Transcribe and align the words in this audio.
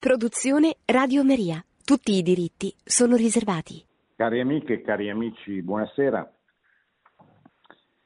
Produzione 0.00 0.76
Radio 0.86 1.22
Maria. 1.22 1.62
Tutti 1.84 2.12
i 2.12 2.22
diritti 2.22 2.74
sono 2.82 3.16
riservati. 3.16 3.84
Cari 4.16 4.40
amiche 4.40 4.72
e 4.72 4.80
cari 4.80 5.10
amici, 5.10 5.60
buonasera. 5.60 6.32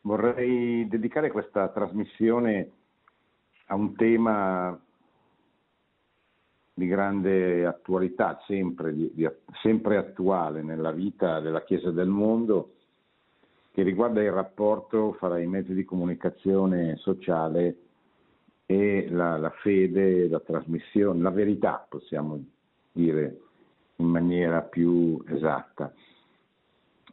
Vorrei 0.00 0.88
dedicare 0.88 1.30
questa 1.30 1.68
trasmissione 1.68 2.68
a 3.66 3.76
un 3.76 3.94
tema 3.94 4.76
di 6.74 6.86
grande 6.88 7.64
attualità, 7.64 8.42
sempre, 8.44 8.92
di, 8.92 9.12
di, 9.14 9.30
sempre 9.62 9.96
attuale 9.96 10.62
nella 10.64 10.90
vita 10.90 11.38
della 11.38 11.62
Chiesa 11.62 11.92
del 11.92 12.08
mondo, 12.08 12.72
che 13.70 13.84
riguarda 13.84 14.20
il 14.20 14.32
rapporto 14.32 15.12
fra 15.12 15.38
i 15.38 15.46
mezzi 15.46 15.72
di 15.72 15.84
comunicazione 15.84 16.96
sociale 16.96 17.83
e 18.66 19.08
la, 19.10 19.36
la 19.36 19.50
fede, 19.50 20.28
la 20.28 20.40
trasmissione, 20.40 21.20
la 21.20 21.30
verità, 21.30 21.86
possiamo 21.88 22.42
dire 22.92 23.40
in 23.96 24.06
maniera 24.06 24.62
più 24.62 25.22
esatta. 25.28 25.92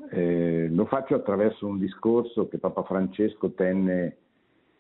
Eh, 0.10 0.68
lo 0.72 0.86
faccio 0.86 1.16
attraverso 1.16 1.68
un 1.68 1.78
discorso 1.78 2.48
che 2.48 2.58
Papa 2.58 2.84
Francesco 2.84 3.52
tenne 3.52 4.18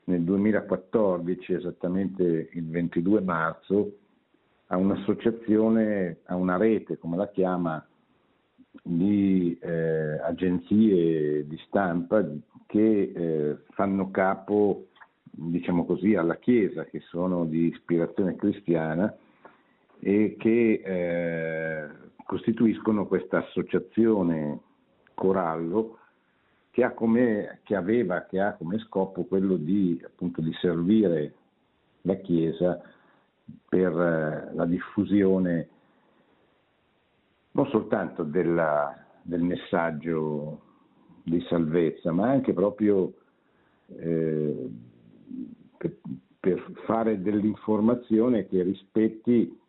nel 0.06 0.22
2014, 0.22 1.54
esattamente 1.54 2.50
il 2.54 2.68
22 2.70 3.22
marzo, 3.22 3.98
a 4.68 4.78
un'associazione, 4.78 6.20
a 6.26 6.36
una 6.36 6.58
rete, 6.58 6.98
come 6.98 7.18
la 7.18 7.30
chiama, 7.30 7.86
di 8.84 9.58
eh, 9.62 10.20
agenzie 10.20 11.46
di 11.46 11.58
stampa 11.68 12.26
che 12.66 13.12
eh, 13.14 13.58
fanno 13.72 14.10
capo 14.12 14.88
diciamo 15.32 15.86
così, 15.86 16.16
alla 16.16 16.36
Chiesa, 16.36 16.86
che 16.86 17.00
sono 17.02 17.46
di 17.46 17.68
ispirazione 17.68 18.36
cristiana 18.36 19.16
e 20.00 20.36
che 20.38 20.82
eh, 20.84 21.90
costituiscono 22.26 23.08
questa 23.08 23.40
associazione 23.40 24.60
Corallo 25.14 25.98
che, 26.72 26.84
ha 26.84 26.92
come, 26.92 27.60
che 27.64 27.76
aveva, 27.76 28.26
che 28.26 28.40
ha 28.40 28.54
come 28.54 28.80
scopo 28.80 29.26
quello 29.26 29.56
di, 29.56 30.02
appunto, 30.04 30.42
di 30.42 30.54
servire 30.54 31.34
la 32.02 32.16
Chiesa 32.16 32.82
per 33.68 33.92
eh, 33.92 34.54
la 34.54 34.66
diffusione 34.66 35.68
non 37.52 37.68
soltanto 37.68 38.24
della, 38.24 38.96
del 39.22 39.42
messaggio 39.42 40.62
di 41.24 41.42
salvezza, 41.50 42.12
ma 42.12 42.30
anche 42.30 42.54
proprio 42.54 43.14
eh, 43.88 44.70
per, 46.40 46.72
fare 46.86 47.22
dell'informazione 47.22 48.48
che 48.48 48.64
rispetti 48.64 49.60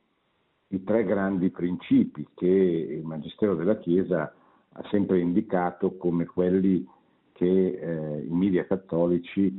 i 0.68 0.84
tre 0.84 1.04
grandi 1.04 1.50
principi 1.50 2.26
che 2.34 2.46
il 2.46 3.04
Magistero 3.04 3.54
della 3.54 3.78
Chiesa 3.78 4.32
ha 4.74 4.88
sempre 4.90 5.20
indicato 5.20 5.96
come 5.96 6.24
quelli 6.24 6.86
che 7.32 7.46
eh, 7.46 8.24
i 8.24 8.32
media 8.32 8.64
cattolici 8.64 9.54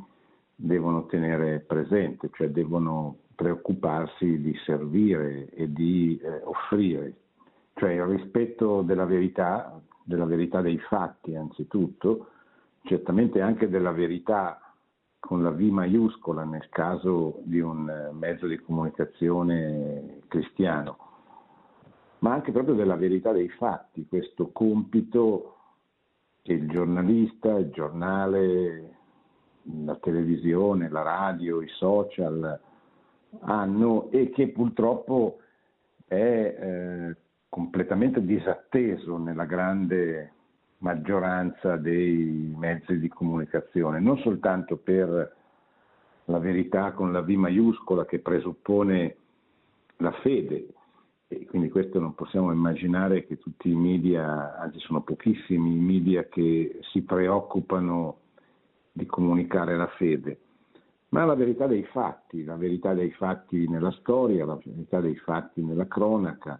devono 0.55 1.05
tenere 1.05 1.59
presente, 1.59 2.29
cioè 2.33 2.49
devono 2.49 3.17
preoccuparsi 3.35 4.39
di 4.41 4.55
servire 4.65 5.49
e 5.49 5.71
di 5.71 6.19
eh, 6.21 6.41
offrire, 6.43 7.15
cioè 7.75 7.91
il 7.91 8.05
rispetto 8.05 8.81
della 8.81 9.05
verità, 9.05 9.79
della 10.03 10.25
verità 10.25 10.61
dei 10.61 10.77
fatti 10.79 11.35
anzitutto, 11.35 12.27
certamente 12.83 13.41
anche 13.41 13.69
della 13.69 13.91
verità 13.91 14.72
con 15.25 15.41
la 15.41 15.51
V 15.51 15.61
maiuscola 15.61 16.43
nel 16.43 16.67
caso 16.67 17.39
di 17.43 17.61
un 17.61 17.89
eh, 17.89 18.11
mezzo 18.11 18.45
di 18.45 18.57
comunicazione 18.57 20.19
cristiano, 20.27 20.97
ma 22.19 22.33
anche 22.33 22.51
proprio 22.51 22.75
della 22.75 22.97
verità 22.97 23.31
dei 23.31 23.47
fatti, 23.47 24.05
questo 24.05 24.51
compito 24.51 25.55
che 26.41 26.51
il 26.51 26.67
giornalista, 26.67 27.57
il 27.57 27.69
giornale, 27.69 28.97
la 29.85 29.95
televisione, 29.95 30.89
la 30.89 31.03
radio, 31.03 31.61
i 31.61 31.69
social 31.69 32.59
hanno 33.39 34.11
e 34.11 34.29
che 34.29 34.49
purtroppo 34.49 35.39
è 36.05 36.15
eh, 36.15 37.15
completamente 37.47 38.25
disatteso 38.25 39.17
nella 39.17 39.45
grande 39.45 40.32
maggioranza 40.83 41.77
dei 41.77 42.53
mezzi 42.55 42.99
di 42.99 43.07
comunicazione, 43.07 43.99
non 43.99 44.17
soltanto 44.19 44.75
per 44.75 45.35
la 46.25 46.39
verità 46.39 46.91
con 46.91 47.11
la 47.11 47.21
V 47.21 47.29
maiuscola 47.29 48.05
che 48.05 48.19
presuppone 48.19 49.15
la 49.97 50.11
fede, 50.21 50.67
e 51.29 51.45
quindi 51.45 51.69
questo 51.69 51.99
non 51.99 52.13
possiamo 52.13 52.51
immaginare 52.51 53.25
che 53.25 53.39
tutti 53.39 53.69
i 53.69 53.75
media, 53.75 54.57
anzi 54.59 54.79
sono 54.79 55.01
pochissimi 55.01 55.71
i 55.71 55.79
media 55.79 56.25
che 56.25 56.79
si 56.91 57.01
preoccupano 57.01 58.17
di 58.91 59.05
comunicare 59.05 59.77
la 59.77 59.87
fede, 59.87 60.39
ma 61.09 61.23
la 61.23 61.35
verità 61.35 61.65
dei 61.65 61.83
fatti, 61.83 62.43
la 62.43 62.57
verità 62.57 62.93
dei 62.93 63.11
fatti 63.11 63.69
nella 63.69 63.91
storia, 63.91 64.45
la 64.45 64.59
verità 64.61 64.99
dei 64.99 65.15
fatti 65.15 65.63
nella 65.63 65.87
cronaca, 65.87 66.59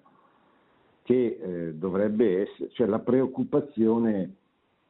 che 1.03 1.40
eh, 1.40 1.74
dovrebbe 1.74 2.41
essere, 2.41 2.69
cioè 2.72 2.88
la 2.88 3.00
preoccupazione 3.00 4.36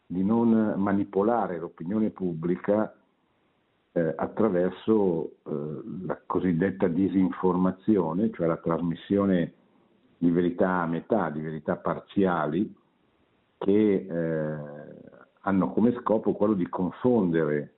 di 0.05 0.23
non 0.23 0.75
manipolare 0.77 1.57
l'opinione 1.57 2.11
pubblica 2.11 2.95
eh, 3.91 4.13
attraverso 4.15 5.37
eh, 5.45 5.51
la 6.05 6.19
cosiddetta 6.25 6.87
disinformazione, 6.87 8.31
cioè 8.31 8.47
la 8.47 8.57
trasmissione 8.57 9.53
di 10.17 10.29
verità 10.29 10.81
a 10.81 10.87
metà, 10.87 11.29
di 11.29 11.41
verità 11.41 11.75
parziali, 11.75 12.73
che 13.57 14.07
eh, 14.09 14.57
hanno 15.41 15.71
come 15.71 15.93
scopo 15.99 16.33
quello 16.33 16.53
di 16.53 16.67
confondere 16.69 17.73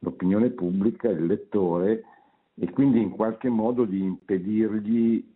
l'opinione 0.00 0.50
pubblica, 0.50 1.08
il 1.08 1.26
lettore, 1.26 2.04
e 2.54 2.70
quindi 2.70 3.02
in 3.02 3.10
qualche 3.10 3.48
modo 3.48 3.84
di 3.84 4.02
impedirgli 4.02 5.34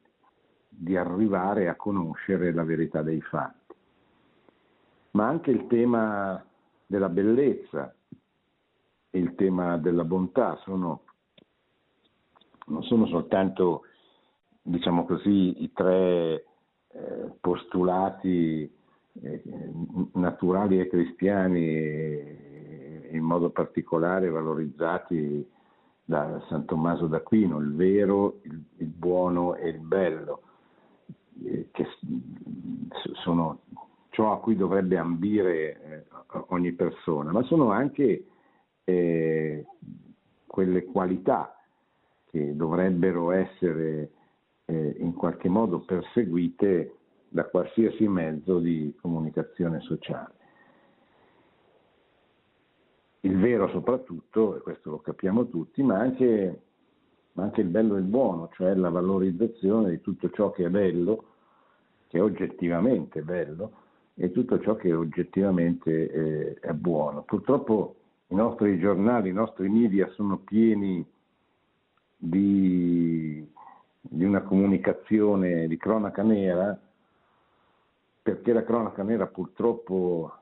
di 0.83 0.97
arrivare 0.97 1.69
a 1.69 1.77
conoscere 1.77 2.55
la 2.55 2.65
verità 2.65 3.03
dei 3.03 3.21
fatti. 3.21 3.75
Ma 5.11 5.27
anche 5.27 5.51
il 5.51 5.67
tema 5.67 6.43
della 6.87 7.11
bellezza 7.11 7.95
e 9.11 9.19
il 9.19 9.35
tema 9.35 9.77
della 9.77 10.05
bontà 10.05 10.57
sono, 10.65 11.03
non 12.69 12.83
sono 12.85 13.07
soltanto, 13.09 13.83
diciamo 14.63 15.05
così, 15.05 15.63
i 15.63 15.71
tre 15.75 16.47
eh, 16.89 17.31
postulati 17.41 18.73
eh, 19.21 19.43
naturali 20.15 20.81
e 20.81 20.89
cristiani 20.89 21.67
e 21.67 23.09
in 23.13 23.23
modo 23.23 23.51
particolare 23.51 24.31
valorizzati 24.31 25.47
da 26.05 26.43
San 26.49 26.65
Tommaso 26.65 27.07
d'Aquino, 27.07 27.59
il 27.59 27.75
vero, 27.75 28.39
il, 28.45 28.63
il 28.79 28.87
buono 28.87 29.57
e 29.57 29.69
il 29.69 29.81
bello 29.81 30.45
eh, 30.45 30.50
che 31.71 31.87
sono 33.23 33.61
ciò 34.11 34.33
a 34.33 34.41
cui 34.41 34.57
dovrebbe 34.57 34.99
ambire 34.99 35.81
eh, 35.81 36.07
ogni 36.49 36.73
persona, 36.73 37.33
ma 37.33 37.43
sono 37.45 37.71
anche 37.71 38.27
eh, 38.85 39.67
quelle 40.47 40.85
qualità 40.85 41.55
che 42.27 42.55
dovrebbero 42.55 43.31
essere 43.31 44.11
eh, 44.67 44.97
in 44.99 45.15
qualche 45.15 45.49
modo 45.49 45.81
perseguite 45.81 46.95
da 47.29 47.45
qualsiasi 47.45 48.07
mezzo 48.09 48.59
di 48.59 48.95
comunicazione 49.01 49.81
sociale. 49.81 50.35
Il 53.21 53.39
vero 53.39 53.69
soprattutto, 53.69 54.57
e 54.57 54.61
questo 54.61 54.91
lo 54.91 54.99
capiamo 55.01 55.49
tutti, 55.49 55.83
ma 55.83 55.99
anche, 55.99 56.63
ma 57.33 57.45
anche 57.45 57.61
il 57.61 57.69
bello 57.69 57.97
e 57.97 58.01
il 58.01 58.05
buono, 58.05 58.49
cioè 58.53 58.75
la 58.75 58.91
valorizzazione 58.91 59.91
di 59.91 60.01
tutto 60.01 60.31
ciò 60.31 60.51
che 60.51 60.65
è 60.67 60.71
bello 60.71 61.25
che 62.11 62.19
è 62.19 62.23
oggettivamente 62.23 63.23
bello 63.23 63.73
e 64.17 64.33
tutto 64.33 64.59
ciò 64.61 64.75
che 64.75 64.93
oggettivamente 64.93 66.11
eh, 66.11 66.55
è 66.55 66.73
buono. 66.73 67.23
Purtroppo 67.23 67.95
i 68.27 68.35
nostri 68.35 68.81
giornali, 68.81 69.29
i 69.29 69.33
nostri 69.33 69.69
media 69.69 70.09
sono 70.11 70.39
pieni 70.39 71.07
di, 72.17 73.49
di 74.01 74.25
una 74.25 74.43
comunicazione 74.43 75.69
di 75.69 75.77
cronaca 75.77 76.23
nera, 76.25 76.79
perché 78.23 78.53
la 78.53 78.65
cronaca 78.65 79.05
nera 79.05 79.27
purtroppo 79.29 80.33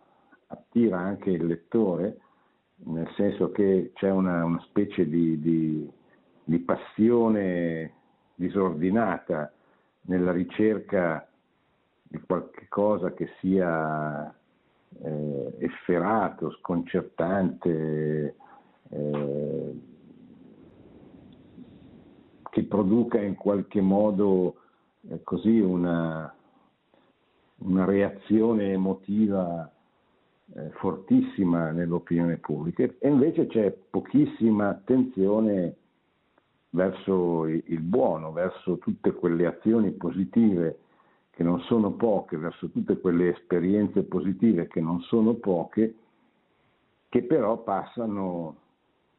attira 0.47 0.99
anche 0.99 1.31
il 1.31 1.45
lettore, 1.45 2.19
nel 2.87 3.11
senso 3.15 3.51
che 3.51 3.93
c'è 3.95 4.11
una, 4.11 4.43
una 4.45 4.61
specie 4.63 5.07
di, 5.07 5.39
di, 5.39 5.91
di 6.49 6.61
passione 6.61 7.93
disordinata 8.35 9.53
nella 10.03 10.33
ricerca 10.33 11.29
di 12.03 12.19
qualche 12.27 12.69
cosa 12.71 13.13
che 13.13 13.29
sia 13.39 14.35
eh, 15.03 15.55
efferato, 15.59 16.51
sconcertante, 16.53 18.35
eh, 18.89 19.81
che 22.49 22.65
produca 22.65 23.21
in 23.21 23.35
qualche 23.35 23.83
modo 23.83 24.55
eh, 25.11 25.23
così 25.25 25.61
una, 25.61 26.35
una, 27.57 27.85
reazione 27.85 28.73
emotiva 28.73 29.71
eh, 30.55 30.71
fortissima 30.79 31.73
nell'opinione 31.73 32.39
pubblica. 32.39 32.85
E 32.85 33.07
invece 33.07 33.49
c'è 33.49 33.71
pochissima 33.71 34.71
attenzione 34.71 35.77
verso 36.71 37.47
il 37.47 37.81
buono, 37.81 38.33
verso 38.33 38.79
tutte 38.79 39.13
quelle 39.13 39.47
azioni 39.47 39.91
positive 39.93 40.81
che 41.31 41.43
non 41.43 41.61
sono 41.61 41.93
poche, 41.93 42.37
verso 42.37 42.69
tutte 42.69 42.99
quelle 42.99 43.29
esperienze 43.29 44.03
positive 44.03 44.67
che 44.67 44.81
non 44.81 45.01
sono 45.03 45.35
poche, 45.35 45.95
che 47.09 47.23
però 47.23 47.59
passano 47.59 48.57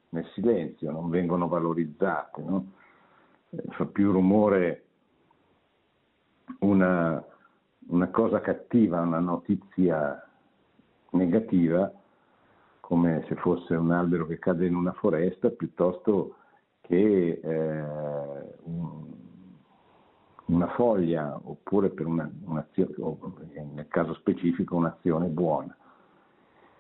nel 0.10 0.26
silenzio, 0.34 0.92
non 0.92 1.10
vengono 1.10 1.48
valorizzate. 1.48 2.42
No? 2.42 2.66
Eh, 3.50 3.64
fa 3.70 3.86
più 3.86 4.12
rumore 4.12 4.84
una, 6.60 7.24
una 7.88 8.08
cosa 8.10 8.42
cattiva, 8.42 9.02
una 9.02 9.20
notizia 9.20 10.22
negativa, 11.12 11.92
come 12.82 13.24
se 13.28 13.36
fosse 13.36 13.76
un 13.76 13.92
albero 13.92 14.26
che 14.26 14.40
cade 14.40 14.66
in 14.66 14.76
una 14.76 14.94
foresta, 14.94 15.50
piuttosto 15.50 16.36
che 16.90 17.40
eh, 17.44 17.84
un, 18.64 19.06
una 20.46 20.68
foglia 20.70 21.40
oppure 21.44 21.90
per 21.90 22.08
una, 22.08 22.30
un'azione, 22.46 22.96
nel 23.74 23.88
caso 23.88 24.16
specifico 24.16 24.76
un'azione 24.76 25.28
buona, 25.28 25.78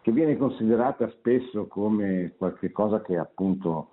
che 0.02 0.12
viene 0.12 0.36
considerata 0.36 1.08
spesso 1.12 1.68
come 1.68 2.34
qualcosa 2.38 3.02
che 3.02 3.18
appunto 3.18 3.90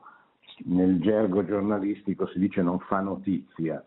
nel 0.65 1.01
gergo 1.01 1.45
giornalistico 1.45 2.27
si 2.29 2.39
dice 2.39 2.63
non 2.63 2.79
fa 2.79 3.01
notizia, 3.01 3.85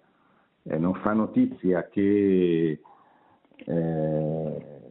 eh, 0.62 0.78
non 0.78 0.94
fa 1.02 1.14
notizia 1.14 1.88
che 1.88 2.80
eh, 3.56 4.82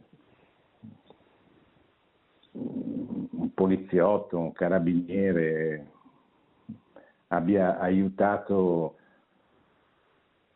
un 2.51 3.53
poliziotto, 3.53 4.37
un 4.37 4.51
carabiniere 4.51 5.91
abbia 7.29 7.79
aiutato 7.79 8.95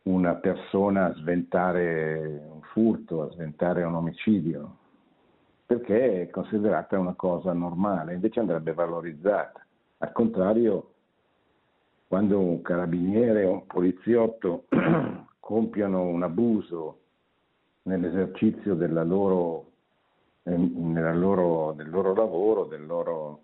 una 0.04 0.34
persona 0.34 1.06
a 1.06 1.14
sventare 1.14 2.46
un 2.50 2.60
furto, 2.72 3.22
a 3.22 3.30
sventare 3.30 3.82
un 3.84 3.94
omicidio, 3.94 4.76
perché 5.66 6.22
è 6.22 6.30
considerata 6.30 6.98
una 6.98 7.14
cosa 7.14 7.52
normale, 7.52 8.14
invece 8.14 8.40
andrebbe 8.40 8.74
valorizzata. 8.74 9.64
Al 9.98 10.12
contrario, 10.12 10.90
quando 12.06 12.38
un 12.38 12.60
carabiniere 12.60 13.44
o 13.44 13.52
un 13.52 13.66
poliziotto 13.66 14.64
compiono 15.40 16.02
un 16.02 16.22
abuso 16.22 16.98
nell'esercizio 17.82 18.74
loro, 19.06 19.70
loro, 20.42 21.72
del 21.72 21.88
loro 21.88 22.14
lavoro, 22.14 22.64
del 22.64 22.84
loro 22.84 23.40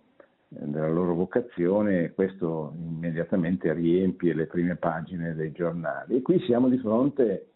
della 0.53 0.89
loro 0.89 1.15
vocazione, 1.15 2.13
questo 2.13 2.73
immediatamente 2.77 3.73
riempie 3.73 4.35
le 4.35 4.47
prime 4.47 4.75
pagine 4.75 5.35
dei 5.35 5.53
giornali. 5.53 6.17
E 6.17 6.23
qui 6.23 6.41
siamo 6.41 6.69
di 6.69 6.79
fronte 6.79 7.47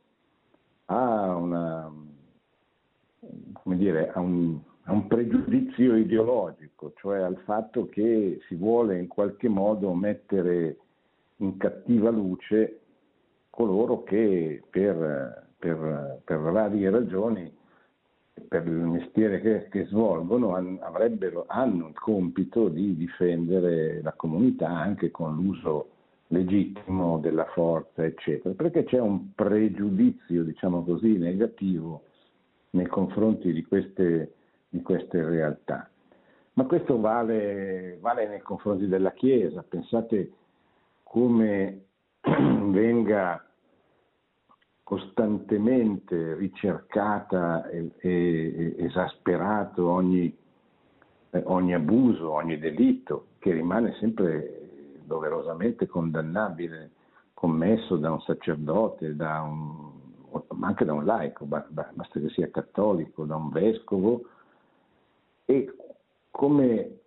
a, 0.86 1.34
una, 1.34 1.92
dire, 3.64 4.12
a, 4.12 4.20
un, 4.20 4.60
a 4.84 4.92
un 4.92 5.08
pregiudizio 5.08 5.96
ideologico, 5.96 6.92
cioè 6.96 7.18
al 7.18 7.38
fatto 7.44 7.88
che 7.88 8.38
si 8.46 8.54
vuole 8.54 8.98
in 8.98 9.08
qualche 9.08 9.48
modo 9.48 9.92
mettere 9.92 10.76
in 11.38 11.56
cattiva 11.56 12.10
luce 12.10 12.78
coloro 13.50 14.04
che 14.04 14.62
per, 14.70 15.48
per, 15.58 16.20
per 16.24 16.38
varie 16.38 16.90
ragioni 16.90 17.52
per 18.48 18.66
il 18.66 18.72
mestiere 18.72 19.40
che, 19.40 19.68
che 19.70 19.86
svolgono 19.86 20.54
hanno 20.54 21.88
il 21.88 21.98
compito 21.98 22.68
di 22.68 22.96
difendere 22.96 24.02
la 24.02 24.12
comunità 24.12 24.68
anche 24.68 25.10
con 25.10 25.34
l'uso 25.34 25.90
legittimo 26.28 27.18
della 27.18 27.44
forza, 27.46 28.04
eccetera, 28.04 28.54
perché 28.54 28.84
c'è 28.84 28.98
un 28.98 29.34
pregiudizio, 29.34 30.42
diciamo 30.42 30.82
così, 30.82 31.16
negativo 31.16 32.02
nei 32.70 32.86
confronti 32.86 33.52
di 33.52 33.64
queste, 33.64 34.34
di 34.68 34.82
queste 34.82 35.24
realtà. 35.24 35.88
Ma 36.54 36.64
questo 36.64 37.00
vale, 37.00 37.98
vale 38.00 38.28
nei 38.28 38.40
confronti 38.40 38.86
della 38.88 39.12
Chiesa, 39.12 39.62
pensate 39.62 40.32
come 41.02 41.84
venga 42.20 43.44
costantemente 44.84 46.34
ricercata 46.34 47.68
e, 47.70 47.90
e 47.98 48.74
esasperato 48.78 49.88
ogni, 49.90 50.36
eh, 51.30 51.42
ogni 51.46 51.74
abuso, 51.74 52.30
ogni 52.30 52.58
delitto, 52.58 53.28
che 53.38 53.52
rimane 53.52 53.94
sempre 53.98 55.00
doverosamente 55.04 55.86
condannabile, 55.86 56.90
commesso 57.32 57.96
da 57.96 58.12
un 58.12 58.20
sacerdote, 58.20 59.16
da 59.16 59.40
un, 59.40 59.90
ma 60.50 60.68
anche 60.68 60.84
da 60.84 60.92
un 60.92 61.04
laico, 61.04 61.46
basta 61.46 61.92
che 62.12 62.28
sia 62.28 62.50
cattolico, 62.50 63.24
da 63.24 63.36
un 63.36 63.50
vescovo, 63.50 64.22
e 65.46 65.74
come 66.30 66.98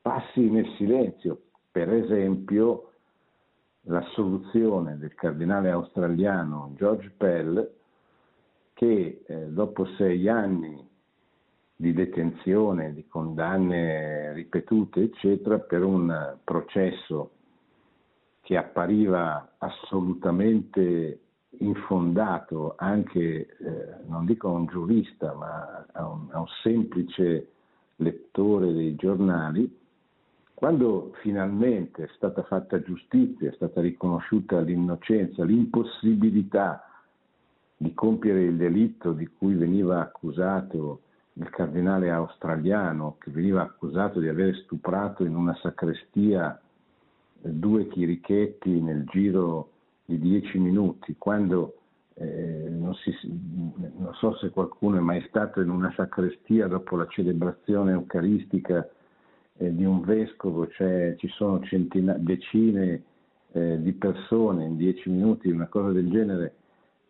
passi 0.00 0.48
nel 0.50 0.68
silenzio, 0.76 1.40
per 1.70 1.92
esempio, 1.92 2.91
l'assoluzione 3.82 4.96
del 4.98 5.14
cardinale 5.14 5.70
australiano 5.70 6.72
George 6.76 7.12
Pell 7.16 7.70
che 8.74 9.22
eh, 9.26 9.46
dopo 9.48 9.86
sei 9.96 10.28
anni 10.28 10.88
di 11.74 11.92
detenzione, 11.92 12.94
di 12.94 13.06
condanne 13.08 14.32
ripetute, 14.34 15.02
eccetera, 15.02 15.58
per 15.58 15.82
un 15.82 16.36
processo 16.44 17.30
che 18.40 18.56
appariva 18.56 19.54
assolutamente 19.58 21.20
infondato 21.58 22.74
anche, 22.76 23.20
eh, 23.20 23.94
non 24.06 24.24
dico 24.26 24.48
a 24.48 24.52
un 24.52 24.66
giurista, 24.66 25.32
ma 25.34 25.86
a 25.92 26.08
un, 26.08 26.28
a 26.30 26.40
un 26.40 26.46
semplice 26.62 27.48
lettore 27.96 28.72
dei 28.72 28.94
giornali, 28.94 29.80
quando 30.62 31.10
finalmente 31.22 32.04
è 32.04 32.08
stata 32.14 32.44
fatta 32.44 32.80
giustizia, 32.80 33.50
è 33.50 33.52
stata 33.54 33.80
riconosciuta 33.80 34.60
l'innocenza, 34.60 35.42
l'impossibilità 35.42 36.86
di 37.76 37.92
compiere 37.94 38.44
il 38.44 38.56
delitto 38.56 39.10
di 39.10 39.26
cui 39.26 39.54
veniva 39.54 40.00
accusato 40.00 41.00
il 41.32 41.50
cardinale 41.50 42.12
australiano, 42.12 43.16
che 43.18 43.32
veniva 43.32 43.62
accusato 43.62 44.20
di 44.20 44.28
aver 44.28 44.54
stuprato 44.58 45.24
in 45.24 45.34
una 45.34 45.56
sacrestia 45.56 46.60
due 47.40 47.88
chirichetti 47.88 48.80
nel 48.80 49.02
giro 49.06 49.70
di 50.04 50.16
dieci 50.20 50.60
minuti, 50.60 51.16
quando 51.18 51.74
eh, 52.14 52.68
non, 52.70 52.94
si, 52.94 53.12
non 53.96 54.14
so 54.14 54.36
se 54.36 54.50
qualcuno 54.50 54.98
è 54.98 55.00
mai 55.00 55.24
stato 55.26 55.60
in 55.60 55.70
una 55.70 55.92
sacrestia 55.96 56.68
dopo 56.68 56.94
la 56.94 57.08
celebrazione 57.08 57.90
eucaristica 57.90 58.88
eh, 59.58 59.74
di 59.74 59.84
un 59.84 60.00
vescovo, 60.02 60.68
cioè 60.68 61.14
ci 61.18 61.28
sono 61.28 61.62
centina- 61.64 62.16
decine 62.18 63.02
eh, 63.52 63.80
di 63.80 63.92
persone 63.92 64.64
in 64.64 64.76
dieci 64.76 65.10
minuti, 65.10 65.50
una 65.50 65.68
cosa 65.68 65.92
del 65.92 66.10
genere, 66.10 66.54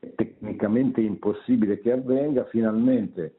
è 0.01 0.13
tecnicamente 0.15 1.01
impossibile 1.01 1.81
che 1.81 1.93
avvenga, 1.93 2.45
finalmente 2.47 3.37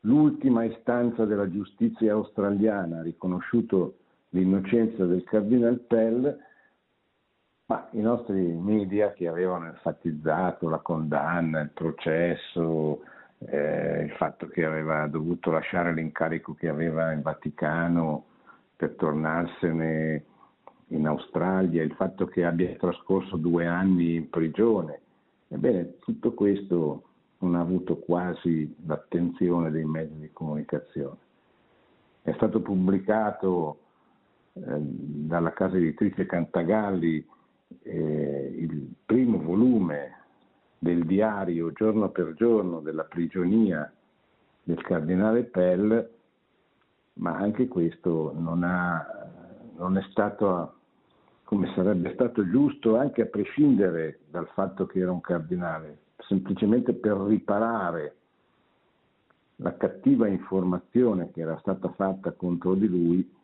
l'ultima 0.00 0.64
istanza 0.64 1.24
della 1.24 1.48
giustizia 1.50 2.12
australiana 2.12 2.98
ha 2.98 3.02
riconosciuto 3.02 3.98
l'innocenza 4.30 5.04
del 5.04 5.24
cardinal 5.24 5.78
Pell, 5.80 6.38
ma 7.66 7.88
i 7.92 8.00
nostri 8.00 8.40
media 8.40 9.12
che 9.12 9.26
avevano 9.26 9.66
enfatizzato 9.66 10.68
la 10.68 10.78
condanna, 10.78 11.60
il 11.60 11.70
processo, 11.70 13.02
eh, 13.38 14.02
il 14.02 14.10
fatto 14.12 14.48
che 14.48 14.64
aveva 14.64 15.06
dovuto 15.06 15.50
lasciare 15.50 15.92
l'incarico 15.92 16.54
che 16.54 16.68
aveva 16.68 17.12
in 17.12 17.22
Vaticano 17.22 18.24
per 18.76 18.94
tornarsene 18.96 20.24
in 20.88 21.06
Australia, 21.06 21.82
il 21.82 21.94
fatto 21.94 22.26
che 22.26 22.44
abbia 22.44 22.74
trascorso 22.76 23.36
due 23.36 23.66
anni 23.66 24.14
in 24.14 24.30
prigione. 24.30 25.00
Ebbene, 25.48 25.98
tutto 25.98 26.32
questo 26.34 27.02
non 27.38 27.54
ha 27.54 27.60
avuto 27.60 27.98
quasi 27.98 28.74
l'attenzione 28.86 29.70
dei 29.70 29.84
mezzi 29.84 30.18
di 30.18 30.30
comunicazione. 30.32 31.16
È 32.22 32.32
stato 32.32 32.60
pubblicato 32.60 33.78
eh, 34.54 34.62
dalla 34.78 35.52
casa 35.52 35.76
editrice 35.76 36.26
Cantagalli 36.26 37.24
eh, 37.82 38.54
il 38.56 38.94
primo 39.04 39.40
volume 39.40 40.15
del 40.86 41.04
diario 41.04 41.72
giorno 41.72 42.10
per 42.10 42.34
giorno 42.34 42.78
della 42.78 43.02
prigionia 43.02 43.92
del 44.62 44.80
cardinale 44.82 45.42
Pell, 45.42 46.10
ma 47.14 47.36
anche 47.36 47.66
questo 47.66 48.32
non, 48.36 48.62
ha, 48.62 49.04
non 49.76 49.96
è 49.96 50.02
stato 50.10 50.74
come 51.42 51.72
sarebbe 51.74 52.12
stato 52.14 52.48
giusto 52.48 52.96
anche 52.96 53.22
a 53.22 53.26
prescindere 53.26 54.20
dal 54.30 54.48
fatto 54.48 54.86
che 54.86 55.00
era 55.00 55.10
un 55.10 55.20
cardinale, 55.20 55.98
semplicemente 56.18 56.92
per 56.92 57.16
riparare 57.16 58.16
la 59.56 59.76
cattiva 59.76 60.28
informazione 60.28 61.30
che 61.32 61.40
era 61.40 61.58
stata 61.58 61.88
fatta 61.90 62.32
contro 62.32 62.74
di 62.74 62.88
lui 62.88 63.34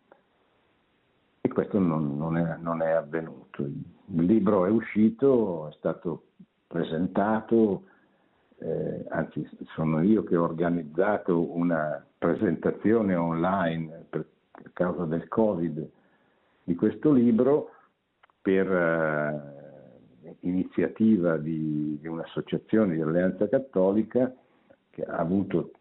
e 1.41 1.49
questo 1.49 1.79
non, 1.79 2.17
non, 2.17 2.37
è, 2.37 2.57
non 2.61 2.83
è, 2.83 2.91
avvenuto. 2.91 3.63
Il 3.63 4.25
libro 4.25 4.65
è 4.65 4.71
uscito, 4.71 5.69
è 5.69 5.73
stato 5.73 6.25
presentato, 6.73 7.83
eh, 8.59 9.05
anzi 9.11 9.47
sono 9.75 10.01
io 10.03 10.25
che 10.25 10.37
ho 10.37 10.45
organizzato 10.45 11.55
una 11.55 12.05
presentazione 12.17 13.15
online 13.15 14.07
per, 14.09 14.27
causa 14.73 15.05
del 15.05 15.29
Covid 15.29 15.87
di 16.65 16.75
questo 16.75 17.13
libro 17.13 17.71
per 18.41 18.71
eh, 18.71 20.37
iniziativa 20.41 21.37
di, 21.37 21.99
di, 22.01 22.09
un'associazione 22.09 22.95
di 22.95 23.03
Alleanza 23.03 23.49
Cattolica 23.49 24.33
che 24.91 25.03
ha 25.03 25.17
avuto 25.17 25.73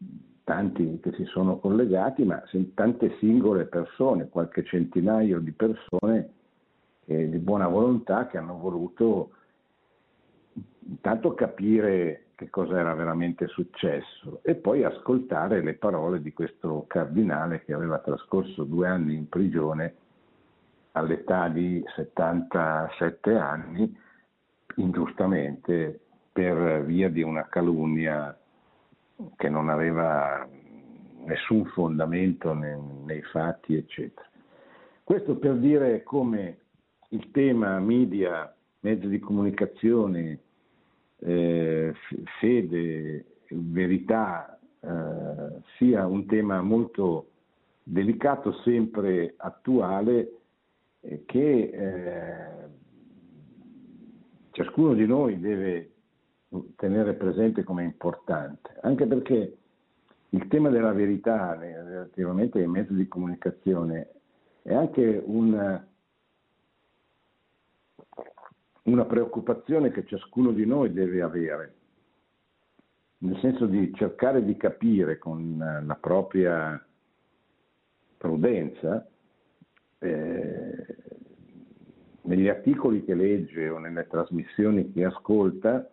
tanti 0.44 1.00
che 1.00 1.14
si 1.14 1.24
sono 1.26 1.60
collegati, 1.60 2.24
ma 2.24 2.44
tante 2.74 3.16
singole 3.20 3.66
persone, 3.66 4.28
qualche 4.28 4.64
centinaio 4.66 5.40
di 5.40 5.52
persone 5.52 6.32
eh, 7.06 7.30
di 7.30 7.38
buona 7.38 7.68
volontà 7.68 8.28
che 8.28 8.38
hanno 8.38 8.58
voluto 8.58 9.32
intanto 10.88 11.34
capire 11.34 12.28
che 12.36 12.50
cosa 12.50 12.80
era 12.80 12.94
veramente 12.94 13.48
successo 13.48 14.40
e 14.44 14.56
poi 14.56 14.84
ascoltare 14.84 15.62
le 15.62 15.76
parole 15.76 16.22
di 16.22 16.34
questo 16.34 16.86
cardinale 16.88 17.64
che 17.64 17.74
aveva 17.74 18.00
trascorso 18.00 18.64
due 18.64 18.88
anni 18.88 19.16
in 19.16 19.30
prigione 19.30 19.96
all'età 20.94 21.48
di 21.48 21.84
77 21.96 23.36
anni, 23.36 23.96
ingiustamente 24.76 26.00
per 26.32 26.84
via 26.84 27.10
di 27.10 27.22
una 27.22 27.48
calunnia 27.48 28.38
che 29.36 29.50
non 29.50 29.70
aveva 29.70 30.48
nessun 31.26 31.66
fondamento 31.66 32.54
nei, 32.54 32.80
nei 33.06 33.22
fatti, 33.22 33.76
eccetera. 33.76 34.28
Questo 35.04 35.36
per 35.36 35.56
dire 35.56 36.04
come 36.04 36.58
il 37.10 37.32
tema 37.32 37.80
media, 37.80 38.54
mezzi 38.82 39.08
di 39.08 39.20
comunicazione, 39.20 40.40
eh, 41.20 41.94
fede, 42.40 43.26
verità, 43.50 44.60
eh, 44.80 45.62
sia 45.78 46.06
un 46.06 46.26
tema 46.26 46.62
molto 46.62 47.30
delicato, 47.84 48.54
sempre 48.64 49.34
attuale 49.38 50.32
eh, 51.02 51.24
che 51.26 51.70
eh, 51.74 52.70
ciascuno 54.52 54.94
di 54.94 55.06
noi 55.06 55.40
deve 55.40 55.90
tenere 56.76 57.14
presente 57.14 57.64
come 57.64 57.84
importante, 57.84 58.78
anche 58.82 59.06
perché 59.06 59.58
il 60.30 60.48
tema 60.48 60.70
della 60.70 60.92
verità 60.92 61.58
relativamente 61.58 62.60
ai 62.60 62.68
mezzi 62.68 62.94
di 62.94 63.08
comunicazione 63.08 64.10
è 64.62 64.74
anche 64.74 65.22
una, 65.26 65.86
una 68.84 69.06
preoccupazione 69.06 69.92
che 69.92 70.06
ciascuno 70.06 70.52
di 70.52 70.66
noi 70.66 70.92
deve 70.92 71.22
avere, 71.22 71.76
nel 73.20 73.38
senso 73.40 73.66
di 73.66 73.94
cercare 73.94 74.44
di 74.44 74.58
capire 74.58 75.18
con 75.18 75.58
la 75.86 75.96
propria 75.96 76.84
prudenza 78.18 79.08
eh, 80.00 80.86
negli 82.24 82.48
articoli 82.48 83.04
che 83.04 83.14
legge 83.14 83.70
o 83.70 83.78
nelle 83.78 84.08
trasmissioni 84.08 84.92
che 84.92 85.06
ascolta 85.06 85.90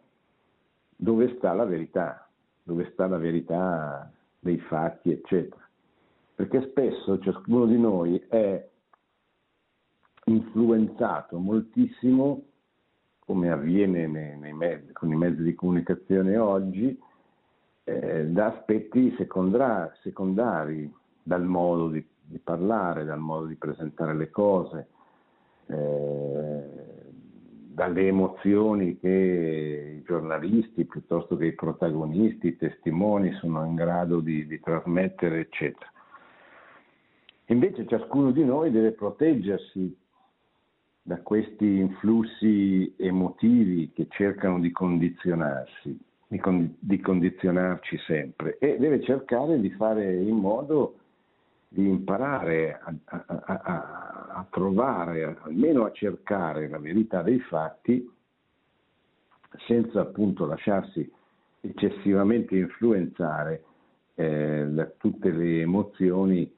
dove 0.97 1.37
sta 1.37 1.53
la 1.53 1.65
verità, 1.65 2.29
dove 2.63 2.91
sta 2.93 3.07
la 3.07 3.19
verità 3.19 4.11
dei 4.39 4.59
fatti, 4.61 5.13
eccetera. 5.13 5.67
Perché 6.35 6.69
spesso 6.71 7.19
ciascuno 7.19 7.67
di 7.67 7.79
noi 7.79 8.23
è 8.29 8.69
influenzato 10.25 11.39
moltissimo, 11.39 12.48
come 13.29 13.51
avviene 13.51 14.07
nei, 14.07 14.39
nei 14.39 14.55
mezzi, 14.55 14.91
con 14.93 15.13
i 15.13 15.17
mezzi 15.17 15.43
di 15.43 15.55
comunicazione 15.55 16.39
oggi, 16.39 16.99
eh, 17.85 18.25
da 18.25 18.47
aspetti 18.47 19.15
secondari, 19.19 20.91
dal 21.23 21.45
modo 21.45 21.91
di 21.91 22.03
di 22.29 22.39
parlare, 22.39 23.05
dal 23.05 23.19
modo 23.19 23.47
di 23.47 23.55
presentare 23.55 24.15
le 24.15 24.31
cose, 24.31 24.89
eh, 25.67 26.63
dalle 27.73 28.07
emozioni 28.07 28.99
che 28.99 29.99
i 29.99 30.03
giornalisti 30.03 30.85
piuttosto 30.85 31.37
che 31.37 31.47
i 31.47 31.55
protagonisti, 31.55 32.49
i 32.49 32.57
testimoni 32.57 33.33
sono 33.35 33.65
in 33.65 33.75
grado 33.75 34.21
di, 34.21 34.47
di 34.47 34.61
trasmettere, 34.61 35.41
eccetera. 35.41 35.91
Invece 37.47 37.87
ciascuno 37.87 38.31
di 38.31 38.45
noi 38.45 38.71
deve 38.71 38.93
proteggersi 38.93 39.97
da 41.09 41.23
questi 41.23 41.65
influssi 41.65 42.93
emotivi 42.99 43.93
che 43.95 44.09
cercano 44.11 44.61
di 44.61 44.71
condizionarsi, 44.71 45.99
di, 46.27 46.39
con, 46.39 46.77
di 46.79 47.01
condizionarci 47.01 47.97
sempre 48.07 48.59
e 48.59 48.77
deve 48.77 49.03
cercare 49.03 49.59
di 49.59 49.71
fare 49.71 50.15
in 50.15 50.37
modo 50.37 50.97
di 51.67 51.89
imparare 51.89 52.79
a, 52.79 52.95
a, 53.07 53.25
a, 53.27 54.27
a, 54.33 54.47
trovare, 54.51 55.39
almeno 55.45 55.87
a 55.87 55.93
cercare 55.93 56.69
la 56.69 56.79
verità 56.79 57.23
dei 57.23 57.41
fatti, 57.41 58.07
senza 59.67 60.03
appunto 60.03 60.45
lasciarsi 60.45 61.11
eccessivamente 61.63 62.55
influenzare 62.55 63.65
eh, 64.15 64.67
da 64.69 64.85
tutte 64.99 65.31
le 65.31 65.63
emozioni 65.63 66.53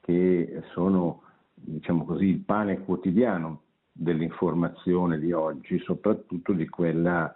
che 0.00 0.62
sono, 0.74 1.22
diciamo 1.54 2.04
così, 2.04 2.26
il 2.26 2.38
pane 2.38 2.84
quotidiano 2.84 3.62
dell'informazione 3.98 5.18
di 5.18 5.32
oggi, 5.32 5.78
soprattutto 5.78 6.52
di 6.52 6.68
quella 6.68 7.34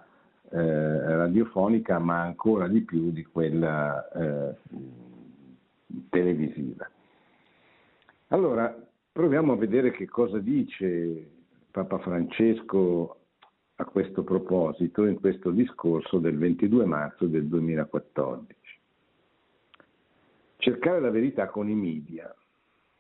eh, 0.51 1.17
radiofonica, 1.17 1.99
ma 1.99 2.21
ancora 2.21 2.69
di 2.69 2.83
più 2.83 3.11
di 3.11 3.25
quella 3.25 4.09
eh, 4.11 4.57
televisiva. 6.11 6.89
Allora, 8.29 8.77
proviamo 9.11 9.53
a 9.53 9.57
vedere 9.57 9.91
che 9.91 10.07
cosa 10.07 10.39
dice 10.39 11.31
Papa 11.71 11.99
Francesco 11.99 13.17
a 13.77 13.85
questo 13.85 14.23
proposito 14.23 15.07
in 15.07 15.19
questo 15.19 15.51
discorso 15.51 16.19
del 16.19 16.37
22 16.37 16.85
marzo 16.85 17.27
del 17.27 17.47
2014. 17.47 18.59
Cercare 20.59 21.01
la 21.01 21.11
verità 21.11 21.49
con 21.49 21.71
i 21.71 21.75
media, 21.75 22.33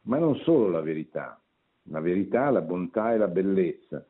ma 0.03 0.17
non 0.17 0.37
solo 0.37 0.71
la 0.71 0.81
verità, 0.81 1.39
la 1.91 2.01
verità, 2.01 2.51
la 2.51 2.61
bontà 2.61 3.13
e 3.13 3.19
la 3.19 3.29
bellezza, 3.29 4.05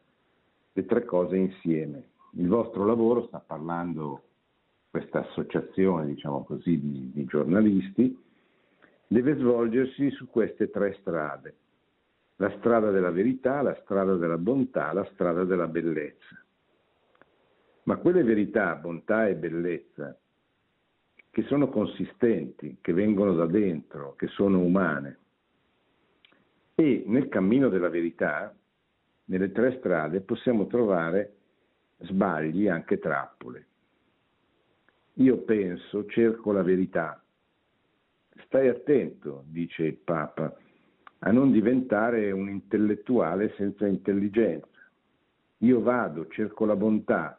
le 0.72 0.86
tre 0.86 1.04
cose 1.04 1.36
insieme. 1.36 2.08
Il 2.34 2.48
vostro 2.48 2.84
lavoro, 2.84 3.26
sta 3.26 3.42
parlando 3.44 4.22
questa 4.90 5.20
associazione, 5.20 6.06
diciamo 6.06 6.44
così, 6.44 6.78
di, 6.78 7.10
di 7.12 7.24
giornalisti, 7.24 8.16
deve 9.06 9.34
svolgersi 9.36 10.10
su 10.10 10.28
queste 10.28 10.70
tre 10.70 10.96
strade. 11.00 11.54
La 12.36 12.50
strada 12.58 12.90
della 12.90 13.10
verità, 13.10 13.60
la 13.62 13.76
strada 13.82 14.14
della 14.14 14.38
bontà, 14.38 14.92
la 14.92 15.04
strada 15.12 15.44
della 15.44 15.66
bellezza. 15.66 16.42
Ma 17.84 17.96
quelle 17.96 18.22
verità, 18.22 18.74
bontà 18.76 19.26
e 19.26 19.34
bellezza 19.34 20.16
che 21.30 21.42
sono 21.44 21.68
consistenti, 21.68 22.78
che 22.80 22.92
vengono 22.92 23.34
da 23.34 23.46
dentro, 23.46 24.14
che 24.16 24.26
sono 24.28 24.60
umane. 24.60 25.19
E 26.80 27.04
nel 27.04 27.28
cammino 27.28 27.68
della 27.68 27.90
verità, 27.90 28.56
nelle 29.26 29.52
tre 29.52 29.76
strade, 29.76 30.22
possiamo 30.22 30.66
trovare 30.66 31.34
sbagli, 31.98 32.68
anche 32.68 32.98
trappole. 32.98 33.66
Io 35.16 35.42
penso, 35.42 36.06
cerco 36.06 36.52
la 36.52 36.62
verità, 36.62 37.22
Stai 38.46 38.68
attento, 38.68 39.44
dice 39.48 39.84
il 39.84 39.98
Papa, 39.98 40.56
a 41.18 41.30
non 41.30 41.52
diventare 41.52 42.30
un 42.30 42.48
intellettuale 42.48 43.52
senza 43.58 43.86
intelligenza. 43.86 44.66
Io 45.58 45.82
vado, 45.82 46.28
cerco 46.28 46.64
la 46.64 46.76
bontà, 46.76 47.38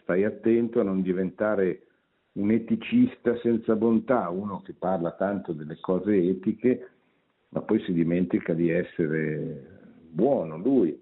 stai 0.00 0.24
attento 0.24 0.80
a 0.80 0.82
non 0.82 1.00
diventare 1.00 1.86
un 2.32 2.50
eticista 2.50 3.38
senza 3.38 3.76
bontà, 3.76 4.28
uno 4.30 4.60
che 4.62 4.72
parla 4.72 5.12
tanto 5.12 5.52
delle 5.52 5.78
cose 5.78 6.16
etiche, 6.16 6.88
ma 7.50 7.60
poi 7.62 7.80
si 7.82 7.92
dimentica 7.92 8.52
di 8.52 8.70
essere 8.70 9.78
buono 10.10 10.56
lui. 10.56 11.00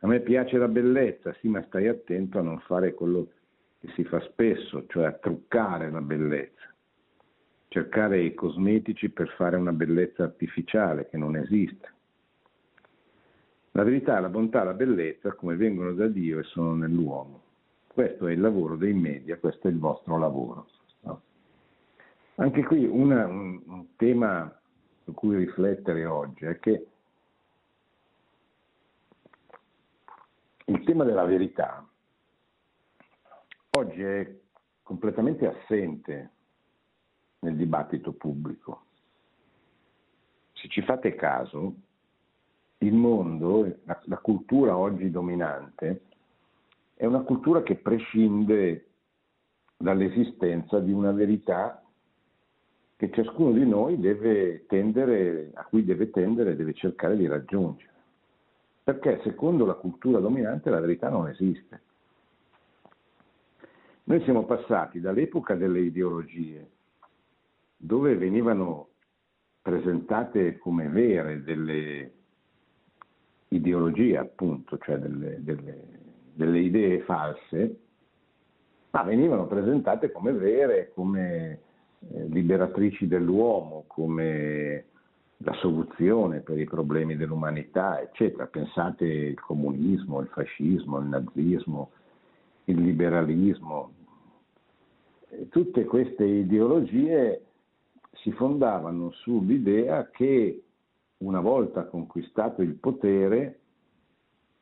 A 0.00 0.06
me 0.06 0.20
piace 0.20 0.56
la 0.58 0.68
bellezza, 0.68 1.34
sì, 1.40 1.48
ma 1.48 1.62
stai 1.64 1.88
attento 1.88 2.38
a 2.38 2.42
non 2.42 2.58
fare 2.60 2.94
quello 2.94 3.28
che 3.80 3.88
si 3.94 4.04
fa 4.04 4.20
spesso, 4.20 4.86
cioè 4.88 5.06
a 5.06 5.12
truccare 5.12 5.90
la 5.90 6.00
bellezza 6.00 6.68
cercare 7.68 8.22
i 8.22 8.34
cosmetici 8.34 9.10
per 9.10 9.28
fare 9.36 9.56
una 9.56 9.72
bellezza 9.72 10.24
artificiale 10.24 11.06
che 11.08 11.16
non 11.16 11.36
esiste. 11.36 11.96
La 13.72 13.84
verità, 13.84 14.18
la 14.18 14.30
bontà, 14.30 14.64
la 14.64 14.72
bellezza 14.72 15.32
come 15.34 15.54
vengono 15.54 15.92
da 15.92 16.08
Dio 16.08 16.40
e 16.40 16.44
sono 16.44 16.74
nell'uomo. 16.74 17.42
Questo 17.86 18.26
è 18.26 18.32
il 18.32 18.40
lavoro 18.40 18.76
dei 18.76 18.94
media, 18.94 19.38
questo 19.38 19.68
è 19.68 19.70
il 19.70 19.78
vostro 19.78 20.18
lavoro. 20.18 20.66
No? 21.02 21.22
Anche 22.36 22.64
qui 22.64 22.84
una, 22.86 23.26
un, 23.26 23.60
un 23.66 23.86
tema 23.96 24.57
su 25.08 25.14
cui 25.14 25.36
riflettere 25.36 26.04
oggi 26.04 26.44
è 26.44 26.58
che 26.58 26.86
il 30.66 30.84
tema 30.84 31.04
della 31.04 31.24
verità 31.24 31.82
oggi 33.70 34.02
è 34.02 34.38
completamente 34.82 35.46
assente 35.46 36.30
nel 37.38 37.56
dibattito 37.56 38.12
pubblico. 38.12 38.84
Se 40.52 40.68
ci 40.68 40.82
fate 40.82 41.14
caso, 41.14 41.74
il 42.78 42.92
mondo, 42.92 43.78
la, 43.84 43.98
la 44.04 44.18
cultura 44.18 44.76
oggi 44.76 45.10
dominante, 45.10 46.02
è 46.92 47.06
una 47.06 47.20
cultura 47.20 47.62
che 47.62 47.76
prescinde 47.76 48.90
dall'esistenza 49.74 50.80
di 50.80 50.92
una 50.92 51.12
verità 51.12 51.82
che 52.98 53.12
ciascuno 53.12 53.52
di 53.52 53.64
noi 53.64 54.00
deve 54.00 54.66
tendere, 54.66 55.52
a 55.54 55.64
cui 55.66 55.84
deve 55.84 56.10
tendere 56.10 56.56
deve 56.56 56.74
cercare 56.74 57.16
di 57.16 57.28
raggiungere. 57.28 57.92
Perché 58.82 59.20
secondo 59.22 59.64
la 59.64 59.74
cultura 59.74 60.18
dominante 60.18 60.68
la 60.68 60.80
verità 60.80 61.08
non 61.08 61.28
esiste. 61.28 61.80
Noi 64.02 64.20
siamo 64.24 64.46
passati 64.46 64.98
dall'epoca 64.98 65.54
delle 65.54 65.78
ideologie, 65.78 66.70
dove 67.76 68.16
venivano 68.16 68.88
presentate 69.62 70.58
come 70.58 70.88
vere 70.88 71.44
delle 71.44 72.12
ideologie, 73.50 74.16
appunto, 74.16 74.76
cioè 74.78 74.96
delle, 74.96 75.36
delle, 75.44 75.84
delle 76.34 76.58
idee 76.58 77.02
false, 77.02 77.78
ma 78.90 79.04
venivano 79.04 79.46
presentate 79.46 80.10
come 80.10 80.32
vere, 80.32 80.90
come 80.94 81.60
liberatrici 81.98 83.06
dell'uomo, 83.06 83.84
come 83.86 84.84
la 85.38 85.52
soluzione 85.54 86.40
per 86.40 86.58
i 86.58 86.64
problemi 86.64 87.16
dell'umanità, 87.16 88.00
eccetera. 88.00 88.46
Pensate 88.46 89.04
il 89.04 89.40
comunismo, 89.40 90.20
il 90.20 90.28
fascismo, 90.28 90.98
il 90.98 91.06
nazismo, 91.06 91.90
il 92.64 92.82
liberalismo. 92.82 93.92
Tutte 95.50 95.84
queste 95.84 96.24
ideologie 96.24 97.42
si 98.12 98.32
fondavano 98.32 99.10
sull'idea 99.10 100.08
che 100.10 100.62
una 101.18 101.40
volta 101.40 101.84
conquistato 101.84 102.62
il 102.62 102.74
potere, 102.74 103.58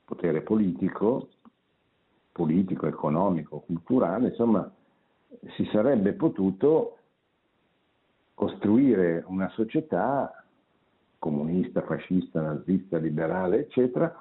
potere 0.05 0.43
politico, 0.43 1.29
politico, 2.33 2.87
economico, 2.87 3.61
culturale, 3.61 4.29
insomma, 4.29 4.71
si 5.55 5.65
sarebbe 5.73 6.13
potuto 6.13 6.96
costruire 8.37 9.25
una 9.29 9.49
società 9.55 10.45
comunista, 11.19 11.81
fascista, 11.81 12.43
nazista, 12.43 12.99
liberale, 12.99 13.61
eccetera, 13.61 14.15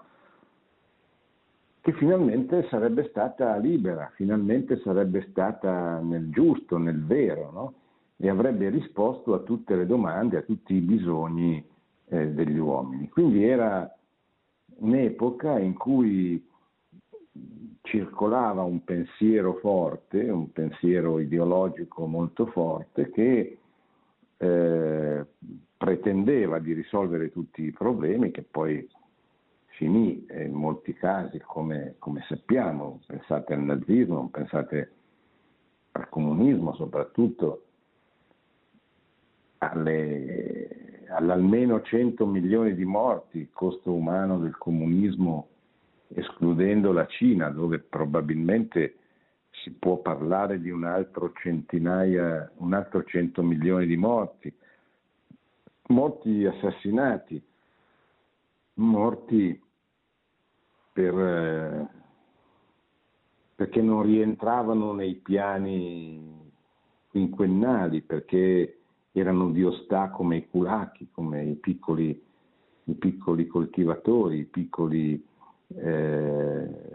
che 1.82 1.92
finalmente 1.94 2.66
sarebbe 2.70 3.10
stata 3.10 3.58
libera, 3.58 4.10
finalmente 4.16 4.80
sarebbe 4.80 5.28
stata 5.30 6.00
nel 6.00 6.30
giusto, 6.30 6.78
nel 6.78 7.04
vero, 7.06 7.52
no? 7.52 7.74
e 8.16 8.30
avrebbe 8.30 8.70
risposto 8.70 9.34
a 9.34 9.40
tutte 9.40 9.76
le 9.76 9.86
domande, 9.86 10.38
a 10.38 10.44
tutti 10.44 10.76
i 10.76 10.80
bisogni 10.80 11.64
eh, 12.06 12.30
degli 12.30 12.58
uomini. 12.58 13.10
Quindi 13.10 13.44
era 13.44 13.94
un'epoca 14.78 15.60
in 15.60 15.74
cui 15.74 16.42
circolava 17.82 18.64
un 18.64 18.82
pensiero 18.86 19.56
forte, 19.56 20.30
un 20.30 20.54
pensiero 20.54 21.20
ideologico 21.20 22.08
molto 22.08 22.46
forte 22.46 23.12
che 23.12 23.58
eh, 24.38 25.26
pretendeva 25.78 26.60
di 26.60 26.74
risolvere 26.74 27.32
tutti 27.32 27.64
i 27.64 27.72
problemi 27.72 28.32
che 28.32 28.44
poi 28.44 28.88
finì 29.76 30.26
in 30.30 30.54
molti 30.54 30.94
casi 30.94 31.40
come, 31.40 31.96
come 32.00 32.24
sappiamo, 32.28 33.02
pensate 33.06 33.54
al 33.54 33.62
nazismo, 33.62 34.30
pensate 34.30 34.92
al 35.92 36.10
comunismo 36.10 36.74
soprattutto, 36.76 37.64
alle, 39.60 41.06
all'almeno 41.10 41.82
100 41.82 42.26
milioni 42.26 42.74
di 42.74 42.86
morti, 42.86 43.40
il 43.40 43.50
costo 43.52 43.94
umano 43.94 44.40
del 44.40 44.58
comunismo, 44.58 45.48
escludendo 46.08 46.92
la 46.92 47.06
Cina, 47.08 47.50
dove 47.50 47.80
probabilmente 47.80 48.96
si 49.64 49.72
può 49.72 49.98
parlare 49.98 50.60
di 50.60 50.70
un 50.70 50.84
altro 50.84 51.32
centinaia, 51.34 52.52
un 52.58 52.74
altro 52.74 53.04
100 53.04 53.42
milioni 53.42 53.86
di 53.86 53.98
morti, 53.98 54.54
morti 55.88 56.46
assassinati, 56.46 57.42
morti 58.76 59.62
per, 60.92 61.20
eh, 61.20 61.88
perché 63.56 63.82
non 63.82 64.04
rientravano 64.04 64.94
nei 64.94 65.16
piani 65.16 66.44
quinquennali, 67.10 68.02
perché 68.02 68.80
erano 69.12 69.52
di 69.52 69.64
ostà 69.64 70.10
come 70.10 70.38
i 70.38 70.50
culacchi, 70.50 71.10
come 71.12 71.44
i 71.44 71.56
piccoli, 71.56 72.22
i 72.84 72.94
piccoli 72.94 73.48
coltivatori, 73.48 74.40
i 74.40 74.46
piccoli, 74.46 75.26
eh, 75.76 76.95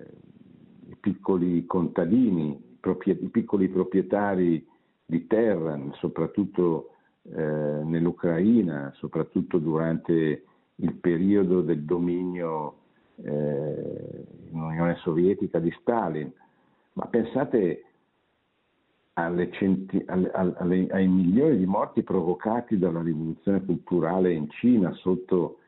piccoli 1.01 1.67
contadini, 1.67 2.79
i 2.81 3.29
piccoli 3.31 3.69
proprietari 3.69 4.67
di 5.05 5.27
terra, 5.27 5.79
soprattutto 5.95 6.91
eh, 7.23 7.43
nell'Ucraina, 7.85 8.93
soprattutto 8.95 9.59
durante 9.59 10.45
il 10.77 10.95
periodo 10.95 11.61
del 11.61 11.83
dominio 11.83 12.77
eh, 13.17 14.25
in 14.51 14.61
Unione 14.61 14.97
Sovietica 14.97 15.59
di 15.59 15.71
Stalin. 15.81 16.33
Ma 16.95 17.07
pensate 17.07 17.85
centi- 19.51 20.03
alle, 20.07 20.31
alle, 20.31 20.87
ai 20.91 21.07
milioni 21.07 21.59
di 21.59 21.67
morti 21.67 22.03
provocati 22.03 22.79
dalla 22.79 23.03
rivoluzione 23.03 23.65
culturale 23.65 24.33
in 24.33 24.49
Cina 24.51 24.93
sotto 24.95 25.59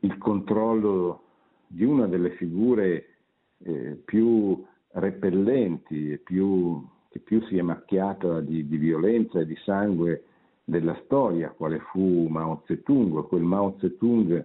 il 0.00 0.16
controllo 0.18 1.22
di 1.66 1.84
una 1.84 2.06
delle 2.06 2.30
figure 2.32 3.15
eh, 3.64 4.00
più 4.04 4.64
repellenti 4.92 6.12
e 6.12 6.18
più, 6.18 6.84
che 7.08 7.18
più 7.18 7.42
si 7.46 7.58
è 7.58 7.62
macchiata 7.62 8.40
di, 8.40 8.66
di, 8.66 8.76
violenza 8.76 9.40
e 9.40 9.46
di 9.46 9.56
sangue 9.64 10.24
della 10.64 10.98
storia, 11.04 11.50
quale 11.50 11.78
fu 11.90 12.26
Mao 12.28 12.62
Zedong, 12.66 13.26
quel 13.26 13.42
Mao 13.42 13.76
Zedong 13.78 14.44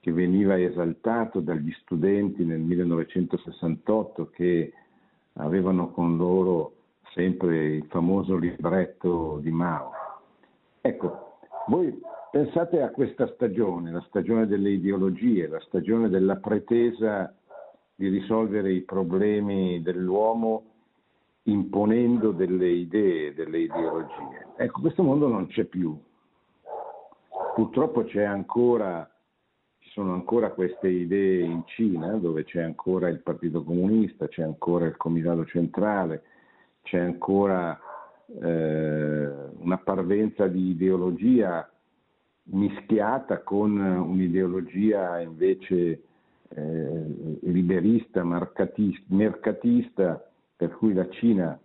che 0.00 0.12
veniva 0.12 0.58
esaltato 0.58 1.40
dagli 1.40 1.70
studenti 1.82 2.44
nel 2.44 2.60
1968 2.60 4.30
che 4.30 4.72
avevano 5.34 5.90
con 5.90 6.16
loro 6.16 6.74
sempre 7.12 7.74
il 7.74 7.84
famoso 7.88 8.36
libretto 8.36 9.38
di 9.42 9.50
Mao. 9.50 9.90
Ecco, 10.80 11.38
voi 11.66 12.00
pensate 12.30 12.80
a 12.80 12.90
questa 12.90 13.26
stagione, 13.34 13.90
la 13.90 14.04
stagione 14.08 14.46
delle 14.46 14.70
ideologie, 14.70 15.48
la 15.48 15.60
stagione 15.60 16.08
della 16.08 16.36
pretesa 16.36 17.34
di 18.00 18.08
risolvere 18.08 18.72
i 18.72 18.80
problemi 18.80 19.82
dell'uomo 19.82 20.62
imponendo 21.42 22.30
delle 22.30 22.70
idee, 22.70 23.34
delle 23.34 23.58
ideologie. 23.58 24.46
Ecco, 24.56 24.80
questo 24.80 25.02
mondo 25.02 25.28
non 25.28 25.48
c'è 25.48 25.64
più. 25.64 25.94
Purtroppo 27.54 28.04
c'è 28.04 28.22
ancora, 28.22 29.06
ci 29.80 29.90
sono 29.90 30.14
ancora 30.14 30.52
queste 30.52 30.88
idee 30.88 31.44
in 31.44 31.62
Cina, 31.66 32.16
dove 32.16 32.44
c'è 32.44 32.62
ancora 32.62 33.10
il 33.10 33.20
Partito 33.20 33.62
Comunista, 33.62 34.28
c'è 34.28 34.44
ancora 34.44 34.86
il 34.86 34.96
Comitato 34.96 35.44
Centrale, 35.44 36.22
c'è 36.80 36.98
ancora 36.98 37.78
eh, 38.40 39.30
una 39.58 39.76
parvenza 39.76 40.46
di 40.46 40.70
ideologia 40.70 41.70
mischiata 42.44 43.42
con 43.42 43.78
un'ideologia 43.78 45.20
invece 45.20 46.04
eh, 46.54 47.38
liberista, 47.42 48.24
mercatista, 48.24 50.24
per 50.56 50.70
cui 50.76 50.92
la 50.92 51.08
Cina 51.10 51.58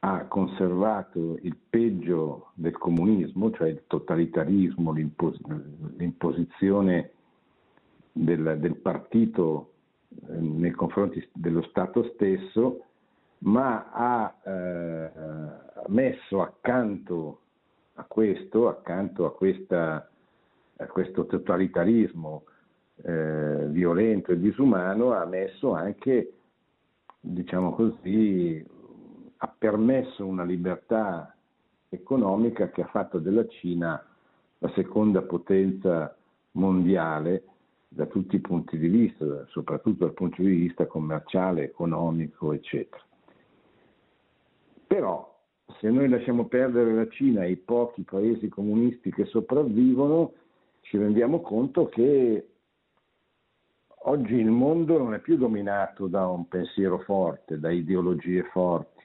ha 0.00 0.24
conservato 0.26 1.38
il 1.42 1.56
peggio 1.70 2.50
del 2.54 2.76
comunismo, 2.76 3.50
cioè 3.52 3.68
il 3.68 3.82
totalitarismo, 3.86 4.92
l'impos- 4.92 5.40
l'imposizione 5.96 7.10
del, 8.12 8.58
del 8.60 8.76
partito 8.76 9.72
eh, 10.10 10.36
nei 10.36 10.72
confronti 10.72 11.26
dello 11.32 11.62
Stato 11.62 12.12
stesso, 12.14 12.84
ma 13.38 13.90
ha 13.92 14.34
eh, 14.44 15.10
messo 15.88 16.42
accanto 16.42 17.40
a 17.94 18.04
questo, 18.04 18.68
accanto 18.68 19.26
a, 19.26 19.32
questa, 19.32 20.08
a 20.76 20.86
questo 20.86 21.26
totalitarismo 21.26 22.44
eh, 23.02 23.66
violento 23.68 24.32
e 24.32 24.38
disumano 24.38 25.12
ha 25.12 25.24
messo 25.24 25.72
anche, 25.72 26.32
diciamo 27.20 27.72
così, 27.74 28.64
ha 29.38 29.54
permesso 29.58 30.24
una 30.24 30.44
libertà 30.44 31.34
economica 31.88 32.70
che 32.70 32.82
ha 32.82 32.86
fatto 32.86 33.18
della 33.18 33.46
Cina 33.46 34.02
la 34.58 34.72
seconda 34.74 35.22
potenza 35.22 36.16
mondiale 36.52 37.44
da 37.88 38.06
tutti 38.06 38.36
i 38.36 38.40
punti 38.40 38.78
di 38.78 38.88
vista, 38.88 39.46
soprattutto 39.48 40.04
dal 40.04 40.14
punto 40.14 40.42
di 40.42 40.48
vista 40.48 40.86
commerciale, 40.86 41.64
economico, 41.64 42.52
eccetera. 42.52 43.02
Però 44.86 45.32
se 45.78 45.90
noi 45.90 46.08
lasciamo 46.08 46.46
perdere 46.46 46.92
la 46.94 47.08
Cina 47.08 47.44
e 47.44 47.52
i 47.52 47.56
pochi 47.56 48.02
paesi 48.02 48.48
comunisti 48.48 49.12
che 49.12 49.24
sopravvivono, 49.26 50.32
ci 50.80 50.98
rendiamo 50.98 51.40
conto 51.40 51.86
che 51.88 52.48
oggi 54.06 54.34
il 54.34 54.50
mondo 54.50 54.98
non 54.98 55.14
è 55.14 55.18
più 55.18 55.36
dominato 55.36 56.06
da 56.06 56.26
un 56.26 56.48
pensiero 56.48 56.98
forte, 57.00 57.58
da 57.58 57.70
ideologie 57.70 58.42
forti, 58.44 59.02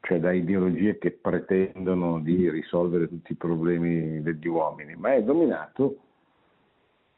cioè 0.00 0.18
da 0.18 0.32
ideologie 0.32 0.98
che 0.98 1.12
pretendono 1.12 2.20
di 2.20 2.50
risolvere 2.50 3.08
tutti 3.08 3.32
i 3.32 3.36
problemi 3.36 4.22
degli 4.22 4.48
uomini, 4.48 4.94
ma 4.96 5.14
è 5.14 5.22
dominato 5.22 5.98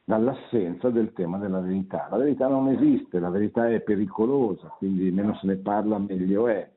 dall'assenza 0.05 0.91
del 0.91 1.13
tema 1.15 1.39
della 1.39 1.61
verità. 1.61 2.09
La 2.11 2.19
verità 2.19 2.49
non 2.49 2.69
esiste, 2.69 3.19
la 3.19 3.31
verità 3.31 3.69
è 3.71 3.81
pericolosa, 3.81 4.69
quindi 4.77 5.11
meno 5.11 5.35
se 5.37 5.47
ne 5.47 5.57
parla 5.57 5.99
meglio 5.99 6.49
è. 6.49 6.69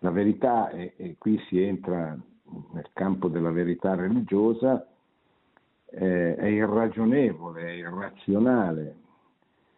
La 0.00 0.10
verità, 0.10 0.70
e, 0.70 0.92
e 0.96 1.16
qui 1.18 1.38
si 1.48 1.60
entra 1.60 2.16
nel 2.72 2.88
campo 2.92 3.28
della 3.28 3.50
verità 3.50 3.94
religiosa, 3.94 4.86
eh, 5.86 6.36
è 6.36 6.46
irragionevole, 6.46 7.62
è 7.62 7.70
irrazionale. 7.70 9.02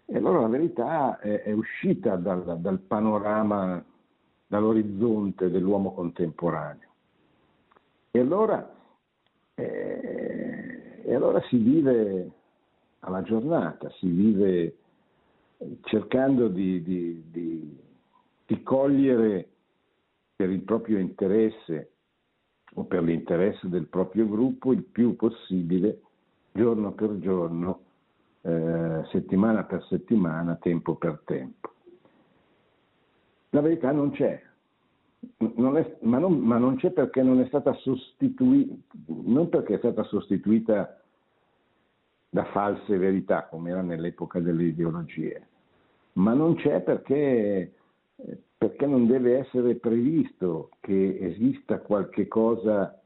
E 0.09 0.17
allora 0.17 0.41
la 0.41 0.49
verità 0.49 1.19
è, 1.19 1.43
è 1.43 1.53
uscita 1.53 2.15
dal, 2.17 2.61
dal 2.61 2.79
panorama, 2.79 3.85
dall'orizzonte 4.47 5.51
dell'uomo 5.51 5.93
contemporaneo. 5.93 6.89
E 8.13 8.21
allora, 8.21 8.73
eh, 9.55 11.03
e 11.05 11.15
allora 11.15 11.43
si 11.49 11.57
vive 11.57 12.31
alla 13.01 13.23
giornata, 13.23 13.91
si 13.99 14.09
vive 14.09 14.77
cercando 15.83 16.49
di, 16.49 16.83
di, 16.83 17.25
di, 17.31 17.79
di 18.47 18.63
cogliere 18.63 19.49
per 20.37 20.51
il 20.51 20.61
proprio 20.61 20.99
interesse 20.99 21.91
o 22.75 22.85
per 22.85 23.03
l'interesse 23.03 23.69
del 23.69 23.87
proprio 23.87 24.29
gruppo 24.29 24.73
il 24.73 24.83
più 24.83 25.17
possibile, 25.17 26.03
giorno 26.53 26.93
per 26.93 27.19
giorno, 27.19 27.81
eh, 28.47 29.05
settimana 29.11 29.65
per 29.65 29.85
settimana, 29.85 30.55
tempo 30.57 30.95
per 30.95 31.21
tempo. 31.25 31.73
La 33.51 33.61
verità 33.61 33.91
non 33.91 34.11
c'è, 34.11 34.41
non 35.39 35.77
è, 35.77 35.97
ma, 36.03 36.19
non, 36.19 36.39
ma, 36.39 36.57
non, 36.59 36.77
c'è 36.77 36.91
perché 36.91 37.23
non 37.23 37.41
è 37.41 37.47
stata 37.47 37.73
sostituita, 37.75 38.75
non 39.07 39.49
perché 39.49 39.75
è 39.75 39.79
stata 39.79 40.05
sostituita 40.05 41.01
da 42.29 42.45
false 42.47 42.97
verità, 42.97 43.47
come 43.47 43.71
era 43.71 43.83
nell'epoca 43.83 44.39
delle 44.39 44.65
ideologie, 44.65 45.47
ma 46.13 46.33
non 46.33 46.55
c'è 46.55 46.83
perché 46.83 47.73
perché 48.57 48.87
non 48.87 49.07
deve 49.07 49.39
essere 49.39 49.75
previsto 49.75 50.71
che 50.81 51.19
esista 51.21 51.81
qualche 51.81 52.27
cosa 52.27 52.99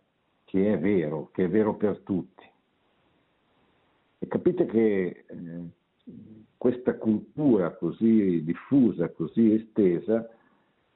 che 0.45 0.73
è 0.73 0.79
vero, 0.79 1.31
che 1.33 1.45
è 1.45 1.49
vero 1.49 1.75
per 1.75 1.99
tutti. 2.01 2.45
E 4.21 4.27
capite 4.29 4.67
che 4.67 5.25
eh, 5.27 5.61
questa 6.57 6.95
cultura 6.97 7.75
così 7.75 8.45
diffusa, 8.45 9.09
così 9.09 9.55
estesa, 9.55 10.29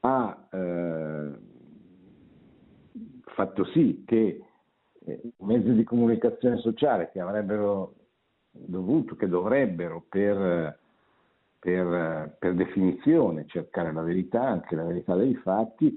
ha 0.00 0.48
eh, 0.52 1.32
fatto 3.24 3.64
sì 3.72 4.04
che 4.06 4.44
eh, 5.06 5.20
mezzi 5.38 5.72
di 5.72 5.84
comunicazione 5.84 6.58
sociale 6.58 7.10
che 7.10 7.20
avrebbero 7.20 7.94
dovuto, 8.50 9.16
che 9.16 9.26
dovrebbero 9.26 10.04
per 10.08 10.78
per, 11.64 12.36
per, 12.38 12.54
definizione 12.54 13.46
cercare 13.46 13.90
la 13.90 14.02
verità, 14.02 14.42
anche 14.42 14.76
la 14.76 14.84
verità 14.84 15.14
dei 15.14 15.34
fatti, 15.36 15.96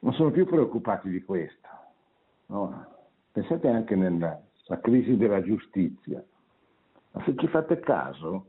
non 0.00 0.12
sono 0.14 0.32
più 0.32 0.46
preoccupati 0.46 1.08
di 1.08 1.22
questo. 1.22 1.68
No? 2.46 2.86
Pensate 3.30 3.68
anche 3.68 3.94
nella 4.66 4.80
crisi 4.80 5.16
della 5.16 5.42
giustizia. 5.42 6.24
Ma 7.12 7.22
se 7.24 7.34
ci 7.36 7.46
fate 7.48 7.80
caso, 7.80 8.46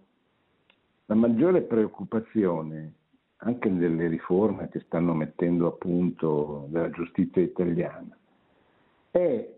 la 1.05 1.15
maggiore 1.15 1.61
preoccupazione 1.61 2.93
anche 3.37 3.69
nelle 3.69 4.07
riforme 4.07 4.69
che 4.69 4.79
stanno 4.81 5.13
mettendo 5.13 5.67
a 5.67 5.71
punto 5.73 6.65
della 6.69 6.89
giustizia 6.89 7.41
italiana 7.41 8.17
è 9.11 9.53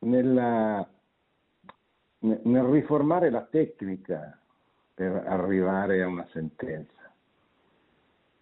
nella, 0.00 0.88
nel 2.18 2.62
riformare 2.64 3.30
la 3.30 3.42
tecnica 3.42 4.38
per 4.94 5.24
arrivare 5.26 6.02
a 6.02 6.06
una 6.06 6.26
sentenza 6.32 7.12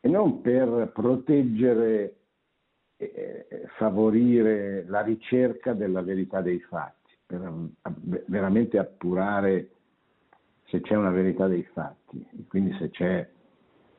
e 0.01 0.09
non 0.09 0.41
per 0.41 0.91
proteggere 0.95 2.17
e 2.97 3.67
favorire 3.77 4.85
la 4.87 5.01
ricerca 5.01 5.73
della 5.73 6.03
verità 6.03 6.43
dei 6.43 6.61
fatti, 6.61 7.00
per 7.31 7.53
veramente 8.27 8.77
appurare 8.77 9.71
se 10.65 10.81
c'è 10.81 10.97
una 10.97 11.11
verità 11.11 11.47
dei 11.47 11.63
fatti 11.63 12.27
e 12.37 12.45
quindi 12.49 12.75
se 12.75 12.91
c'è 12.91 13.29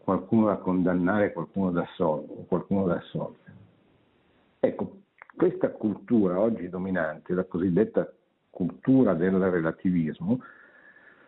qualcuno 0.04 0.48
da 0.48 0.58
condannare, 0.58 1.32
qualcuno 1.32 1.72
da 1.72 1.84
assolvere, 1.84 2.46
qualcuno 2.48 2.88
da 2.88 2.96
assolvere. 2.96 3.54
Ecco, 4.60 4.98
questa 5.36 5.70
cultura 5.70 6.40
oggi 6.40 6.68
dominante, 6.68 7.34
la 7.34 7.46
cosiddetta 7.46 8.12
cultura 8.50 9.14
del 9.14 9.38
relativismo, 9.38 10.42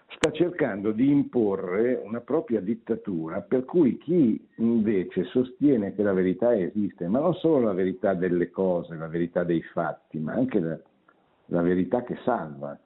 sta 0.08 0.32
cercando 0.32 0.92
di 0.92 1.10
imporre 1.10 2.02
una 2.04 2.20
propria 2.20 2.60
dittatura 2.60 3.42
per 3.42 3.64
cui 3.64 3.98
chi 3.98 4.46
invece 4.58 5.24
sostiene 5.26 5.96
che 5.96 6.04
la 6.04 6.14
verità 6.14 6.56
esiste, 6.56 7.08
ma 7.08 7.20
non 7.20 7.34
solo 7.36 7.68
la 7.68 7.74
verità 7.74 8.14
delle 8.14 8.50
cose, 8.52 8.96
la 8.96 9.08
verità 9.08 9.44
dei 9.44 9.62
fatti, 9.62 10.20
ma 10.20 10.34
anche 10.34 10.60
la, 10.60 10.78
la 11.48 11.62
verità 11.62 12.04
che 12.04 12.18
salva, 12.24 12.78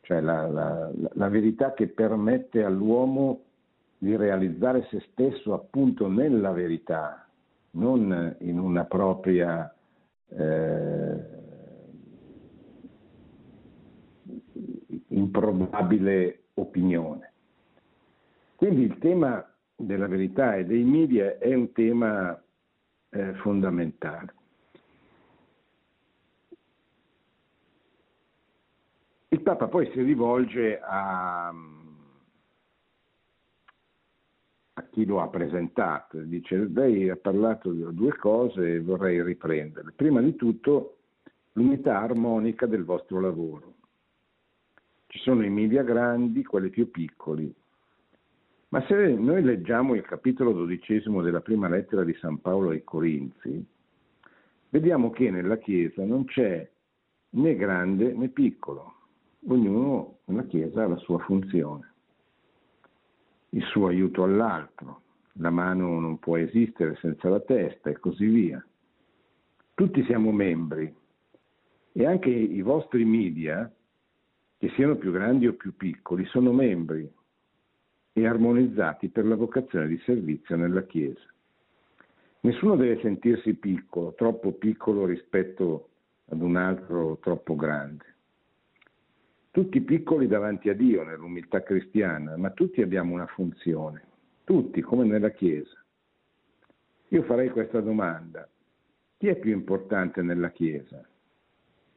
cioè 0.00 0.20
la, 0.20 0.46
la, 0.48 0.90
la, 0.92 1.28
verità 1.28 1.72
che 1.72 1.88
permette 1.88 2.64
all'uomo 2.64 3.42
di 3.98 4.16
realizzare 4.16 4.86
se 4.90 5.00
stesso 5.12 5.54
appunto 5.54 6.08
nella 6.08 6.50
verità, 6.50 7.26
non 7.72 8.36
in 8.40 8.58
una 8.58 8.84
propria 8.84 9.72
eh, 10.28 11.40
improbabile 15.08 16.44
opinione. 16.54 17.32
Quindi 18.56 18.82
il 18.82 18.98
tema 18.98 19.44
della 19.74 20.06
verità 20.06 20.56
e 20.56 20.64
dei 20.64 20.84
media 20.84 21.38
è 21.38 21.54
un 21.54 21.72
tema 21.72 22.40
eh, 23.10 23.34
fondamentale. 23.34 24.34
Il 29.32 29.40
Papa 29.40 29.66
poi 29.66 29.90
si 29.92 30.02
rivolge 30.02 30.78
a, 30.78 31.48
a 34.74 34.82
chi 34.90 35.06
lo 35.06 35.22
ha 35.22 35.28
presentato, 35.28 36.18
dice 36.18 36.68
lei 36.68 37.08
ha 37.08 37.16
parlato 37.16 37.72
di 37.72 37.82
due 37.94 38.14
cose 38.18 38.74
e 38.74 38.80
vorrei 38.80 39.22
riprenderle. 39.22 39.92
Prima 39.92 40.20
di 40.20 40.36
tutto 40.36 40.98
l'unità 41.52 41.98
armonica 41.98 42.66
del 42.66 42.84
vostro 42.84 43.20
lavoro. 43.20 43.72
Ci 45.06 45.18
sono 45.20 45.42
i 45.46 45.50
media 45.50 45.82
grandi, 45.82 46.44
quelli 46.44 46.68
più 46.68 46.90
piccoli. 46.90 47.50
Ma 48.68 48.84
se 48.84 49.14
noi 49.14 49.42
leggiamo 49.42 49.94
il 49.94 50.02
capitolo 50.02 50.52
dodicesimo 50.52 51.22
della 51.22 51.40
prima 51.40 51.68
lettera 51.68 52.04
di 52.04 52.12
San 52.20 52.42
Paolo 52.42 52.68
ai 52.68 52.84
Corinzi, 52.84 53.64
vediamo 54.68 55.08
che 55.08 55.30
nella 55.30 55.56
Chiesa 55.56 56.04
non 56.04 56.26
c'è 56.26 56.70
né 57.30 57.56
grande 57.56 58.12
né 58.12 58.28
piccolo, 58.28 58.96
ognuno 59.48 60.18
nella 60.26 60.44
Chiesa 60.44 60.84
ha 60.84 60.88
la 60.88 60.96
sua 60.96 61.18
funzione, 61.18 61.92
il 63.50 63.64
suo 63.64 63.88
aiuto 63.88 64.22
all'altro, 64.22 65.00
la 65.36 65.50
mano 65.50 65.98
non 65.98 66.18
può 66.18 66.36
esistere 66.36 66.96
senza 66.96 67.28
la 67.28 67.40
testa 67.40 67.90
e 67.90 67.98
così 67.98 68.26
via. 68.26 68.64
Tutti 69.74 70.04
siamo 70.04 70.30
membri 70.30 70.94
e 71.92 72.06
anche 72.06 72.30
i 72.30 72.62
vostri 72.62 73.04
media 73.04 73.70
che 74.58 74.68
siano 74.70 74.96
più 74.96 75.10
grandi 75.10 75.46
o 75.46 75.54
più 75.54 75.74
piccoli, 75.76 76.24
sono 76.26 76.52
membri 76.52 77.10
e 78.12 78.26
armonizzati 78.26 79.08
per 79.08 79.26
la 79.26 79.34
vocazione 79.34 79.88
di 79.88 79.98
servizio 80.04 80.56
nella 80.56 80.84
Chiesa. 80.84 81.26
Nessuno 82.40 82.76
deve 82.76 83.00
sentirsi 83.00 83.54
piccolo, 83.54 84.14
troppo 84.14 84.52
piccolo 84.52 85.04
rispetto 85.04 85.88
ad 86.26 86.40
un 86.40 86.56
altro 86.56 87.18
troppo 87.20 87.54
grande. 87.54 88.11
Tutti 89.52 89.82
piccoli 89.82 90.26
davanti 90.26 90.70
a 90.70 90.74
Dio 90.74 91.04
nell'umiltà 91.04 91.62
cristiana, 91.62 92.38
ma 92.38 92.50
tutti 92.50 92.80
abbiamo 92.80 93.12
una 93.12 93.26
funzione, 93.26 94.02
tutti 94.44 94.80
come 94.80 95.04
nella 95.04 95.30
Chiesa. 95.30 95.76
Io 97.08 97.22
farei 97.24 97.50
questa 97.50 97.80
domanda, 97.80 98.48
chi 99.18 99.28
è 99.28 99.36
più 99.36 99.52
importante 99.52 100.22
nella 100.22 100.50
Chiesa? 100.50 101.06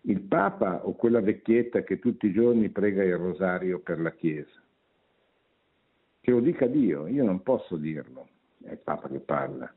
Il 0.01 0.19
Papa 0.19 0.85
o 0.85 0.95
quella 0.95 1.21
vecchietta 1.21 1.81
che 1.83 1.97
tutti 1.97 2.27
i 2.27 2.33
giorni 2.33 2.69
prega 2.69 3.03
il 3.03 3.15
rosario 3.15 3.79
per 3.79 4.01
la 4.01 4.11
Chiesa? 4.11 4.61
Che 6.19 6.31
lo 6.31 6.41
dica 6.41 6.67
Dio, 6.67 7.07
io 7.07 7.23
non 7.23 7.41
posso 7.41 7.77
dirlo, 7.77 8.27
è 8.65 8.71
il 8.71 8.79
Papa 8.79 9.07
che 9.07 9.19
parla. 9.19 9.73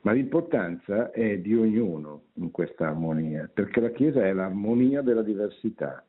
Ma 0.00 0.10
l'importanza 0.12 1.12
è 1.12 1.38
di 1.38 1.54
ognuno 1.54 2.24
in 2.34 2.50
questa 2.50 2.88
armonia, 2.88 3.48
perché 3.52 3.80
la 3.80 3.90
Chiesa 3.90 4.26
è 4.26 4.32
l'armonia 4.32 5.00
della 5.00 5.22
diversità. 5.22 6.04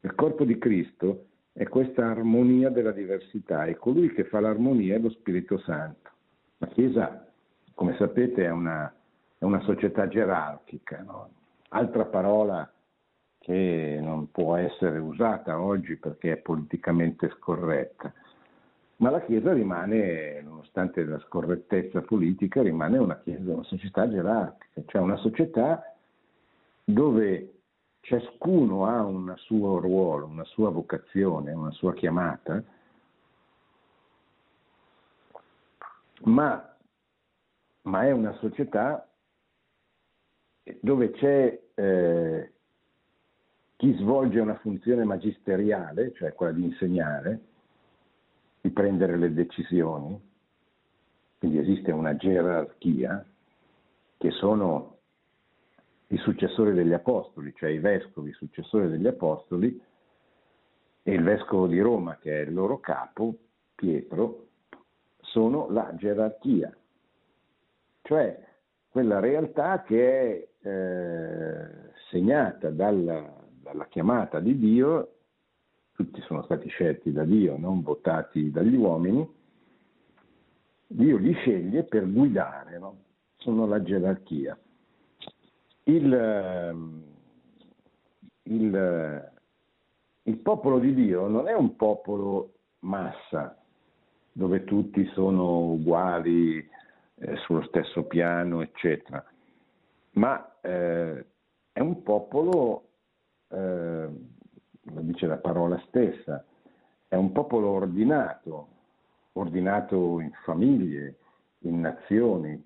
Il 0.00 0.14
corpo 0.14 0.44
di 0.44 0.58
Cristo 0.58 1.26
è 1.52 1.66
questa 1.68 2.06
armonia 2.06 2.70
della 2.70 2.92
diversità 2.92 3.64
e 3.64 3.76
colui 3.76 4.12
che 4.12 4.24
fa 4.24 4.40
l'armonia 4.40 4.96
è 4.96 4.98
lo 4.98 5.10
Spirito 5.10 5.58
Santo. 5.58 6.10
La 6.58 6.68
Chiesa, 6.68 7.26
come 7.74 7.96
sapete, 7.96 8.44
è 8.44 8.50
una, 8.50 8.92
è 9.38 9.44
una 9.44 9.60
società 9.60 10.08
gerarchica, 10.08 11.02
no? 11.02 11.30
altra 11.70 12.04
parola 12.06 12.70
che 13.38 13.98
non 14.02 14.30
può 14.30 14.56
essere 14.56 14.98
usata 14.98 15.60
oggi 15.60 15.96
perché 15.96 16.32
è 16.32 16.36
politicamente 16.36 17.30
scorretta 17.38 18.12
ma 19.00 19.08
la 19.08 19.22
Chiesa 19.22 19.52
rimane, 19.52 20.42
nonostante 20.42 21.02
la 21.04 21.18
scorrettezza 21.20 22.02
politica, 22.02 22.60
rimane 22.60 22.98
una, 22.98 23.18
chiesa, 23.18 23.50
una 23.50 23.62
società 23.64 24.08
gerarchica, 24.08 24.82
cioè 24.86 25.00
una 25.00 25.16
società 25.16 25.94
dove 26.84 27.59
ciascuno 28.00 28.86
ha 28.86 29.02
un 29.04 29.32
suo 29.36 29.78
ruolo, 29.78 30.26
una 30.26 30.44
sua 30.44 30.70
vocazione, 30.70 31.52
una 31.52 31.70
sua 31.70 31.94
chiamata, 31.94 32.62
ma, 36.22 36.76
ma 37.82 38.06
è 38.06 38.10
una 38.10 38.32
società 38.34 39.06
dove 40.80 41.10
c'è 41.12 41.60
eh, 41.74 42.52
chi 43.76 43.94
svolge 43.94 44.40
una 44.40 44.58
funzione 44.58 45.04
magisteriale, 45.04 46.12
cioè 46.14 46.34
quella 46.34 46.52
di 46.52 46.64
insegnare, 46.64 47.40
di 48.60 48.70
prendere 48.70 49.16
le 49.16 49.32
decisioni, 49.32 50.20
quindi 51.38 51.58
esiste 51.58 51.90
una 51.90 52.14
gerarchia 52.16 53.24
che 54.18 54.30
sono 54.32 54.98
i 56.12 56.16
successori 56.18 56.72
degli 56.72 56.92
apostoli, 56.92 57.52
cioè 57.56 57.70
i 57.70 57.78
vescovi 57.78 58.32
successori 58.32 58.88
degli 58.88 59.06
apostoli 59.06 59.80
e 61.02 61.12
il 61.12 61.22
vescovo 61.22 61.66
di 61.66 61.80
Roma 61.80 62.16
che 62.18 62.40
è 62.40 62.46
il 62.46 62.52
loro 62.52 62.78
capo, 62.80 63.34
Pietro, 63.74 64.48
sono 65.20 65.70
la 65.70 65.94
gerarchia, 65.96 66.74
cioè 68.02 68.46
quella 68.88 69.20
realtà 69.20 69.82
che 69.82 70.48
è 70.60 70.68
eh, 70.68 71.92
segnata 72.10 72.70
dalla, 72.70 73.32
dalla 73.62 73.86
chiamata 73.86 74.40
di 74.40 74.58
Dio 74.58 75.14
tutti 76.00 76.22
sono 76.22 76.42
stati 76.44 76.66
scelti 76.68 77.12
da 77.12 77.24
Dio, 77.24 77.58
non 77.58 77.82
votati 77.82 78.50
dagli 78.50 78.74
uomini, 78.74 79.28
Dio 80.86 81.18
li 81.18 81.34
sceglie 81.34 81.82
per 81.82 82.10
guidare, 82.10 82.78
no? 82.78 82.96
sono 83.36 83.66
la 83.66 83.82
gerarchia. 83.82 84.58
Il, 85.90 86.12
ehm, 86.12 87.02
il, 88.44 89.32
il, 90.22 90.36
popolo 90.38 90.78
di 90.78 90.94
Dio 90.94 91.26
non 91.26 91.48
è 91.48 91.54
un 91.54 91.76
popolo 91.76 92.54
massa, 92.80 93.56
dove 94.32 94.64
tutti 94.64 95.04
sono 95.14 95.72
uguali, 95.72 96.58
eh, 97.16 97.36
sullo 97.38 97.62
stesso 97.62 98.04
piano, 98.04 98.62
eccetera, 98.62 99.24
ma 100.12 100.60
eh, 100.60 101.26
è 101.72 101.80
un 101.80 102.02
popolo 102.02 102.84
eh, 103.48 104.08
lo 104.82 105.00
dice 105.02 105.26
la 105.26 105.38
parola 105.38 105.80
stessa, 105.86 106.44
è 107.08 107.16
un 107.16 107.32
popolo 107.32 107.68
ordinato, 107.68 108.68
ordinato 109.32 110.20
in 110.20 110.30
famiglie, 110.44 111.16
in 111.60 111.80
nazioni, 111.80 112.62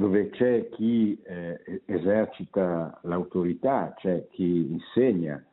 dove 0.00 0.30
c'è 0.30 0.70
chi 0.70 1.20
eh, 1.24 1.82
esercita 1.84 2.98
l'autorità, 3.02 3.92
c'è 3.98 4.28
chi 4.30 4.70
insegna 4.70 5.44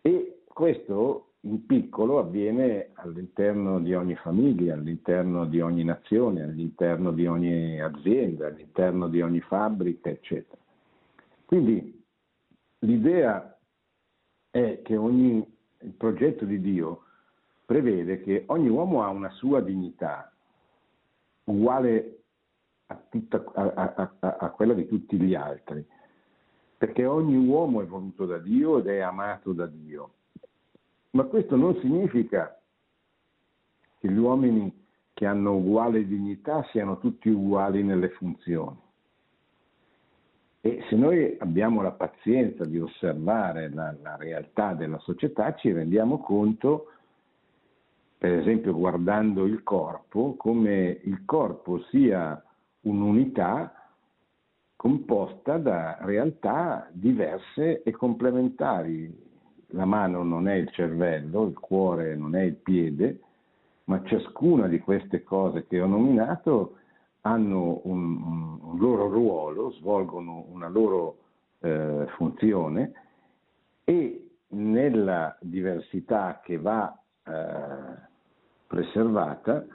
e 0.00 0.40
questo 0.46 1.32
in 1.40 1.66
piccolo 1.66 2.18
avviene 2.18 2.92
all'interno 2.94 3.78
di 3.78 3.92
ogni 3.92 4.14
famiglia, 4.14 4.72
all'interno 4.72 5.44
di 5.44 5.60
ogni 5.60 5.84
nazione, 5.84 6.44
all'interno 6.44 7.12
di 7.12 7.26
ogni 7.26 7.78
azienda, 7.78 8.46
all'interno 8.46 9.06
di 9.06 9.20
ogni 9.20 9.40
fabbrica, 9.40 10.08
eccetera. 10.08 10.62
Quindi 11.44 12.02
l'idea 12.78 13.54
è 14.50 14.80
che 14.82 14.96
ogni, 14.96 15.46
il 15.80 15.92
progetto 15.92 16.46
di 16.46 16.58
Dio 16.62 17.02
prevede 17.66 18.22
che 18.22 18.44
ogni 18.46 18.70
uomo 18.70 19.04
ha 19.04 19.08
una 19.08 19.30
sua 19.32 19.60
dignità, 19.60 20.32
uguale 21.44 22.17
a, 22.90 23.00
tutta, 23.08 23.44
a, 23.54 24.12
a, 24.20 24.36
a 24.38 24.50
quella 24.50 24.74
di 24.74 24.86
tutti 24.86 25.18
gli 25.18 25.34
altri, 25.34 25.84
perché 26.76 27.04
ogni 27.04 27.36
uomo 27.36 27.82
è 27.82 27.86
voluto 27.86 28.24
da 28.26 28.38
Dio 28.38 28.78
ed 28.78 28.86
è 28.86 29.00
amato 29.00 29.52
da 29.52 29.66
Dio. 29.66 30.12
Ma 31.10 31.24
questo 31.24 31.56
non 31.56 31.76
significa 31.80 32.58
che 33.98 34.08
gli 34.08 34.16
uomini 34.16 34.86
che 35.12 35.26
hanno 35.26 35.56
uguale 35.56 36.06
dignità 36.06 36.62
siano 36.70 36.98
tutti 36.98 37.28
uguali 37.28 37.82
nelle 37.82 38.10
funzioni. 38.10 38.78
E 40.60 40.84
se 40.88 40.96
noi 40.96 41.36
abbiamo 41.40 41.82
la 41.82 41.92
pazienza 41.92 42.64
di 42.64 42.78
osservare 42.78 43.68
la, 43.70 43.94
la 44.00 44.16
realtà 44.16 44.74
della 44.74 44.98
società, 44.98 45.54
ci 45.54 45.72
rendiamo 45.72 46.18
conto, 46.18 46.92
per 48.16 48.32
esempio 48.32 48.74
guardando 48.74 49.44
il 49.44 49.62
corpo, 49.62 50.34
come 50.36 51.00
il 51.02 51.24
corpo 51.24 51.82
sia 51.90 52.42
un'unità 52.88 53.72
composta 54.76 55.58
da 55.58 55.98
realtà 56.00 56.88
diverse 56.92 57.82
e 57.82 57.90
complementari. 57.90 59.26
La 59.72 59.84
mano 59.84 60.22
non 60.22 60.48
è 60.48 60.54
il 60.54 60.70
cervello, 60.70 61.46
il 61.46 61.58
cuore 61.58 62.16
non 62.16 62.34
è 62.34 62.42
il 62.42 62.54
piede, 62.54 63.20
ma 63.84 64.02
ciascuna 64.04 64.66
di 64.66 64.78
queste 64.78 65.22
cose 65.22 65.66
che 65.66 65.80
ho 65.80 65.86
nominato 65.86 66.76
hanno 67.22 67.80
un, 67.84 68.58
un 68.62 68.78
loro 68.78 69.08
ruolo, 69.08 69.72
svolgono 69.72 70.46
una 70.50 70.68
loro 70.68 71.18
eh, 71.60 72.06
funzione 72.16 72.92
e 73.84 74.30
nella 74.50 75.36
diversità 75.40 76.40
che 76.42 76.56
va 76.56 76.96
eh, 77.24 78.06
preservata 78.66 79.66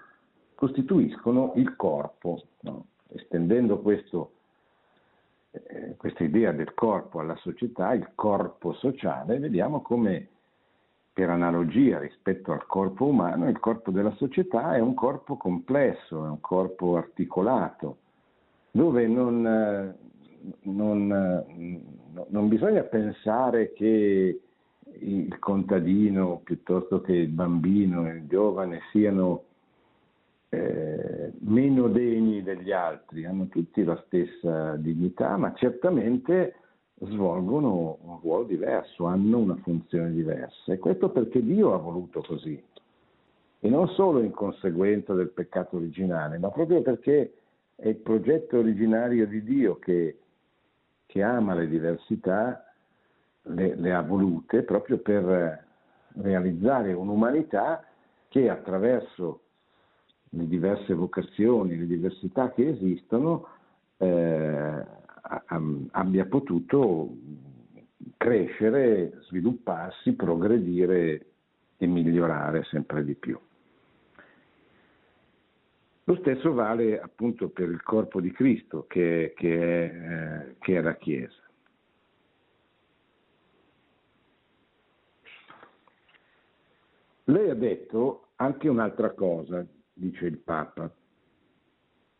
costituiscono 0.56 1.54
il 1.56 1.76
corpo. 1.76 2.41
No? 2.62 2.86
Estendendo 3.13 3.80
questo, 3.80 4.32
eh, 5.52 5.95
questa 5.97 6.23
idea 6.23 6.52
del 6.52 6.73
corpo 6.73 7.19
alla 7.19 7.36
società, 7.38 7.93
il 7.93 8.12
corpo 8.15 8.73
sociale, 8.73 9.39
vediamo 9.39 9.82
come 9.82 10.28
per 11.13 11.30
analogia 11.30 11.99
rispetto 11.99 12.52
al 12.52 12.65
corpo 12.65 13.06
umano, 13.06 13.47
il 13.47 13.60
corpo 13.60 13.91
della 13.91 14.13
società 14.15 14.76
è 14.76 14.80
un 14.80 14.95
corpo 14.95 15.38
complesso, 15.38 16.26
è 16.26 16.30
un 16.30 16.41
corpo 16.41 16.97
articolato, 16.97 17.97
dove 18.71 19.06
non, 19.08 19.45
eh, 19.45 19.95
non, 20.63 21.12
eh, 21.12 21.82
non 22.30 22.47
bisogna 22.47 22.82
pensare 22.82 23.73
che 23.73 24.39
il 24.99 25.39
contadino 25.39 26.41
piuttosto 26.43 27.02
che 27.02 27.13
il 27.13 27.30
bambino 27.30 28.08
il 28.08 28.26
giovane 28.28 28.82
siano 28.91 29.43
eh, 30.54 31.32
meno 31.39 31.88
degni 31.88 32.44
degli 32.44 32.72
altri, 32.72 33.26
hanno 33.26 33.48
tutti 33.48 33.84
la 33.84 34.00
stessa 34.06 34.76
dignità, 34.76 35.36
ma 35.36 35.52
certamente 35.56 36.56
svolgono 37.00 37.98
un 38.04 38.20
ruolo 38.22 38.44
diverso, 38.44 39.06
hanno 39.06 39.39
una 39.39 39.56
funzione 39.56 40.12
diversa. 40.12 40.72
E 40.72 40.78
questo 40.78 41.10
perché 41.10 41.44
Dio 41.44 41.74
ha 41.74 41.78
voluto 41.78 42.22
così. 42.22 42.62
E 43.60 43.70
non 43.70 43.88
solo 43.89 44.22
in 44.22 44.30
conseguenza 44.30 45.13
del 45.13 45.30
peccato 45.30 45.78
originale, 45.78 46.38
ma 46.38 46.50
proprio 46.50 46.84
perché 46.84 47.34
è 47.76 47.88
il 47.88 47.96
progetto 47.96 48.60
originario 48.60 49.26
di 49.26 49.44
Dio 49.44 49.80
che, 49.80 50.20
che 51.08 51.24
ama 51.24 51.56
le 51.56 51.68
diversità, 51.68 52.63
le, 53.42 53.74
le 53.74 53.94
ha 53.94 54.02
volute 54.02 54.62
proprio 54.62 55.00
per 55.00 55.66
realizzare 56.18 56.94
un'umanità 56.94 57.84
che 58.28 58.50
attraverso 58.50 59.39
le 60.36 60.48
diverse 60.48 60.93
vocazioni, 60.93 61.78
le 61.78 61.86
diversità 61.86 62.52
che 62.52 62.69
esistono, 62.69 63.48
eh, 63.98 64.86
abbia 65.91 66.26
potuto 66.26 67.15
crescere, 68.17 69.19
svilupparsi, 69.28 70.13
progredire 70.13 71.26
e 71.78 71.86
migliorare 71.86 72.63
sempre 72.63 73.04
di 73.04 73.15
più. 73.15 73.39
Lo 76.06 76.15
stesso 76.17 76.52
vale 76.54 77.00
appunto 77.00 77.50
per 77.50 77.69
il 77.69 77.82
corpo 77.82 78.19
di 78.19 78.32
Cristo 78.32 78.86
che, 78.88 79.34
che, 79.36 79.58
è, 79.58 80.48
eh, 80.48 80.56
che 80.60 80.78
è 80.78 80.82
la 80.82 80.96
Chiesa. 80.96 81.41
Lei 87.26 87.50
ha 87.50 87.56
detto 87.56 88.32
anche 88.36 88.67
un'altra 88.67 89.12
cosa, 89.12 89.65
dice 90.10 90.26
il 90.26 90.38
Papa, 90.38 90.92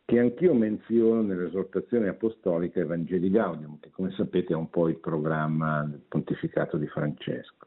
che 0.04 0.18
anch'io 0.18 0.54
menziono 0.54 1.22
nell'esortazione 1.22 2.08
apostolica 2.08 2.80
Evangeli 2.80 3.30
Gaudium, 3.30 3.78
che 3.80 3.90
come 3.90 4.10
sapete 4.12 4.52
è 4.52 4.56
un 4.56 4.68
po' 4.68 4.88
il 4.88 4.96
programma 4.96 5.82
del 5.84 6.02
pontificato 6.06 6.76
di 6.76 6.86
Francesco. 6.86 7.66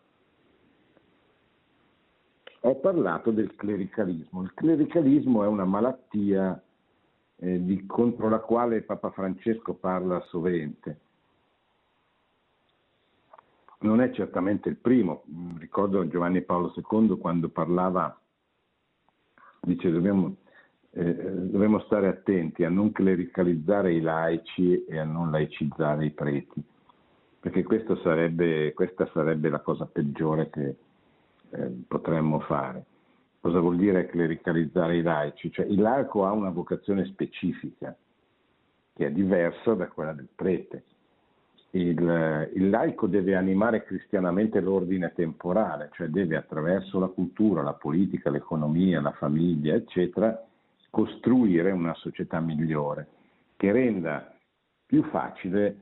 Ho 2.62 2.76
parlato 2.76 3.32
del 3.32 3.56
clericalismo. 3.56 4.44
Il 4.44 4.54
clericalismo 4.54 5.44
è 5.44 5.48
una 5.48 5.66
malattia 5.66 6.62
eh, 7.38 7.64
di, 7.64 7.86
contro 7.86 8.30
la 8.30 8.40
quale 8.40 8.82
Papa 8.82 9.12
Francesco 9.12 9.74
parla 9.74 10.20
sovente 10.22 11.06
non 13.80 14.02
è 14.02 14.12
certamente 14.12 14.70
il 14.70 14.78
primo. 14.78 15.24
Ricordo 15.58 16.08
Giovanni 16.08 16.42
Paolo 16.42 16.74
II 16.76 17.18
quando 17.18 17.50
parlava, 17.50 18.20
dice 19.68 19.92
dobbiamo, 19.92 20.36
eh, 20.92 21.14
dobbiamo 21.14 21.80
stare 21.82 22.08
attenti 22.08 22.64
a 22.64 22.70
non 22.70 22.92
clericalizzare 22.92 23.94
i 23.94 24.02
laici 24.02 24.86
e 24.86 24.98
a 24.98 25.04
non 25.04 25.30
laicizzare 25.30 26.06
i 26.06 26.12
preti, 26.12 26.64
perché 27.40 27.64
sarebbe, 28.02 28.74
questa 28.74 29.10
sarebbe 29.14 29.50
la 29.50 29.60
cosa 29.60 29.86
peggiore 29.86 30.50
che 30.50 30.76
eh, 31.50 31.72
potremmo 31.88 32.40
fare. 32.40 32.86
Cosa 33.40 33.60
vuol 33.60 33.78
dire 33.78 34.08
clericalizzare 34.08 34.98
i 34.98 35.02
laici? 35.02 35.52
Cioè, 35.52 35.66
il 35.66 35.80
laico 35.80 36.26
ha 36.26 36.32
una 36.32 36.50
vocazione 36.50 37.06
specifica 37.06 37.96
che 38.94 39.06
è 39.06 39.12
diversa 39.12 39.74
da 39.74 39.88
quella 39.88 40.14
del 40.14 40.28
prete 40.34 40.84
il, 41.72 42.52
il, 42.54 42.70
laico 42.70 43.08
deve 43.08 43.36
animare 43.36 43.84
cristianamente 43.84 44.62
l'ordine 44.62 45.12
temporale, 45.14 45.90
cioè 45.94 46.08
deve 46.08 46.38
attraverso 46.38 47.00
la 47.00 47.08
cultura, 47.08 47.62
la 47.62 47.74
politica, 47.74 48.30
l'economia, 48.30 49.02
la 49.02 49.12
famiglia, 49.12 49.76
eccetera, 49.76 50.42
costruire 50.90 51.72
una 51.72 51.94
società 51.96 52.40
migliore 52.40 53.08
che 53.58 53.72
renda 53.72 54.34
più 54.86 55.04
facile 55.04 55.80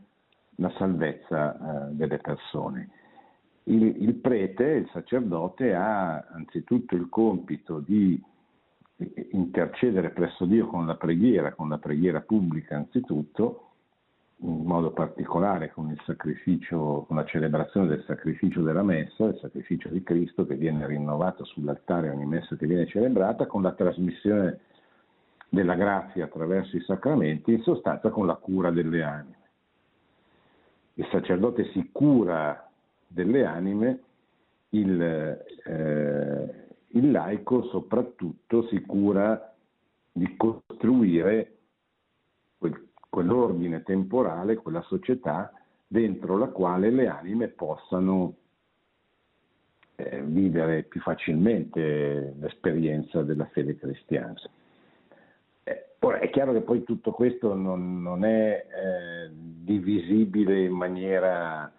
la 0.56 0.72
salvezza 0.78 1.54
eh, 1.90 1.94
delle 1.94 2.18
persone. 2.18 2.90
Il, 3.64 3.84
il, 4.02 4.14
prete, 4.16 4.64
il 4.64 4.90
sacerdote, 4.92 5.74
ha 5.74 6.26
anzitutto 6.32 6.96
il 6.96 7.10
compito 7.10 7.80
di 7.80 8.22
intercedere 9.32 10.12
presso 10.12 10.46
Dio 10.46 10.68
con 10.68 10.86
la 10.86 10.96
preghiera, 10.96 11.54
con 11.54 11.70
la 11.70 11.78
preghiera 11.78 12.22
pubblica 12.22 12.76
anzitutto, 12.76 13.65
in 14.38 14.64
modo 14.66 14.92
particolare 14.92 15.72
con 15.72 15.90
il 15.90 16.02
sacrificio, 16.06 17.06
con 17.08 17.16
la 17.16 17.26
celebrazione 17.26 17.88
del 17.88 18.04
sacrificio 18.06 18.62
della 18.62 18.84
messa, 18.84 19.26
il 19.26 19.38
sacrificio 19.40 19.88
di 19.90 20.04
Cristo 20.04 20.46
che 20.46 20.56
viene 20.56 20.86
rinnovato 20.86 21.46
sull'altare 21.46 22.10
ogni 22.10 22.26
messa 22.26 22.56
che 22.56 22.68
viene 22.68 22.86
celebrata, 22.86 23.46
con 23.46 23.62
la 23.62 23.72
trasmissione 23.72 24.60
della 25.50 25.76
grazia 25.76 26.26
attraverso 26.26 26.76
i 26.76 26.82
sacramenti, 26.82 27.54
in 27.54 27.62
sostanza 27.62 28.10
con 28.10 28.26
la 28.26 28.36
cura 28.36 28.72
delle 28.72 29.04
anime. 29.04 29.36
Il 30.96 31.08
sacerdote 31.12 31.72
si 31.72 31.90
cura 31.92 32.70
delle 33.08 33.46
anime, 33.46 34.00
il, 34.70 35.02
eh, 35.02 36.68
il 36.88 37.12
laico 37.12 37.64
soprattutto 37.68 38.68
si 38.68 38.82
cura 38.82 39.54
di 40.12 40.36
costruire 40.36 41.58
quel 42.58 42.88
quell'ordine 43.16 43.82
temporale, 43.82 44.58
quella 44.58 44.82
società 44.82 45.50
dentro 45.88 46.38
la 46.38 46.48
quale 46.48 46.90
le 46.90 47.08
anime 47.08 47.48
possano 47.48 48.36
eh, 49.96 50.22
vivere 50.22 50.84
più 50.84 51.00
facilmente 51.00 52.36
l'esperienza 52.38 53.22
della 53.22 53.46
fede 53.54 53.78
cristiana. 53.78 54.36
Eh, 55.64 55.86
ora 56.00 56.20
è 56.20 56.30
chiaro 56.30 56.52
che 56.52 56.60
poi 56.60 56.84
tutto 56.84 57.12
questo 57.12 57.54
non, 57.54 58.02
non 58.02 58.26
è 58.26 58.66
eh, 58.68 59.30
divisibile 59.32 60.64
in 60.66 60.74
maniera 60.74 61.72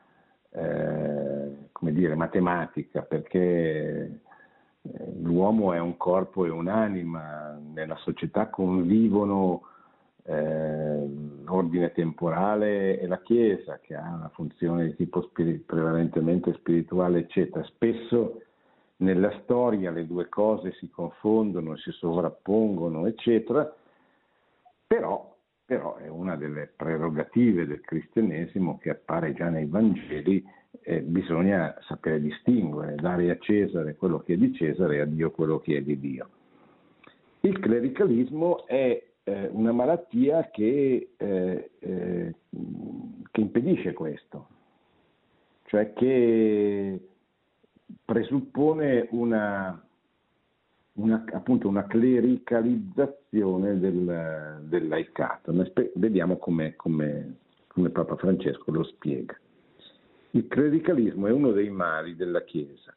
eh, 0.52 1.68
come 1.70 1.92
dire, 1.92 2.14
matematica, 2.14 3.02
perché 3.02 4.20
eh, 4.80 5.12
l'uomo 5.20 5.74
è 5.74 5.78
un 5.80 5.98
corpo 5.98 6.46
e 6.46 6.48
un'anima, 6.48 7.60
nella 7.74 7.96
società 7.96 8.48
convivono 8.48 9.74
eh, 10.26 11.08
l'ordine 11.44 11.92
temporale 11.92 12.98
e 12.98 13.06
la 13.06 13.20
Chiesa, 13.20 13.78
che 13.80 13.94
ha 13.94 14.14
una 14.14 14.30
funzione 14.34 14.86
di 14.86 14.96
tipo 14.96 15.22
spirit- 15.22 15.64
prevalentemente 15.64 16.52
spirituale, 16.54 17.20
eccetera. 17.20 17.64
Spesso 17.64 18.42
nella 18.96 19.30
storia 19.42 19.90
le 19.90 20.06
due 20.06 20.28
cose 20.28 20.72
si 20.72 20.90
confondono, 20.90 21.76
si 21.76 21.90
sovrappongono, 21.92 23.06
eccetera, 23.06 23.72
però, 24.86 25.36
però 25.64 25.96
è 25.96 26.08
una 26.08 26.36
delle 26.36 26.72
prerogative 26.74 27.66
del 27.66 27.80
cristianesimo 27.80 28.78
che 28.78 28.90
appare 28.90 29.32
già 29.34 29.48
nei 29.48 29.66
Vangeli, 29.66 30.44
eh, 30.82 31.00
bisogna 31.00 31.74
sapere 31.82 32.20
distinguere, 32.20 32.96
dare 32.96 33.30
a 33.30 33.38
Cesare 33.38 33.96
quello 33.96 34.18
che 34.18 34.34
è 34.34 34.36
di 34.36 34.52
Cesare 34.52 34.96
e 34.96 35.00
a 35.00 35.04
Dio 35.04 35.30
quello 35.30 35.60
che 35.60 35.76
è 35.76 35.82
di 35.82 35.98
Dio. 35.98 36.28
Il 37.40 37.58
clericalismo 37.60 38.66
è 38.66 39.05
eh, 39.28 39.48
una 39.50 39.72
malattia 39.72 40.50
che, 40.50 41.14
eh, 41.16 41.70
eh, 41.80 42.34
che, 43.32 43.40
impedisce 43.40 43.92
questo, 43.92 44.46
cioè 45.64 45.92
che 45.94 47.08
presuppone 48.04 49.08
una, 49.10 49.84
una, 50.92 51.24
appunto 51.32 51.66
una 51.66 51.86
clericalizzazione 51.86 53.80
del, 53.80 54.60
del 54.62 54.86
laicato. 54.86 55.52
Vediamo 55.94 56.36
come, 56.36 56.76
come, 56.76 57.38
come 57.66 57.90
Papa 57.90 58.14
Francesco 58.14 58.70
lo 58.70 58.84
spiega. 58.84 59.36
Il 60.30 60.46
clericalismo 60.46 61.26
è 61.26 61.32
uno 61.32 61.50
dei 61.50 61.70
mali 61.70 62.14
della 62.14 62.44
Chiesa 62.44 62.94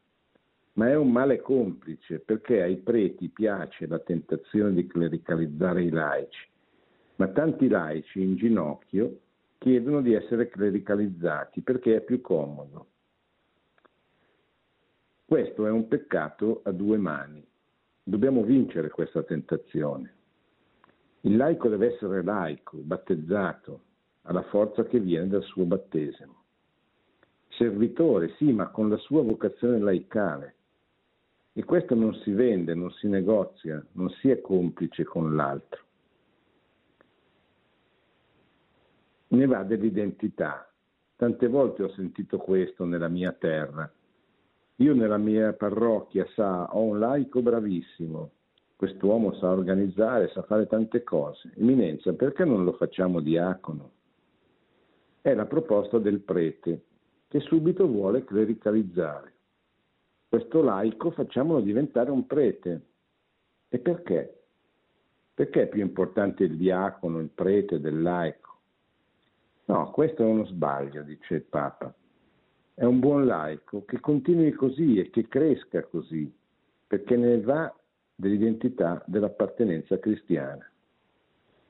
ma 0.73 0.89
è 0.89 0.95
un 0.95 1.11
male 1.11 1.41
complice 1.41 2.19
perché 2.19 2.61
ai 2.61 2.77
preti 2.77 3.29
piace 3.29 3.87
la 3.87 3.99
tentazione 3.99 4.73
di 4.73 4.87
clericalizzare 4.87 5.83
i 5.83 5.89
laici, 5.89 6.47
ma 7.15 7.27
tanti 7.27 7.67
laici 7.67 8.21
in 8.21 8.35
ginocchio 8.35 9.19
chiedono 9.57 10.01
di 10.01 10.13
essere 10.13 10.47
clericalizzati 10.47 11.61
perché 11.61 11.97
è 11.97 12.01
più 12.01 12.21
comodo. 12.21 12.87
Questo 15.25 15.67
è 15.67 15.69
un 15.69 15.87
peccato 15.87 16.61
a 16.63 16.71
due 16.71 16.97
mani. 16.97 17.45
Dobbiamo 18.01 18.43
vincere 18.43 18.89
questa 18.89 19.21
tentazione. 19.21 20.13
Il 21.21 21.35
laico 21.35 21.67
deve 21.67 21.93
essere 21.93 22.23
laico, 22.23 22.77
battezzato, 22.77 23.81
alla 24.23 24.43
forza 24.43 24.85
che 24.85 24.99
viene 24.99 25.27
dal 25.27 25.43
suo 25.43 25.65
battesimo. 25.65 26.43
Servitore, 27.49 28.33
sì, 28.37 28.53
ma 28.53 28.69
con 28.69 28.89
la 28.89 28.97
sua 28.97 29.21
vocazione 29.21 29.79
laicale 29.79 30.55
e 31.59 31.65
questo 31.65 31.93
non 31.93 32.15
si 32.23 32.31
vende, 32.31 32.73
non 32.73 32.89
si 32.89 33.09
negozia, 33.09 33.85
non 33.91 34.09
si 34.11 34.29
è 34.29 34.39
complice 34.39 35.03
con 35.03 35.35
l'altro. 35.35 35.83
Ne 39.27 39.45
va 39.45 39.63
dell'identità. 39.63 40.71
Tante 41.17 41.49
volte 41.49 41.83
ho 41.83 41.91
sentito 41.91 42.37
questo 42.37 42.85
nella 42.85 43.09
mia 43.09 43.33
terra. 43.33 43.91
Io 44.77 44.95
nella 44.95 45.17
mia 45.17 45.51
parrocchia 45.51 46.25
sa, 46.33 46.73
ho 46.73 46.81
un 46.81 46.97
laico 46.97 47.41
bravissimo, 47.41 48.31
quest'uomo 48.77 49.33
sa 49.33 49.49
organizzare, 49.49 50.29
sa 50.29 50.43
fare 50.43 50.65
tante 50.65 51.03
cose. 51.03 51.51
Eminenza, 51.57 52.13
perché 52.13 52.45
non 52.45 52.63
lo 52.63 52.71
facciamo 52.71 53.19
diacono? 53.19 53.91
È 55.19 55.33
la 55.33 55.45
proposta 55.45 55.99
del 55.99 56.21
prete, 56.21 56.85
che 57.27 57.41
subito 57.41 57.85
vuole 57.85 58.23
clericalizzare 58.23 59.33
questo 60.29 60.61
laico 60.61 61.09
facciamolo 61.09 61.59
diventare 61.59 62.11
un 62.11 62.27
prete. 62.27 62.81
E 63.67 63.79
perché? 63.79 64.43
Perché 65.33 65.63
è 65.63 65.67
più 65.67 65.81
importante 65.81 66.43
il 66.43 66.55
diacono, 66.55 67.19
il 67.19 67.29
prete 67.29 67.79
del 67.79 67.99
laico? 67.99 68.57
No, 69.65 69.89
questo 69.89 70.21
è 70.21 70.25
uno 70.25 70.45
sbaglio, 70.45 71.01
dice 71.01 71.35
il 71.35 71.41
Papa. 71.41 71.91
È 72.75 72.83
un 72.83 72.99
buon 72.99 73.25
laico 73.25 73.85
che 73.85 73.99
continui 73.99 74.51
così 74.51 74.99
e 74.99 75.09
che 75.09 75.27
cresca 75.27 75.83
così, 75.83 76.31
perché 76.85 77.17
ne 77.17 77.41
va 77.41 77.73
dell'identità 78.13 79.03
dell'appartenenza 79.07 79.97
cristiana. 79.97 80.69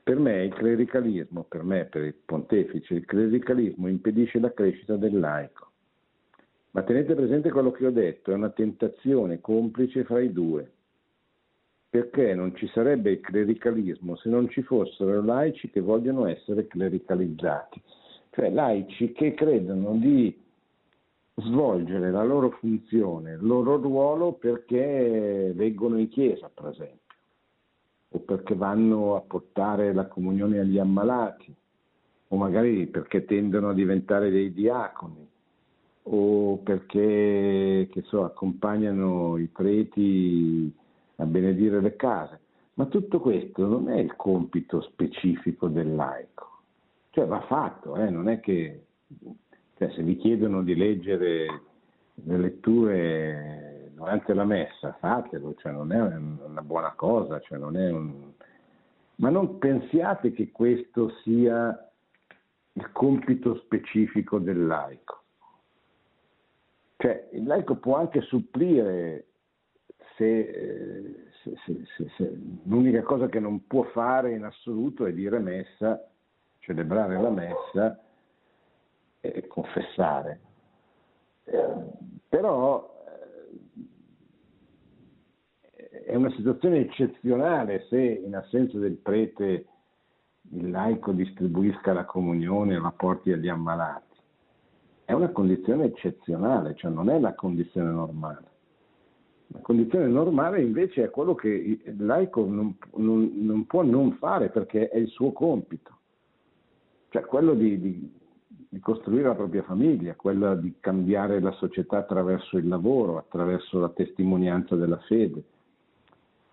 Per 0.02 0.18
me 0.18 0.44
il 0.44 0.52
clericalismo, 0.52 1.44
per 1.44 1.62
me, 1.62 1.86
per 1.86 2.02
il 2.04 2.14
pontefice, 2.14 2.94
il 2.94 3.06
clericalismo 3.06 3.88
impedisce 3.88 4.38
la 4.38 4.52
crescita 4.52 4.96
del 4.96 5.18
laico 5.18 5.69
Ma 6.72 6.82
tenete 6.82 7.14
presente 7.14 7.50
quello 7.50 7.72
che 7.72 7.86
ho 7.86 7.90
detto, 7.90 8.30
è 8.30 8.34
una 8.34 8.50
tentazione 8.50 9.40
complice 9.40 10.04
fra 10.04 10.20
i 10.20 10.32
due, 10.32 10.70
perché 11.88 12.32
non 12.34 12.54
ci 12.54 12.68
sarebbe 12.68 13.10
il 13.10 13.20
clericalismo 13.20 14.14
se 14.16 14.28
non 14.28 14.48
ci 14.48 14.62
fossero 14.62 15.20
laici 15.20 15.68
che 15.70 15.80
vogliono 15.80 16.26
essere 16.26 16.68
clericalizzati, 16.68 17.82
cioè 18.30 18.50
laici 18.50 19.10
che 19.10 19.34
credono 19.34 19.94
di 19.96 20.40
svolgere 21.34 22.12
la 22.12 22.22
loro 22.22 22.50
funzione, 22.50 23.32
il 23.32 23.44
loro 23.44 23.76
ruolo 23.76 24.32
perché 24.34 25.52
leggono 25.52 25.98
in 25.98 26.08
chiesa, 26.08 26.48
per 26.48 26.68
esempio, 26.68 27.16
o 28.10 28.18
perché 28.20 28.54
vanno 28.54 29.16
a 29.16 29.20
portare 29.22 29.92
la 29.92 30.06
comunione 30.06 30.60
agli 30.60 30.78
ammalati, 30.78 31.52
o 32.28 32.36
magari 32.36 32.86
perché 32.86 33.24
tendono 33.24 33.70
a 33.70 33.74
diventare 33.74 34.30
dei 34.30 34.52
diaconi, 34.52 35.28
o 36.12 36.58
perché 36.58 37.88
so, 38.04 38.24
accompagnano 38.24 39.36
i 39.36 39.46
preti 39.46 40.72
a 41.16 41.24
benedire 41.24 41.80
le 41.80 41.96
case. 41.96 42.40
Ma 42.74 42.86
tutto 42.86 43.20
questo 43.20 43.66
non 43.66 43.90
è 43.90 43.98
il 43.98 44.16
compito 44.16 44.80
specifico 44.80 45.68
del 45.68 45.94
laico. 45.94 46.48
Cioè 47.10 47.26
va 47.26 47.40
fatto, 47.42 47.96
eh? 47.96 48.08
non 48.08 48.28
è 48.28 48.40
che 48.40 48.84
cioè, 49.76 49.90
se 49.90 50.02
vi 50.02 50.16
chiedono 50.16 50.62
di 50.62 50.74
leggere 50.74 51.62
le 52.14 52.36
letture 52.36 53.90
durante 53.94 54.34
la 54.34 54.44
messa, 54.44 54.96
fatelo, 54.98 55.54
cioè, 55.56 55.72
non 55.72 55.92
è 55.92 56.00
una 56.00 56.62
buona 56.62 56.92
cosa, 56.94 57.40
cioè, 57.40 57.58
non 57.58 57.74
un... 57.74 58.32
ma 59.16 59.30
non 59.30 59.58
pensiate 59.58 60.32
che 60.32 60.50
questo 60.50 61.10
sia 61.22 61.90
il 62.72 62.92
compito 62.92 63.56
specifico 63.56 64.38
del 64.38 64.66
laico. 64.66 65.19
Cioè, 67.00 67.28
il 67.32 67.46
laico 67.46 67.76
può 67.76 67.96
anche 67.96 68.20
supplire 68.20 69.28
se, 70.16 71.32
se, 71.42 71.54
se, 71.64 72.10
se, 72.14 72.38
l'unica 72.64 73.00
cosa 73.00 73.26
che 73.26 73.40
non 73.40 73.66
può 73.66 73.84
fare 73.84 74.34
in 74.34 74.44
assoluto 74.44 75.06
è 75.06 75.12
dire 75.14 75.38
messa, 75.38 76.06
celebrare 76.58 77.18
la 77.18 77.30
messa 77.30 78.04
e 79.18 79.46
confessare. 79.46 80.40
Eh, 81.44 81.74
però 82.28 83.02
eh, 85.72 86.04
è 86.04 86.14
una 86.14 86.30
situazione 86.32 86.80
eccezionale 86.80 87.86
se 87.88 87.98
in 87.98 88.36
assenza 88.36 88.76
del 88.76 88.96
prete 88.96 89.64
il 90.50 90.68
laico 90.68 91.12
distribuisca 91.12 91.94
la 91.94 92.04
comunione 92.04 92.74
e 92.74 92.78
la 92.78 92.92
porti 92.94 93.32
agli 93.32 93.48
ammalati 93.48 94.09
è 95.10 95.12
una 95.12 95.30
condizione 95.30 95.86
eccezionale, 95.86 96.76
cioè 96.76 96.88
non 96.92 97.10
è 97.10 97.18
la 97.18 97.34
condizione 97.34 97.90
normale. 97.90 98.48
La 99.48 99.58
condizione 99.58 100.06
normale 100.06 100.62
invece 100.62 101.02
è 101.02 101.10
quello 101.10 101.34
che 101.34 101.48
il 101.48 101.96
laico 101.98 102.46
non, 102.46 102.76
non, 102.94 103.32
non 103.34 103.66
può 103.66 103.82
non 103.82 104.12
fare 104.12 104.50
perché 104.50 104.88
è 104.88 104.98
il 104.98 105.08
suo 105.08 105.32
compito, 105.32 105.96
cioè 107.08 107.24
quello 107.24 107.54
di, 107.54 107.80
di, 107.80 108.12
di 108.68 108.78
costruire 108.78 109.24
la 109.24 109.34
propria 109.34 109.64
famiglia, 109.64 110.14
quello 110.14 110.54
di 110.54 110.76
cambiare 110.78 111.40
la 111.40 111.52
società 111.54 111.98
attraverso 111.98 112.56
il 112.56 112.68
lavoro, 112.68 113.18
attraverso 113.18 113.80
la 113.80 113.88
testimonianza 113.88 114.76
della 114.76 115.00
fede, 115.08 115.42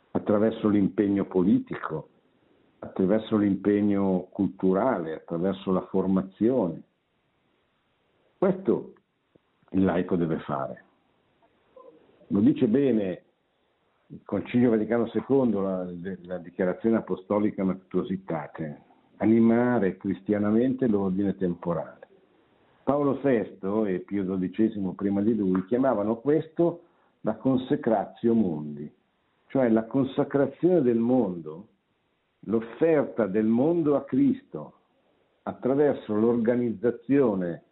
attraverso 0.10 0.68
l'impegno 0.68 1.26
politico, 1.26 2.10
attraverso 2.80 3.38
l'impegno 3.38 4.30
culturale, 4.32 5.14
attraverso 5.14 5.72
la 5.72 5.86
formazione. 5.92 6.82
Questo 8.38 8.94
il 9.72 9.84
laico 9.84 10.16
deve 10.16 10.38
fare. 10.40 10.84
Lo 12.28 12.40
dice 12.40 12.68
bene 12.68 13.24
il 14.08 14.22
Concilio 14.24 14.70
Vaticano 14.70 15.10
II, 15.12 15.52
la, 15.54 15.88
la 16.22 16.38
dichiarazione 16.38 16.98
apostolica 16.98 17.64
Nactuositate, 17.64 18.82
animare 19.18 19.98
cristianamente 19.98 20.88
l'ordine 20.88 21.36
temporale. 21.36 22.08
Paolo 22.84 23.20
VI 23.24 23.58
e 23.88 24.00
Pio 24.06 24.24
XII 24.24 24.94
prima 24.96 25.22
di 25.22 25.36
lui 25.36 25.66
chiamavano 25.66 26.18
questo 26.18 26.84
la 27.22 27.36
consecratio 27.38 28.36
mundi, 28.36 28.90
cioè 29.48 29.68
la 29.70 29.86
consacrazione 29.86 30.82
del 30.84 31.00
mondo, 31.00 31.68
l'offerta 32.42 33.26
del 33.26 33.48
mondo 33.48 33.96
a 33.96 34.04
Cristo 34.04 34.74
attraverso 35.42 36.14
l'organizzazione 36.14 37.64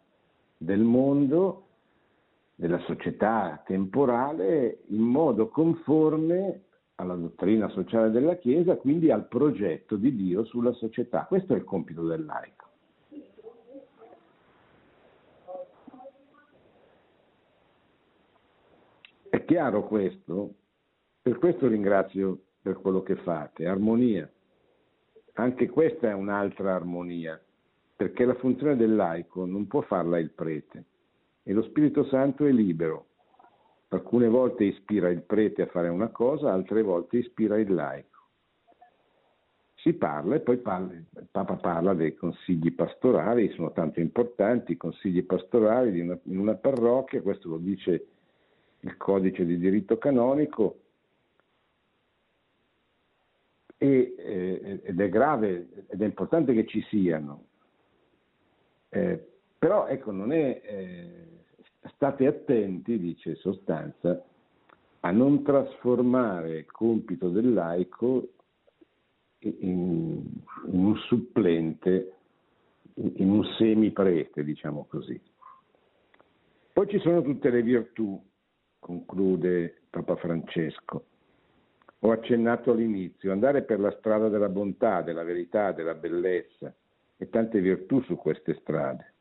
del 0.56 0.80
mondo, 0.80 1.66
della 2.54 2.78
società 2.80 3.62
temporale, 3.66 4.82
in 4.88 5.02
modo 5.02 5.48
conforme 5.48 6.62
alla 6.96 7.14
dottrina 7.14 7.68
sociale 7.68 8.10
della 8.10 8.36
Chiesa, 8.36 8.76
quindi 8.76 9.10
al 9.10 9.28
progetto 9.28 9.96
di 9.96 10.14
Dio 10.14 10.44
sulla 10.44 10.72
società. 10.72 11.26
Questo 11.26 11.52
è 11.52 11.56
il 11.56 11.64
compito 11.64 12.06
del 12.06 12.24
laico. 12.24 12.64
È 19.28 19.44
chiaro 19.44 19.86
questo? 19.86 20.54
Per 21.20 21.38
questo 21.38 21.68
ringrazio 21.68 22.40
per 22.62 22.80
quello 22.80 23.02
che 23.02 23.16
fate, 23.16 23.66
armonia. 23.66 24.30
Anche 25.34 25.68
questa 25.68 26.08
è 26.08 26.14
un'altra 26.14 26.74
armonia 26.74 27.38
perché 27.96 28.26
la 28.26 28.34
funzione 28.34 28.76
del 28.76 28.94
laico 28.94 29.46
non 29.46 29.66
può 29.66 29.80
farla 29.80 30.18
il 30.18 30.30
prete 30.30 30.84
e 31.42 31.52
lo 31.52 31.62
Spirito 31.62 32.04
Santo 32.04 32.44
è 32.44 32.50
libero. 32.50 33.06
Alcune 33.88 34.28
volte 34.28 34.64
ispira 34.64 35.08
il 35.08 35.22
prete 35.22 35.62
a 35.62 35.66
fare 35.66 35.88
una 35.88 36.08
cosa, 36.08 36.52
altre 36.52 36.82
volte 36.82 37.18
ispira 37.18 37.56
il 37.58 37.72
laico. 37.72 38.14
Si 39.76 39.92
parla 39.94 40.34
e 40.34 40.40
poi 40.40 40.56
parla, 40.58 40.92
il 40.92 41.28
Papa 41.30 41.54
parla 41.54 41.94
dei 41.94 42.14
consigli 42.16 42.72
pastorali, 42.72 43.52
sono 43.52 43.72
tanto 43.72 44.00
importanti 44.00 44.72
i 44.72 44.76
consigli 44.76 45.22
pastorali 45.22 46.00
una, 46.00 46.18
in 46.24 46.38
una 46.38 46.54
parrocchia, 46.56 47.22
questo 47.22 47.48
lo 47.48 47.58
dice 47.58 48.06
il 48.80 48.96
codice 48.96 49.46
di 49.46 49.56
diritto 49.56 49.96
canonico, 49.98 50.80
e, 53.78 54.14
eh, 54.18 54.80
ed 54.82 55.00
è 55.00 55.08
grave 55.08 55.86
ed 55.88 56.00
è 56.00 56.04
importante 56.04 56.52
che 56.54 56.66
ci 56.66 56.82
siano, 56.88 57.44
eh, 58.96 59.26
però 59.58 59.86
ecco, 59.86 60.10
non 60.10 60.32
è, 60.32 60.62
eh, 60.64 61.26
state 61.94 62.26
attenti, 62.26 62.98
dice 62.98 63.34
sostanza, 63.34 64.24
a 65.00 65.10
non 65.10 65.42
trasformare 65.42 66.58
il 66.58 66.70
compito 66.70 67.28
del 67.28 67.52
laico 67.52 68.28
in, 69.40 70.24
in 70.66 70.84
un 70.84 70.96
supplente, 70.96 72.12
in 72.94 73.30
un 73.30 73.44
semiprete, 73.58 74.42
diciamo 74.42 74.86
così. 74.88 75.20
Poi 76.72 76.88
ci 76.88 76.98
sono 77.00 77.22
tutte 77.22 77.50
le 77.50 77.62
virtù, 77.62 78.18
conclude 78.78 79.82
Papa 79.90 80.16
Francesco. 80.16 81.04
Ho 82.00 82.10
accennato 82.10 82.72
all'inizio, 82.72 83.30
andare 83.30 83.62
per 83.62 83.78
la 83.78 83.94
strada 83.98 84.28
della 84.28 84.48
bontà, 84.48 85.02
della 85.02 85.22
verità, 85.22 85.72
della 85.72 85.94
bellezza, 85.94 86.74
e 87.16 87.28
tante 87.30 87.60
virtù 87.60 88.02
su 88.02 88.16
queste 88.16 88.58
strade. 88.60 89.12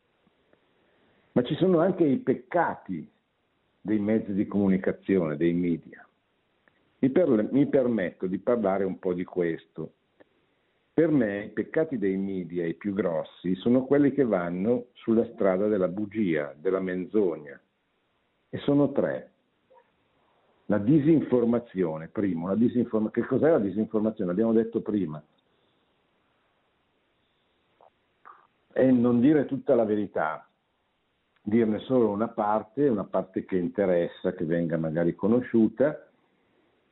Ma 1.33 1.43
ci 1.43 1.55
sono 1.55 1.79
anche 1.79 2.05
i 2.05 2.17
peccati 2.17 3.09
dei 3.81 3.99
mezzi 3.99 4.33
di 4.33 4.47
comunicazione, 4.47 5.37
dei 5.37 5.53
media. 5.53 6.07
Mi, 6.99 7.09
per, 7.09 7.49
mi 7.51 7.67
permetto 7.67 8.25
di 8.25 8.39
parlare 8.39 8.83
un 8.83 8.97
po' 8.99 9.13
di 9.13 9.23
questo. 9.23 9.93
Per 10.93 11.11
me 11.11 11.43
i 11.43 11.49
peccati 11.49 11.97
dei 11.97 12.15
media, 12.15 12.65
i 12.65 12.73
più 12.73 12.93
grossi, 12.93 13.53
sono 13.55 13.83
quelli 13.83 14.11
che 14.13 14.23
vanno 14.23 14.87
sulla 14.93 15.25
strada 15.33 15.67
della 15.67 15.89
bugia, 15.89 16.55
della 16.57 16.79
menzogna. 16.79 17.59
E 18.49 18.57
sono 18.59 18.91
tre. 18.91 19.31
La 20.67 20.79
disinformazione, 20.79 22.07
primo, 22.07 22.47
la 22.47 22.55
disinforma- 22.55 23.11
che 23.11 23.23
cos'è 23.23 23.51
la 23.51 23.59
disinformazione? 23.59 24.29
L'abbiamo 24.31 24.53
detto 24.53 24.81
prima, 24.81 25.21
è 28.75 28.91
non 28.91 29.21
dire 29.21 29.45
tutta 29.45 29.73
la 29.73 29.85
verità, 29.85 30.45
dirne 31.41 31.79
solo 31.79 32.09
una 32.09 32.27
parte, 32.27 32.89
una 32.89 33.05
parte 33.05 33.45
che 33.45 33.55
interessa, 33.55 34.33
che 34.33 34.43
venga 34.43 34.75
magari 34.75 35.15
conosciuta, 35.15 36.09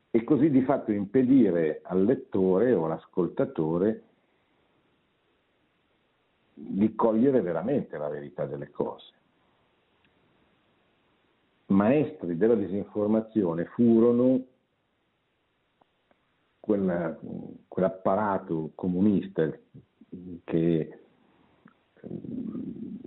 e 0.10 0.24
così 0.24 0.50
di 0.50 0.62
fatto 0.62 0.94
impedire 0.94 1.82
al 1.84 2.06
lettore 2.06 2.74
o 2.74 2.86
all'ascoltatore 2.86 4.04
di 6.54 6.96
cogliere 6.96 7.42
veramente 7.42 7.98
la 7.98 8.08
verità 8.08 8.46
delle 8.46 8.72
cose. 8.72 9.12
Maestri 11.66 12.38
della 12.38 12.56
disinformazione 12.56 13.66
furono 13.66 14.42
quella, 16.62 17.20
quell'apparato 17.68 18.72
comunista 18.74 19.52
che 20.46 21.03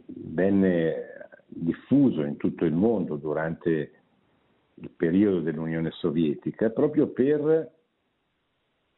venne 0.06 1.04
diffuso 1.46 2.22
in 2.22 2.36
tutto 2.36 2.64
il 2.64 2.74
mondo 2.74 3.16
durante 3.16 3.92
il 4.74 4.90
periodo 4.90 5.40
dell'Unione 5.40 5.90
Sovietica, 5.92 6.70
proprio 6.70 7.08
per 7.08 7.72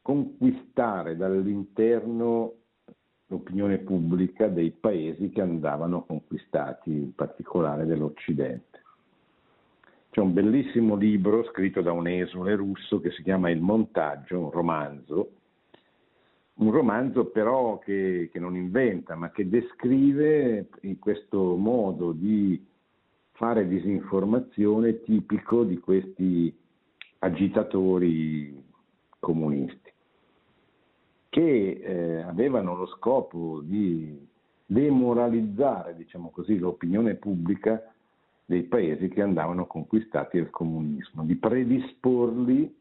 conquistare 0.01 1.15
dall'interno 1.15 2.53
l'opinione 3.27 3.77
pubblica 3.77 4.47
dei 4.47 4.71
paesi 4.71 5.29
che 5.29 5.41
andavano 5.41 6.03
conquistati, 6.03 6.91
in 6.91 7.13
particolare 7.13 7.85
dell'Occidente. 7.85 8.83
C'è 10.09 10.21
un 10.21 10.33
bellissimo 10.33 10.95
libro 10.95 11.43
scritto 11.45 11.81
da 11.81 11.91
un 11.91 12.07
esule 12.07 12.55
russo 12.55 12.99
che 12.99 13.11
si 13.11 13.21
chiama 13.21 13.51
Il 13.51 13.61
montaggio, 13.61 14.39
un 14.39 14.49
romanzo, 14.49 15.33
un 16.59 16.71
romanzo 16.71 17.25
però 17.25 17.79
che, 17.79 18.29
che 18.31 18.39
non 18.39 18.55
inventa, 18.55 19.15
ma 19.15 19.31
che 19.31 19.47
descrive 19.47 20.67
in 20.81 20.99
questo 20.99 21.55
modo 21.55 22.11
di 22.11 22.65
fare 23.31 23.67
disinformazione 23.67 25.01
tipico 25.01 25.63
di 25.63 25.77
questi 25.77 26.53
agitatori 27.19 28.61
comunisti, 29.19 29.91
che 31.29 31.81
eh, 31.81 32.21
avevano 32.21 32.75
lo 32.75 32.87
scopo 32.87 33.61
di 33.63 34.27
demoralizzare, 34.65 35.95
diciamo 35.95 36.29
così, 36.29 36.57
l'opinione 36.57 37.15
pubblica 37.15 37.81
dei 38.45 38.63
paesi 38.63 39.07
che 39.07 39.21
andavano 39.21 39.65
conquistati 39.65 40.37
dal 40.37 40.49
comunismo, 40.49 41.23
di 41.23 41.35
predisporli 41.35 42.78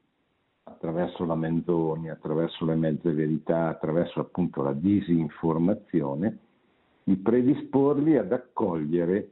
attraverso 0.68 1.24
la 1.24 1.34
menzogna, 1.34 2.12
attraverso 2.12 2.64
le 2.64 2.74
mezze 2.74 3.12
verità, 3.12 3.68
attraverso 3.68 4.20
appunto 4.20 4.62
la 4.62 4.72
disinformazione, 4.72 6.38
di 7.04 7.16
predisporli 7.16 8.16
ad 8.16 8.32
accogliere 8.32 9.30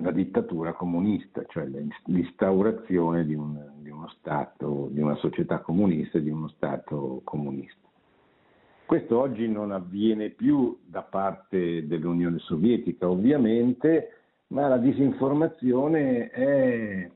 la 0.00 0.10
dittatura 0.10 0.72
comunista, 0.72 1.44
cioè 1.48 1.68
l'instaurazione 2.04 3.26
di, 3.26 3.34
un, 3.34 3.72
di 3.80 3.90
uno 3.90 4.08
Stato, 4.18 4.88
di 4.90 5.00
una 5.00 5.16
società 5.16 5.58
comunista 5.60 6.18
e 6.18 6.22
di 6.22 6.30
uno 6.30 6.48
Stato 6.48 7.20
comunista. 7.24 7.86
Questo 8.86 9.18
oggi 9.18 9.46
non 9.48 9.70
avviene 9.70 10.30
più 10.30 10.78
da 10.82 11.02
parte 11.02 11.86
dell'Unione 11.86 12.38
Sovietica, 12.38 13.10
ovviamente, 13.10 14.12
ma 14.48 14.66
la 14.66 14.78
disinformazione 14.78 16.30
è, 16.30 17.10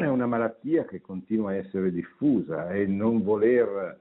è 0.00 0.08
una 0.08 0.26
malattia 0.26 0.84
che 0.84 1.00
continua 1.00 1.50
a 1.50 1.56
essere 1.56 1.90
diffusa 1.90 2.72
e 2.72 2.86
non 2.86 3.22
voler 3.22 3.98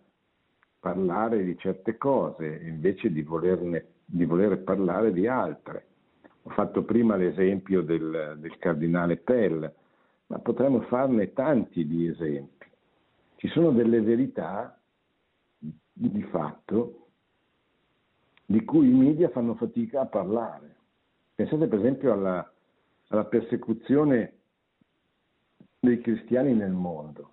parlare 0.80 1.44
di 1.44 1.58
certe 1.58 1.98
cose 1.98 2.62
invece 2.64 3.12
di, 3.12 3.22
volerne, 3.22 3.86
di 4.06 4.26
voler 4.26 4.64
parlare 4.64 5.12
di 5.12 5.28
altre. 5.28 5.86
Ho 6.44 6.50
fatto 6.52 6.84
prima 6.84 7.16
l'esempio 7.16 7.82
del, 7.82 8.38
del 8.40 8.58
cardinale 8.58 9.18
Pell, 9.18 9.72
ma 10.28 10.40
potremmo 10.40 10.82
farne 10.82 11.34
tanti 11.34 11.86
di 11.86 12.08
esempi. 12.08 12.66
Ci 13.36 13.48
sono 13.50 13.72
delle 13.72 14.02
verità 14.02 14.80
di 15.58 16.24
fatto 16.24 17.08
di 18.46 18.64
cui 18.66 18.90
i 18.90 18.94
media 18.94 19.30
fanno 19.30 19.56
fatica 19.56 20.02
a 20.02 20.06
parlare. 20.06 20.76
Pensate 21.36 21.68
per 21.68 21.80
esempio 21.80 22.12
alla, 22.12 22.52
alla 23.08 23.26
persecuzione 23.26 24.41
dei 25.84 26.00
cristiani 26.00 26.54
nel 26.54 26.74
mondo, 26.74 27.32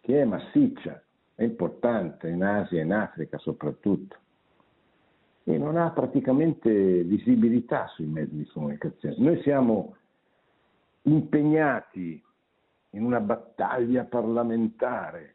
che 0.00 0.20
è 0.20 0.24
massiccia, 0.24 1.00
è 1.36 1.44
importante 1.44 2.28
in 2.28 2.42
Asia 2.42 2.80
e 2.80 2.82
in 2.82 2.92
Africa 2.92 3.38
soprattutto, 3.38 4.16
e 5.44 5.58
non 5.58 5.76
ha 5.76 5.90
praticamente 5.90 7.04
visibilità 7.04 7.86
sui 7.94 8.06
mezzi 8.06 8.34
di 8.34 8.46
comunicazione. 8.46 9.14
Noi 9.18 9.40
siamo 9.42 9.94
impegnati 11.02 12.20
in 12.90 13.04
una 13.04 13.20
battaglia 13.20 14.02
parlamentare 14.02 15.34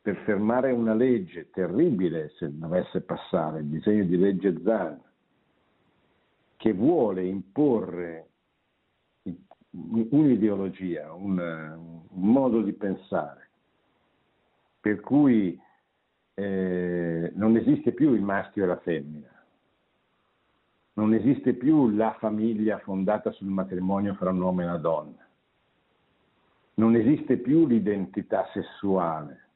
per 0.00 0.18
fermare 0.18 0.70
una 0.70 0.94
legge 0.94 1.50
terribile 1.50 2.28
se 2.36 2.56
dovesse 2.56 3.00
passare, 3.00 3.58
il 3.58 3.66
disegno 3.66 4.04
di 4.04 4.16
legge 4.16 4.62
Zan, 4.62 5.02
che 6.56 6.72
vuole 6.72 7.24
imporre 7.24 8.27
un'ideologia, 9.70 11.12
un, 11.12 11.38
un 11.38 12.32
modo 12.32 12.62
di 12.62 12.72
pensare, 12.72 13.50
per 14.80 15.00
cui 15.00 15.60
eh, 16.34 17.32
non 17.34 17.56
esiste 17.56 17.92
più 17.92 18.14
il 18.14 18.22
maschio 18.22 18.64
e 18.64 18.66
la 18.66 18.78
femmina, 18.78 19.44
non 20.94 21.14
esiste 21.14 21.54
più 21.54 21.90
la 21.90 22.16
famiglia 22.18 22.78
fondata 22.78 23.30
sul 23.32 23.48
matrimonio 23.48 24.14
fra 24.14 24.30
un 24.30 24.40
uomo 24.40 24.62
e 24.62 24.64
una 24.64 24.78
donna, 24.78 25.28
non 26.74 26.94
esiste 26.94 27.38
più 27.38 27.66
l'identità 27.66 28.48
sessuale, 28.52 29.48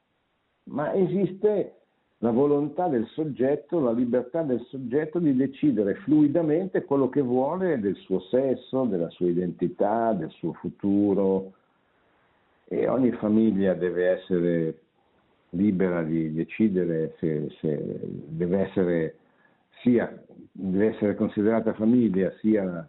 ma 0.65 0.93
esiste 0.93 1.82
la 2.23 2.31
volontà 2.31 2.87
del 2.87 3.05
soggetto, 3.07 3.81
la 3.81 3.91
libertà 3.91 4.43
del 4.43 4.65
soggetto 4.69 5.19
di 5.19 5.35
decidere 5.35 5.95
fluidamente 5.95 6.85
quello 6.85 7.09
che 7.09 7.19
vuole 7.19 7.81
del 7.81 7.97
suo 7.97 8.21
sesso, 8.21 8.85
della 8.85 9.09
sua 9.09 9.27
identità, 9.27 10.13
del 10.13 10.29
suo 10.29 10.53
futuro. 10.53 11.51
E 12.69 12.87
ogni 12.87 13.11
famiglia 13.11 13.73
deve 13.73 14.07
essere 14.11 14.79
libera 15.49 16.01
di 16.01 16.31
decidere 16.31 17.15
se, 17.19 17.49
se 17.59 17.99
deve, 18.29 18.69
essere, 18.69 19.15
sia, 19.81 20.17
deve 20.49 20.93
essere 20.93 21.15
considerata 21.15 21.73
famiglia 21.73 22.31
sia 22.39 22.87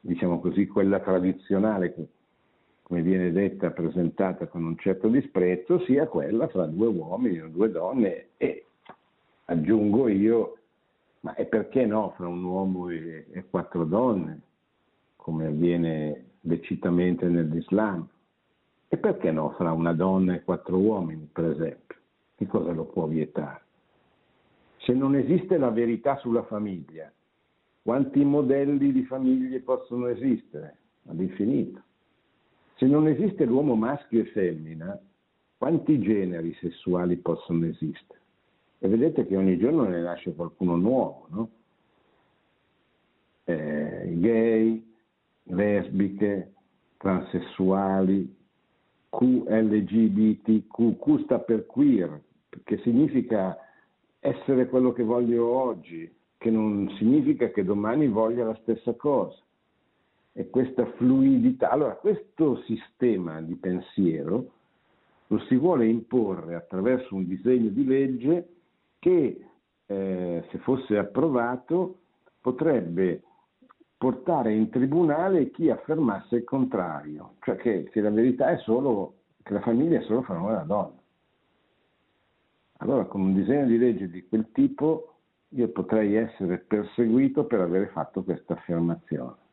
diciamo 0.00 0.40
così, 0.40 0.66
quella 0.66 0.98
tradizionale 0.98 1.94
come 2.86 3.02
viene 3.02 3.32
detta, 3.32 3.72
presentata 3.72 4.46
con 4.46 4.62
un 4.62 4.78
certo 4.78 5.08
disprezzo, 5.08 5.80
sia 5.80 6.06
quella 6.06 6.46
fra 6.46 6.66
due 6.66 6.86
uomini 6.86 7.40
o 7.40 7.48
due 7.48 7.68
donne 7.68 8.28
e 8.36 8.66
aggiungo 9.46 10.06
io, 10.06 10.58
ma 11.22 11.34
e 11.34 11.46
perché 11.46 11.84
no 11.84 12.12
fra 12.14 12.28
un 12.28 12.44
uomo 12.44 12.88
e, 12.88 13.26
e 13.32 13.44
quattro 13.50 13.84
donne, 13.84 14.40
come 15.16 15.46
avviene 15.46 16.26
lecitamente 16.42 17.26
nell'Islam? 17.26 18.06
E 18.86 18.96
perché 18.96 19.32
no 19.32 19.50
fra 19.56 19.72
una 19.72 19.92
donna 19.92 20.36
e 20.36 20.44
quattro 20.44 20.78
uomini, 20.78 21.28
per 21.32 21.46
esempio? 21.46 21.96
Che 22.36 22.46
cosa 22.46 22.70
lo 22.70 22.84
può 22.84 23.06
vietare? 23.06 23.62
Se 24.76 24.92
non 24.92 25.16
esiste 25.16 25.58
la 25.58 25.70
verità 25.70 26.18
sulla 26.18 26.44
famiglia, 26.44 27.12
quanti 27.82 28.24
modelli 28.24 28.92
di 28.92 29.02
famiglie 29.06 29.58
possono 29.58 30.06
esistere? 30.06 30.76
All'infinito. 31.08 31.82
Se 32.78 32.84
non 32.84 33.08
esiste 33.08 33.46
l'uomo 33.46 33.74
maschio 33.74 34.20
e 34.20 34.26
femmina, 34.26 35.00
quanti 35.56 35.98
generi 35.98 36.52
sessuali 36.60 37.16
possono 37.16 37.64
esistere? 37.64 38.20
E 38.80 38.88
vedete 38.88 39.26
che 39.26 39.34
ogni 39.34 39.56
giorno 39.56 39.84
ne 39.84 40.02
nasce 40.02 40.34
qualcuno 40.34 40.76
nuovo, 40.76 41.26
no? 41.30 41.50
Eh, 43.44 44.12
gay, 44.18 44.94
lesbiche, 45.44 46.52
transessuali, 46.98 48.36
QLGBTQ, 49.08 50.98
Q 50.98 51.22
sta 51.22 51.38
per 51.38 51.64
queer, 51.64 52.20
che 52.62 52.76
significa 52.78 53.56
essere 54.20 54.68
quello 54.68 54.92
che 54.92 55.02
voglio 55.02 55.46
oggi, 55.46 56.14
che 56.36 56.50
non 56.50 56.94
significa 56.98 57.48
che 57.48 57.64
domani 57.64 58.06
voglia 58.06 58.44
la 58.44 58.58
stessa 58.60 58.92
cosa 58.92 59.44
e 60.38 60.50
questa 60.50 60.84
fluidità. 60.92 61.70
Allora, 61.70 61.94
questo 61.94 62.60
sistema 62.66 63.40
di 63.40 63.54
pensiero 63.54 64.50
lo 65.28 65.38
si 65.48 65.56
vuole 65.56 65.86
imporre 65.86 66.54
attraverso 66.54 67.14
un 67.14 67.26
disegno 67.26 67.70
di 67.70 67.84
legge 67.86 68.48
che, 68.98 69.46
eh, 69.86 70.44
se 70.50 70.58
fosse 70.58 70.98
approvato, 70.98 72.00
potrebbe 72.42 73.22
portare 73.96 74.52
in 74.52 74.68
tribunale 74.68 75.50
chi 75.50 75.70
affermasse 75.70 76.36
il 76.36 76.44
contrario, 76.44 77.36
cioè 77.40 77.56
che, 77.56 77.84
che 77.84 78.00
la 78.02 78.10
verità 78.10 78.50
è 78.50 78.58
solo 78.58 79.14
che 79.42 79.54
la 79.54 79.60
famiglia 79.60 80.00
è 80.00 80.02
solo 80.02 80.22
e 80.28 80.32
una 80.32 80.64
donna. 80.64 81.00
Allora, 82.78 83.06
con 83.06 83.22
un 83.22 83.32
disegno 83.32 83.64
di 83.64 83.78
legge 83.78 84.10
di 84.10 84.26
quel 84.28 84.50
tipo, 84.52 85.14
io 85.50 85.68
potrei 85.68 86.14
essere 86.14 86.58
perseguito 86.58 87.44
per 87.44 87.60
aver 87.60 87.88
fatto 87.88 88.22
questa 88.22 88.52
affermazione 88.52 89.44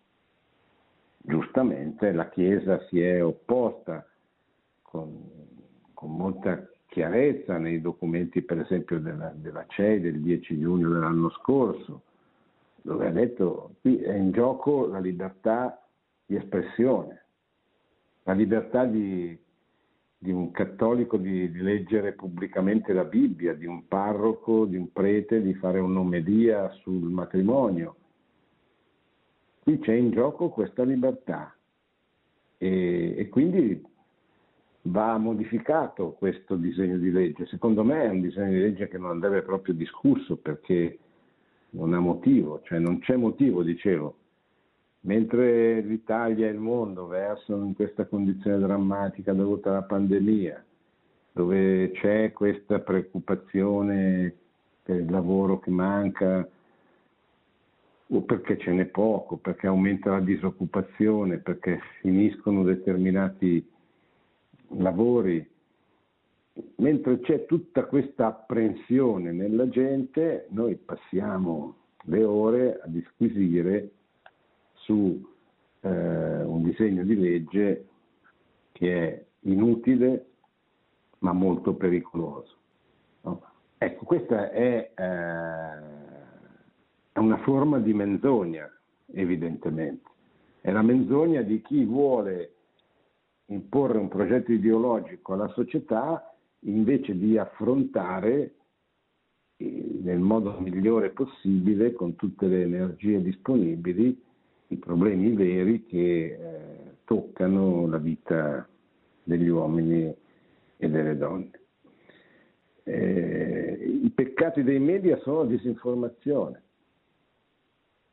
giustamente 1.24 2.11
la 2.11 2.30
Chiesa 2.30 2.80
si 2.88 3.01
è 3.01 3.24
opposta 3.24 4.05
con, 4.82 5.19
con 5.93 6.15
molta 6.15 6.67
chiarezza 6.88 7.57
nei 7.57 7.82
documenti 7.82 8.43
per 8.43 8.59
esempio 8.59 8.99
della, 8.99 9.34
della 9.36 9.65
CEI 9.67 9.99
del 9.99 10.21
10 10.21 10.59
giugno 10.59 10.89
dell'anno 10.89 11.32
scorso, 11.32 12.03
dove 12.82 13.07
ha 13.07 13.11
detto 13.11 13.71
qui 13.82 13.97
è 13.97 14.13
in 14.13 14.32
gioco 14.32 14.86
la 14.86 14.99
libertà 14.99 15.82
di 16.26 16.36
espressione, 16.36 17.24
la 18.24 18.34
libertà 18.34 18.86
di, 18.86 19.36
di 20.17 20.32
un 20.32 20.51
cattolico 20.51 21.17
di, 21.17 21.49
di, 21.51 21.61
leggere 21.61 22.11
pubblicamente 22.11 22.93
la 22.93 23.05
Bibbia, 23.05 23.53
di 23.53 23.65
un 23.65 23.88
parroco, 23.88 24.65
di 24.65 24.76
un 24.76 24.91
prete 24.91 25.41
di 25.41 25.53
fare 25.55 25.80
un'omedia 25.80 26.69
sul 26.82 27.09
matrimonio. 27.09 27.95
Qui 29.64 29.80
c'è 29.80 29.93
in 29.93 30.11
gioco 30.11 30.49
questa 30.49 30.84
libertà 30.84 31.55
e, 32.57 33.16
e 33.18 33.30
quindi 33.30 33.82
va 34.84 35.18
modificato 35.18 36.11
questo 36.11 36.55
disegno 36.55 36.97
di 36.97 37.11
legge. 37.11 37.45
Secondo 37.45 37.84
me 37.84 38.03
è 38.03 38.09
un 38.09 38.22
disegno 38.22 38.51
di 38.51 38.59
legge 38.59 38.88
che 38.89 38.97
non 38.97 39.11
andrebbe 39.11 39.41
proprio 39.41 39.74
discusso 39.74 40.36
perché 40.36 40.99
non 41.72 41.93
ha 41.93 41.99
motivo, 41.99 42.61
cioè 42.64 42.80
non 42.80 42.99
c'è 42.99 43.16
motivo, 43.16 43.64
dicevo, 43.64 44.18
Mentre 45.05 45.82
l'Italia 45.82 46.47
e 46.47 46.51
il 46.51 46.59
mondo 46.59 47.07
versano 47.07 47.66
in 47.66 47.76
questa 47.76 48.05
condizione 48.05 48.57
drammatica 48.57 49.34
dovuta 49.34 49.70
alla 49.70 49.82
pandemia, 49.82 50.64
dove 51.34 51.91
c'è 51.91 52.32
questa 52.32 52.80
preoccupazione 52.80 54.34
per 54.82 55.01
il 55.01 55.11
lavoro 55.11 55.59
che 55.59 55.72
manca, 55.72 56.47
o 58.08 58.22
perché 58.22 58.58
ce 58.58 58.72
n'è 58.72 58.86
poco, 58.86 59.38
perché 59.38 59.68
aumenta 59.68 60.12
la 60.12 60.20
disoccupazione, 60.20 61.38
perché 61.38 61.80
finiscono 62.01 62.64
determinati 62.64 63.66
lavori, 64.78 65.45
mentre 66.76 67.20
c'è 67.22 67.45
tutta 67.45 67.86
questa 67.86 68.28
apprensione 68.28 69.32
nella 69.32 69.68
gente, 69.70 70.47
noi 70.49 70.76
passiamo 70.76 71.76
le 72.06 72.24
ore 72.24 72.80
a 72.84 72.88
disquisire 72.88 73.91
su 74.74 75.32
eh, 75.82 75.89
un 75.89 76.64
disegno 76.64 77.04
di 77.04 77.16
legge 77.20 77.88
che 78.74 79.08
è 79.08 79.26
inutile 79.41 80.26
ma 81.20 81.32
molto 81.32 81.74
pericoloso. 81.74 82.56
No? 83.22 83.41
Ecco, 83.78 84.06
questa 84.06 84.51
è, 84.51 84.91
eh, 84.93 85.92
è 87.14 87.20
una 87.20 87.38
forma 87.38 87.80
di 87.80 87.93
menzogna, 87.93 88.70
evidentemente. 89.14 90.09
È 90.59 90.72
la 90.72 90.82
menzogna 90.82 91.41
di 91.41 91.61
chi 91.61 91.86
vuole 91.86 92.53
imporre 93.45 93.99
un 93.99 94.07
progetto 94.07 94.51
ideologico 94.51 95.34
alla 95.34 95.49
società 95.49 96.36
invece 96.61 97.16
di 97.16 97.38
affrontare 97.38 98.55
eh, 99.57 99.99
nel 100.01 100.20
modo 100.20 100.57
migliore 100.59 101.11
possibile, 101.11 101.93
con 101.93 102.16
tutte 102.16 102.47
le 102.47 102.64
energie 102.64 103.22
disponibili, 103.22 104.20
i 104.68 104.78
problemi 104.78 105.34
veri 105.36 105.86
che 105.86 106.26
eh, 106.26 106.38
toccano 107.03 107.86
la 107.88 107.97
vita 107.97 108.68
degli 109.24 109.49
uomini 109.49 110.11
e 110.78 110.89
delle 110.89 111.16
donne. 111.16 111.51
Eh, 112.86 113.99
I 114.03 114.09
peccati 114.09 114.64
dei 114.64 114.80
media 114.80 115.18
sono 115.20 115.45
disinformazione, 115.45 116.61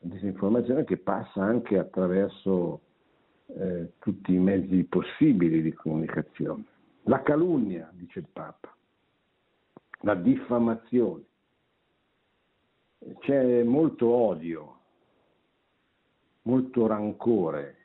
disinformazione 0.01 0.85
che 0.85 0.97
passa 0.97 1.43
anche 1.43 1.79
attraverso 1.79 2.81
eh, 3.47 3.93
tutti 3.99 4.33
i 4.33 4.39
mezzi 4.39 4.85
possibili 4.85 5.63
di 5.63 5.73
comunicazione. 5.73 6.65
La 7.03 7.23
calunnia, 7.23 7.91
dice 7.93 8.21
il 8.21 8.29
Papa, 8.33 8.75
la 10.01 10.15
diffamazione. 10.15 11.25
C'è 13.21 13.63
molto 13.63 14.09
odio 14.09 14.79
molto 16.43 16.87
rancore, 16.87 17.77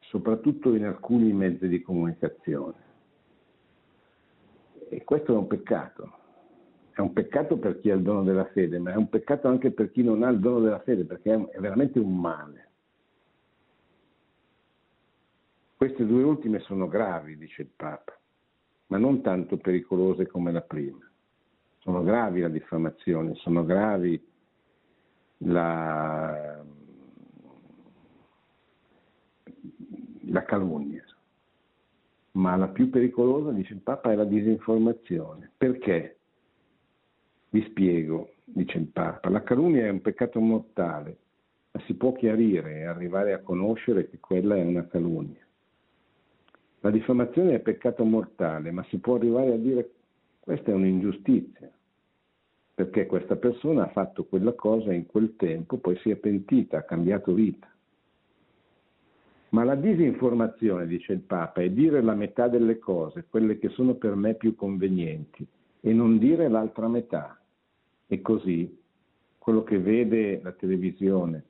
soprattutto 0.00 0.74
in 0.74 0.84
alcuni 0.84 1.32
mezzi 1.32 1.68
di 1.68 1.80
comunicazione. 1.80 2.90
E 4.88 5.04
questo 5.04 5.32
è 5.32 5.36
un 5.36 5.46
peccato. 5.46 6.20
È 6.94 7.00
un 7.00 7.12
peccato 7.14 7.56
per 7.56 7.80
chi 7.80 7.90
ha 7.90 7.94
il 7.94 8.02
dono 8.02 8.22
della 8.22 8.44
fede, 8.46 8.78
ma 8.78 8.92
è 8.92 8.96
un 8.96 9.08
peccato 9.08 9.48
anche 9.48 9.70
per 9.70 9.90
chi 9.90 10.02
non 10.02 10.22
ha 10.22 10.28
il 10.28 10.40
dono 10.40 10.60
della 10.60 10.80
fede, 10.80 11.04
perché 11.04 11.32
è 11.50 11.58
veramente 11.58 11.98
un 11.98 12.20
male. 12.20 12.68
Queste 15.74 16.04
due 16.04 16.22
ultime 16.22 16.60
sono 16.60 16.86
gravi, 16.88 17.36
dice 17.38 17.62
il 17.62 17.70
Papa, 17.74 18.16
ma 18.88 18.98
non 18.98 19.22
tanto 19.22 19.56
pericolose 19.56 20.26
come 20.26 20.52
la 20.52 20.60
prima. 20.60 21.00
Sono 21.78 22.02
gravi 22.02 22.40
la 22.40 22.48
diffamazione, 22.48 23.34
sono 23.36 23.64
gravi 23.64 24.22
la, 25.38 26.62
la 30.26 30.44
calunnia. 30.44 31.04
Ma 32.32 32.54
la 32.54 32.68
più 32.68 32.90
pericolosa, 32.90 33.50
dice 33.50 33.72
il 33.72 33.80
Papa, 33.80 34.12
è 34.12 34.14
la 34.14 34.24
disinformazione. 34.24 35.50
Perché? 35.56 36.18
Vi 37.52 37.62
spiego, 37.64 38.30
dice 38.44 38.78
il 38.78 38.86
Papa, 38.86 39.28
la 39.28 39.42
calunnia 39.42 39.84
è 39.84 39.90
un 39.90 40.00
peccato 40.00 40.40
mortale, 40.40 41.16
ma 41.72 41.82
si 41.84 41.92
può 41.92 42.12
chiarire 42.12 42.76
e 42.76 42.84
arrivare 42.84 43.34
a 43.34 43.40
conoscere 43.40 44.08
che 44.08 44.18
quella 44.20 44.56
è 44.56 44.62
una 44.62 44.86
calunnia. 44.86 45.46
La 46.80 46.90
diffamazione 46.90 47.56
è 47.56 47.60
peccato 47.60 48.04
mortale, 48.04 48.70
ma 48.70 48.82
si 48.84 48.96
può 48.96 49.16
arrivare 49.16 49.52
a 49.52 49.58
dire 49.58 49.90
questa 50.40 50.70
è 50.70 50.74
un'ingiustizia, 50.74 51.70
perché 52.74 53.04
questa 53.04 53.36
persona 53.36 53.82
ha 53.84 53.90
fatto 53.90 54.24
quella 54.24 54.54
cosa 54.54 54.94
in 54.94 55.04
quel 55.04 55.36
tempo, 55.36 55.76
poi 55.76 55.98
si 55.98 56.08
è 56.08 56.16
pentita, 56.16 56.78
ha 56.78 56.84
cambiato 56.84 57.34
vita. 57.34 57.70
Ma 59.50 59.62
la 59.64 59.74
disinformazione, 59.74 60.86
dice 60.86 61.12
il 61.12 61.20
Papa, 61.20 61.60
è 61.60 61.68
dire 61.68 62.00
la 62.00 62.14
metà 62.14 62.48
delle 62.48 62.78
cose, 62.78 63.26
quelle 63.28 63.58
che 63.58 63.68
sono 63.68 63.92
per 63.96 64.14
me 64.14 64.36
più 64.36 64.54
convenienti, 64.54 65.46
e 65.82 65.92
non 65.92 66.16
dire 66.16 66.48
l'altra 66.48 66.88
metà. 66.88 67.36
E 68.12 68.20
così 68.20 68.78
quello 69.38 69.64
che 69.64 69.78
vede 69.78 70.38
la 70.42 70.52
televisione 70.52 71.44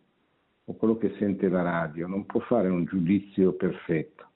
o 0.66 0.76
quello 0.76 0.96
che 0.96 1.12
sente 1.18 1.48
la 1.48 1.62
radio 1.62 2.06
non 2.06 2.24
può 2.24 2.38
fare 2.38 2.68
un 2.68 2.84
giudizio 2.84 3.54
perfetto, 3.54 4.28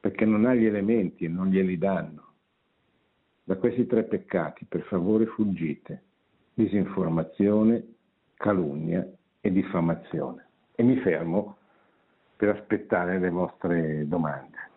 perché 0.00 0.24
non 0.24 0.46
ha 0.46 0.54
gli 0.56 0.64
elementi 0.64 1.26
e 1.26 1.28
non 1.28 1.50
glieli 1.50 1.78
danno. 1.78 2.32
Da 3.44 3.54
questi 3.54 3.86
tre 3.86 4.02
peccati, 4.02 4.64
per 4.64 4.82
favore, 4.82 5.26
fuggite. 5.26 6.02
Disinformazione, 6.54 7.86
calunnia 8.34 9.08
e 9.40 9.52
diffamazione. 9.52 10.48
E 10.74 10.82
mi 10.82 10.96
fermo 11.02 11.58
per 12.34 12.48
aspettare 12.48 13.20
le 13.20 13.30
vostre 13.30 14.08
domande. 14.08 14.73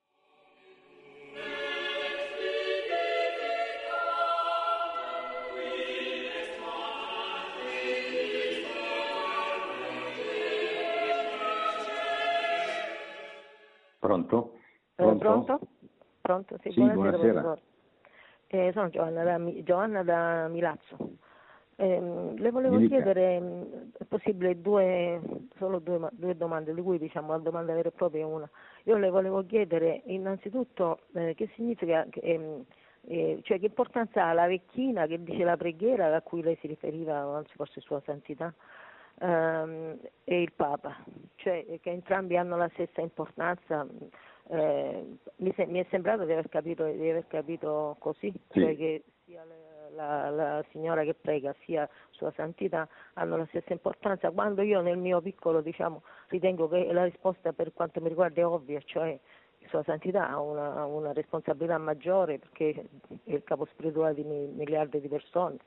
Pronto? 14.08 14.60
Pronto? 14.96 15.16
Eh, 15.16 15.18
pronto? 15.18 15.60
Pronto? 16.22 16.58
Sì, 16.62 16.72
sì 16.72 16.80
buonasera. 16.80 17.42
buonasera. 17.42 17.62
Eh, 18.48 18.72
sono 18.72 18.90
Giovanna 18.90 19.24
da, 19.24 19.64
Giovanna 19.64 20.04
da 20.04 20.48
Milazzo. 20.48 20.96
Eh, 21.76 22.34
le 22.38 22.52
volevo 22.52 22.80
chiedere, 22.88 23.40
mm, 23.40 23.62
è 23.98 24.06
possibile 24.06 24.62
due, 24.62 25.20
solo 25.58 25.80
due, 25.80 26.08
due, 26.14 26.38
domande, 26.38 26.74
di 26.74 26.82
cui 26.82 26.98
diciamo 26.98 27.34
la 27.34 27.40
domanda 27.40 27.74
vera 27.74 27.90
e 27.90 27.92
propria 27.92 28.22
è 28.22 28.26
una. 28.26 28.50
Io 28.84 28.96
le 28.96 29.10
volevo 29.10 29.46
chiedere 29.46 30.04
innanzitutto 30.06 31.00
eh, 31.14 31.34
che 31.36 31.50
significa, 31.56 32.08
eh, 32.10 32.64
eh, 33.02 33.40
cioè 33.44 33.60
che 33.60 33.66
importanza 33.66 34.26
ha 34.26 34.32
la 34.32 34.48
vecchina 34.48 35.06
che 35.06 35.22
dice 35.22 35.44
la 35.44 35.58
preghiera 35.58 36.16
a 36.16 36.22
cui 36.22 36.42
lei 36.42 36.58
si 36.62 36.68
riferiva, 36.68 37.18
anzi 37.18 37.52
forse 37.56 37.82
Sua 37.82 38.02
Santità, 38.06 38.54
ehm, 39.20 40.00
e 40.24 40.42
il 40.42 40.52
Papa, 40.54 40.96
cioè 41.36 41.66
che 41.82 41.90
entrambi 41.90 42.38
hanno 42.38 42.58
la 42.58 42.70
stessa 42.74 43.02
importanza. 43.02 43.86
Eh, 44.50 45.18
mi, 45.38 45.54
se, 45.56 45.66
mi, 45.66 45.80
è 45.80 45.86
sembrato 45.90 46.24
di 46.24 46.32
aver 46.32 46.48
capito, 46.50 46.86
di 46.86 47.10
aver 47.10 47.28
capito 47.28 47.98
così, 48.00 48.32
sì. 48.50 48.62
cioè 48.62 48.78
che 48.78 49.04
sia 49.26 49.44
le, 49.44 49.68
la, 49.94 50.30
la, 50.30 50.66
signora 50.72 51.04
che 51.04 51.16
prega 51.16 51.54
sia 51.66 51.88
Sua 52.12 52.32
Santità 52.36 52.88
hanno 53.14 53.36
la 53.36 53.46
stessa 53.48 53.74
importanza, 53.74 54.32
quando 54.32 54.62
io 54.62 54.82
nel 54.82 54.98
mio 54.98 55.22
piccolo 55.22 55.62
diciamo, 55.62 56.04
ritengo 56.28 56.70
che 56.70 56.92
la 56.94 57.04
risposta 57.04 57.52
per 57.52 57.74
quanto 57.74 58.00
mi 58.00 58.08
riguarda 58.08 58.42
è 58.42 58.46
ovvia, 58.46 58.80
cioè 58.86 59.20
Sua 59.68 59.84
Santità 59.84 60.30
ha 60.30 60.40
una, 60.40 60.86
una 60.86 61.12
responsabilità 61.12 61.78
maggiore 61.78 62.40
perché 62.40 62.86
è 63.26 63.34
il 63.34 63.44
capo 63.44 63.66
spirituale 63.66 64.14
di 64.14 64.24
miliardi 64.24 65.02
di 65.02 65.10
persone, 65.10 65.58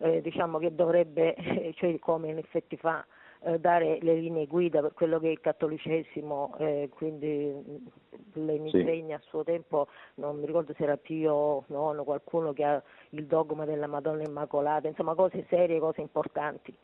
eh, 0.00 0.20
diciamo 0.20 0.58
che 0.58 0.74
dovrebbe, 0.74 1.34
cioè 1.76 1.98
come 1.98 2.28
in 2.28 2.38
effetti 2.38 2.76
fa, 2.76 3.04
eh, 3.42 3.58
dare 3.58 3.98
le 4.02 4.14
linee 4.16 4.46
guida 4.46 4.80
per 4.80 4.92
quello 4.92 5.18
che 5.18 5.28
è 5.28 5.30
il 5.30 5.40
cattolicesimo, 5.40 6.56
eh, 6.58 6.90
quindi 6.92 7.88
lei 8.34 8.58
mi 8.58 8.70
sì. 8.70 8.78
insegna 8.78 9.16
a 9.16 9.22
suo 9.24 9.44
tempo, 9.44 9.88
non 10.16 10.38
mi 10.38 10.46
ricordo 10.46 10.74
se 10.76 10.82
era 10.82 10.96
Pio 10.96 11.64
IX, 11.68 12.02
qualcuno 12.04 12.52
che 12.52 12.64
ha 12.64 12.82
il 13.10 13.24
dogma 13.26 13.64
della 13.64 13.86
Madonna 13.86 14.22
Immacolata, 14.24 14.88
insomma 14.88 15.14
cose 15.14 15.46
serie, 15.48 15.78
cose 15.78 16.00
importanti. 16.02 16.74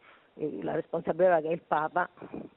la 0.63 0.73
responsabilità 0.73 1.41
che 1.41 1.49
è 1.49 1.53
il 1.53 1.63
Papa, 1.63 2.09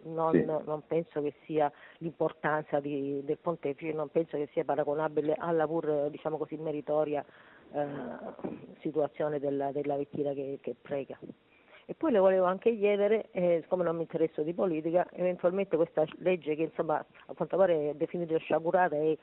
non, 0.04 0.32
sì. 0.32 0.46
non 0.46 0.82
penso 0.88 1.22
che 1.22 1.34
sia 1.46 1.72
l'importanza 1.98 2.80
di, 2.80 3.22
del 3.24 3.38
pontefice, 3.38 3.94
non 3.94 4.10
penso 4.10 4.38
che 4.38 4.48
sia 4.54 4.64
paragonabile 4.64 5.36
alla 5.38 5.68
pur 5.68 6.08
diciamo 6.10 6.38
così 6.38 6.56
meritoria 6.56 7.22
eh, 7.22 7.49
situazione 8.80 9.40
della, 9.40 9.72
della 9.72 9.96
vettina 9.96 10.34
che, 10.34 10.60
che 10.62 10.76
prega. 10.80 11.18
E 11.90 11.96
poi 11.96 12.12
le 12.12 12.20
volevo 12.20 12.46
anche 12.46 12.78
chiedere, 12.78 13.30
eh, 13.32 13.62
siccome 13.64 13.84
non 13.84 13.96
mi 13.96 14.04
interesso 14.04 14.44
di 14.44 14.54
politica, 14.54 15.08
eventualmente 15.12 15.76
questa 15.76 16.06
legge 16.18 16.56
che 16.56 16.62
insomma 16.62 16.98
a 17.00 17.34
quanto 17.34 17.58
pare 17.58 17.90
è 17.90 17.94
definita 17.96 18.38
sciagurata 18.38 18.96
è 18.96 19.08
eh, 19.08 19.18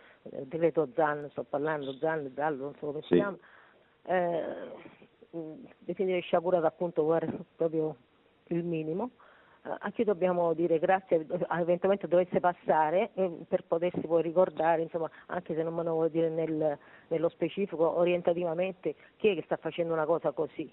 decreto 0.46 0.88
ZAN, 0.92 1.28
sto 1.30 1.44
parlando, 1.44 1.92
ZAN, 1.92 2.32
Zallo, 2.34 2.64
non 2.64 2.74
so 2.80 2.86
come 2.86 3.02
si 3.02 3.14
chiama, 3.14 3.38
eh, 4.02 4.42
definire 5.78 6.18
sciagurata 6.20 6.66
appunto 6.66 7.04
proprio 7.54 7.96
il 8.48 8.64
minimo, 8.64 9.10
eh, 9.66 9.76
a 9.78 9.90
chi 9.90 10.04
dobbiamo 10.04 10.54
dire 10.54 10.78
grazie, 10.78 11.26
eventualmente 11.50 12.08
dovesse 12.08 12.40
passare 12.40 13.10
eh, 13.14 13.30
per 13.48 13.64
potersi 13.64 14.00
poi 14.00 14.22
ricordare, 14.22 14.82
insomma, 14.82 15.10
anche 15.26 15.54
se 15.54 15.62
non 15.62 15.74
me 15.74 15.82
lo 15.82 15.92
vuoi 15.92 16.10
dire 16.10 16.28
nel, 16.28 16.78
nello 17.08 17.28
specifico, 17.28 17.98
orientativamente, 17.98 18.94
chi 19.16 19.28
è 19.28 19.34
che 19.34 19.42
sta 19.44 19.56
facendo 19.56 19.92
una 19.92 20.06
cosa 20.06 20.32
così? 20.32 20.70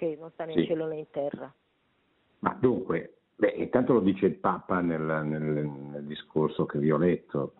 che 0.00 0.16
non 0.18 0.30
sta 0.30 0.46
né 0.46 0.54
in 0.54 0.64
cielo 0.64 0.86
né 0.86 0.96
in 0.96 1.10
terra. 1.10 1.52
Ma 2.38 2.56
dunque, 2.58 3.18
beh, 3.36 3.50
intanto 3.50 3.92
lo 3.92 4.00
dice 4.00 4.24
il 4.24 4.36
Papa 4.36 4.80
nel, 4.80 5.02
nel, 5.02 5.42
nel 5.42 6.04
discorso 6.04 6.64
che 6.64 6.78
vi 6.78 6.90
ho 6.90 6.96
letto, 6.96 7.52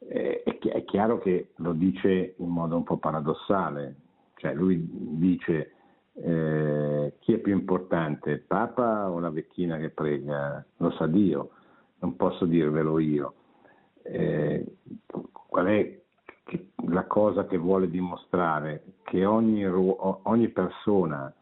eh, 0.00 0.42
è, 0.42 0.58
è, 0.58 0.84
chiaro 0.84 1.18
che 1.18 1.52
lo 1.56 1.72
dice 1.72 2.34
in 2.36 2.48
modo 2.48 2.76
un 2.76 2.84
po' 2.84 2.98
paradossale, 2.98 3.94
cioè 4.34 4.52
lui 4.52 4.86
dice 4.86 5.72
eh, 6.22 7.14
chi 7.20 7.34
è 7.34 7.38
più 7.38 7.52
importante, 7.52 8.30
il 8.30 8.40
Papa 8.40 9.10
o 9.10 9.18
la 9.18 9.30
vecchina 9.30 9.76
che 9.78 9.90
prega? 9.90 10.64
Lo 10.78 10.90
sa 10.92 11.06
Dio, 11.06 11.50
non 11.98 12.16
posso 12.16 12.44
dirvelo 12.44 12.98
io. 12.98 13.34
Eh, 14.02 14.64
qual 15.32 15.66
è 15.66 16.00
la 16.86 17.04
cosa 17.06 17.46
che 17.46 17.56
vuole 17.56 17.90
dimostrare? 17.90 18.82
Che 19.02 19.24
ogni, 19.24 19.66
ogni 19.66 20.48
persona 20.48 21.32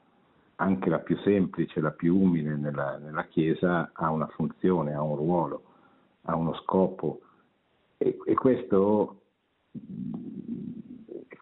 anche 0.57 0.89
la 0.89 0.99
più 0.99 1.17
semplice, 1.19 1.81
la 1.81 1.91
più 1.91 2.17
umile 2.19 2.57
nella, 2.57 2.99
nella 2.99 3.25
Chiesa 3.27 3.91
ha 3.93 4.11
una 4.11 4.27
funzione, 4.29 4.95
ha 4.95 5.03
un 5.03 5.17
ruolo, 5.17 5.63
ha 6.23 6.35
uno 6.35 6.55
scopo 6.63 7.21
e, 7.99 8.19
e 8.25 8.35
questo, 8.35 9.21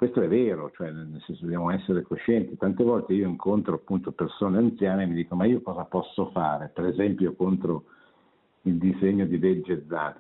questo, 0.05 0.21
è 0.21 0.29
vero, 0.29 0.71
cioè 0.73 0.91
nel 0.91 1.23
senso 1.25 1.43
dobbiamo 1.43 1.71
essere 1.71 2.03
coscienti. 2.03 2.57
Tante 2.57 2.85
volte 2.85 3.15
io 3.15 3.27
incontro 3.27 3.77
appunto 3.77 4.13
persone 4.13 4.59
anziane 4.59 5.05
e 5.05 5.07
mi 5.07 5.15
dicono 5.15 5.41
ma 5.41 5.47
io 5.47 5.63
cosa 5.63 5.85
posso 5.85 6.31
fare? 6.31 6.71
Per 6.75 6.85
esempio 6.85 7.35
contro 7.35 7.85
il 8.63 8.77
disegno 8.77 9.25
di 9.25 9.39
legge 9.39 9.85
Zan. 9.89 10.15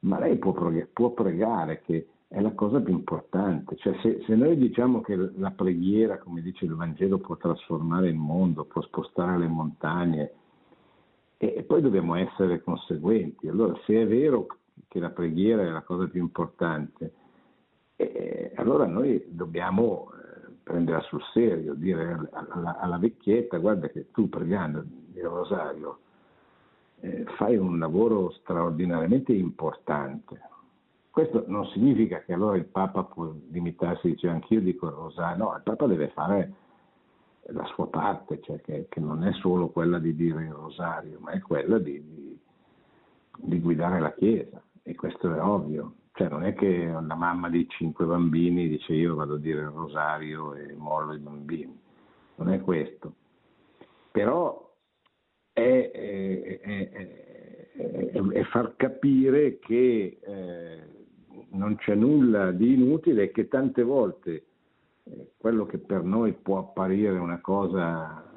Ma 0.00 0.18
lei 0.18 0.36
può, 0.36 0.52
può 0.92 1.10
pregare 1.10 1.82
che 1.82 2.06
è 2.28 2.40
la 2.40 2.52
cosa 2.52 2.80
più 2.80 2.92
importante. 2.92 3.76
Cioè, 3.76 3.94
se, 4.02 4.22
se, 4.26 4.34
noi 4.34 4.56
diciamo 4.56 5.00
che 5.00 5.16
la 5.16 5.50
preghiera, 5.50 6.18
come 6.18 6.42
dice 6.42 6.64
il 6.66 6.74
Vangelo, 6.74 7.18
può 7.18 7.36
trasformare 7.36 8.08
il 8.08 8.16
mondo, 8.16 8.64
può 8.64 8.82
spostare 8.82 9.38
le 9.38 9.48
montagne, 9.48 10.32
e, 11.36 11.54
e 11.56 11.62
poi 11.62 11.80
dobbiamo 11.80 12.14
essere 12.14 12.62
conseguenti. 12.62 13.48
Allora, 13.48 13.74
se 13.84 14.00
è 14.00 14.06
vero 14.06 14.46
che 14.88 14.98
la 14.98 15.10
preghiera 15.10 15.62
è 15.62 15.70
la 15.70 15.82
cosa 15.82 16.06
più 16.06 16.20
importante, 16.20 17.12
eh, 18.00 18.52
allora 18.56 18.86
noi 18.86 19.24
dobbiamo 19.28 20.10
eh, 20.12 20.50
prenderla 20.62 21.02
sul 21.02 21.22
serio, 21.32 21.74
dire 21.74 22.28
alla, 22.32 22.78
alla, 22.78 22.98
vecchietta, 22.98 23.58
guarda 23.58 23.88
che 23.88 24.10
tu 24.12 24.28
pregando 24.28 24.84
il 25.14 25.24
rosario 25.24 25.98
eh, 27.00 27.24
fai 27.36 27.56
un 27.56 27.78
lavoro 27.78 28.30
straordinariamente 28.32 29.32
importante 29.32 30.48
questo 31.10 31.44
non 31.48 31.66
significa 31.66 32.20
che 32.20 32.32
allora 32.32 32.56
il 32.56 32.66
Papa 32.66 33.02
può 33.02 33.32
limitarsi 33.50 34.06
e 34.06 34.10
dice 34.10 34.28
anch'io 34.28 34.60
dico 34.60 34.86
il 34.86 34.92
rosario, 34.92 35.44
no, 35.44 35.56
il 35.56 35.62
Papa 35.62 35.86
deve 35.86 36.08
fare 36.10 36.52
la 37.46 37.64
sua 37.74 37.88
parte, 37.88 38.40
cioè 38.42 38.60
che, 38.60 38.86
che 38.88 39.00
non 39.00 39.24
è 39.24 39.32
solo 39.34 39.68
quella 39.70 39.98
di 39.98 40.14
dire 40.14 40.44
il 40.44 40.52
rosario, 40.52 41.18
ma 41.18 41.32
è 41.32 41.40
quella 41.40 41.78
di, 41.78 42.00
di, 42.02 42.38
di 43.36 43.60
guidare 43.60 43.98
la 43.98 44.12
Chiesa. 44.12 44.62
E 44.82 44.94
questo 44.94 45.34
è 45.34 45.42
ovvio. 45.42 45.94
Cioè 46.20 46.28
non 46.28 46.44
è 46.44 46.52
che 46.52 46.84
la 46.84 47.14
mamma 47.14 47.48
di 47.48 47.66
cinque 47.66 48.04
bambini 48.04 48.68
dice 48.68 48.92
io 48.92 49.14
vado 49.14 49.36
a 49.36 49.38
dire 49.38 49.60
il 49.60 49.68
rosario 49.68 50.54
e 50.54 50.74
mollo 50.74 51.14
i 51.14 51.18
bambini, 51.18 51.74
non 52.34 52.50
è 52.50 52.60
questo. 52.60 53.14
Però 54.10 54.70
è, 55.50 55.90
è, 55.90 56.60
è, 56.60 58.12
è 58.12 58.42
far 58.50 58.76
capire 58.76 59.58
che 59.60 60.18
eh, 60.20 60.82
non 61.52 61.76
c'è 61.76 61.94
nulla 61.94 62.50
di 62.50 62.74
inutile 62.74 63.22
e 63.22 63.30
che 63.30 63.48
tante 63.48 63.82
volte 63.82 64.44
eh, 65.04 65.30
quello 65.38 65.64
che 65.64 65.78
per 65.78 66.02
noi 66.02 66.34
può 66.34 66.58
apparire 66.58 67.16
una 67.16 67.40
cosa, 67.40 68.30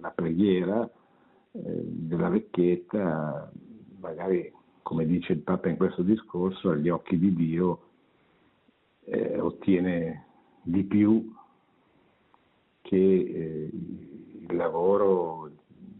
la 0.00 0.10
preghiera 0.10 0.88
eh, 1.50 1.60
della 1.60 2.28
vecchietta, 2.28 3.50
magari 3.98 4.54
come 4.86 5.04
dice 5.04 5.32
il 5.32 5.40
Papa 5.40 5.68
in 5.68 5.76
questo 5.76 6.02
discorso, 6.02 6.70
agli 6.70 6.88
occhi 6.88 7.18
di 7.18 7.34
Dio 7.34 7.80
eh, 9.06 9.40
ottiene 9.40 10.26
di 10.62 10.84
più 10.84 11.34
che 12.82 12.96
eh, 12.96 13.70
il 13.72 14.54
lavoro 14.54 15.50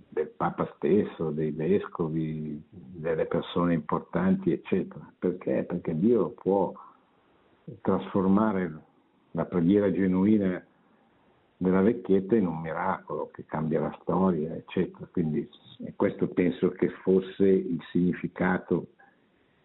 del 0.09 0.28
Papa 0.28 0.72
stesso, 0.76 1.30
dei 1.30 1.51
vescovi, 1.51 2.62
delle 2.70 3.26
persone 3.26 3.74
importanti, 3.74 4.53
eccetera. 4.53 5.12
Perché? 5.18 5.64
Perché 5.64 5.99
Dio 5.99 6.28
può 6.30 6.72
trasformare 7.80 8.72
la 9.32 9.47
preghiera 9.47 9.91
genuina 9.91 10.64
della 11.57 11.80
vecchietta 11.80 12.36
in 12.36 12.46
un 12.46 12.61
miracolo 12.61 13.30
che 13.32 13.44
cambia 13.46 13.80
la 13.80 13.96
storia, 14.02 14.54
eccetera. 14.54 15.09
Quindi 15.11 15.48
questo 15.94 16.28
penso 16.28 16.70
che 16.70 16.88
fosse 17.02 17.46
il 17.46 17.80
significato 17.90 18.88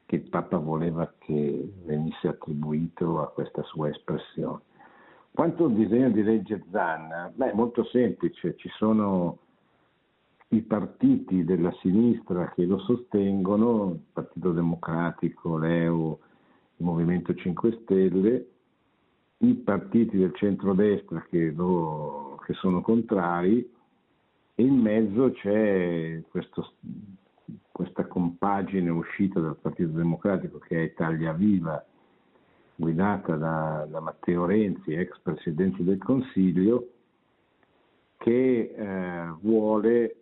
che 0.06 0.18
il 0.18 0.30
Papa 0.30 0.58
voleva 0.58 1.14
che 1.20 1.72
venisse 1.86 2.28
attribuito 2.28 3.22
a 3.22 3.30
questa 3.30 3.64
sua 3.64 3.90
espressione. 3.90 4.60
Quanto 5.34 5.66
al 5.66 5.74
disegno 5.74 6.10
di 6.10 6.24
legge 6.24 6.64
Zanna, 6.72 7.32
beh, 7.34 7.54
molto 7.54 7.86
semplice, 7.86 8.56
ci 8.58 8.70
sono 8.76 9.38
i 10.50 10.62
partiti 10.62 11.46
della 11.46 11.72
sinistra 11.80 12.52
che 12.54 12.66
lo 12.66 12.78
sostengono, 12.80 13.92
il 13.92 14.02
Partito 14.12 14.52
Democratico, 14.52 15.58
l'EU, 15.58 16.20
il 16.76 16.86
Movimento 16.86 17.34
5 17.34 17.80
Stelle, 17.84 18.51
i 19.42 19.54
partiti 19.56 20.18
del 20.18 20.34
centrodestra 20.36 21.26
che, 21.30 21.52
lo, 21.52 22.40
che 22.46 22.54
sono 22.54 22.82
contrari 22.82 23.70
e 24.56 24.64
in 24.64 24.76
mezzo 24.76 25.32
c'è 25.32 26.22
questo, 26.30 26.74
questa 27.72 28.06
compagine 28.08 28.90
uscita 28.90 29.40
dal 29.40 29.58
Partito 29.58 29.90
Democratico 29.92 30.60
che 30.60 30.78
è 30.78 30.82
Italia 30.82 31.34
Viva, 31.34 31.84
guidata 32.76 33.36
da, 33.36 33.88
da 33.90 34.00
Matteo 34.00 34.46
Renzi, 34.46 34.94
ex 34.94 35.20
Presidente 35.22 35.84
del 35.84 35.98
Consiglio, 35.98 36.90
che 38.18 38.74
eh, 38.76 39.34
vuole 39.42 40.16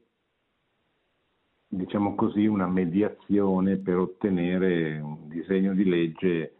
diciamo 1.69 2.15
così, 2.15 2.47
una 2.47 2.67
mediazione 2.67 3.77
per 3.77 3.97
ottenere 3.97 4.99
un 4.99 5.27
disegno 5.27 5.73
di 5.73 5.85
legge, 5.85 6.53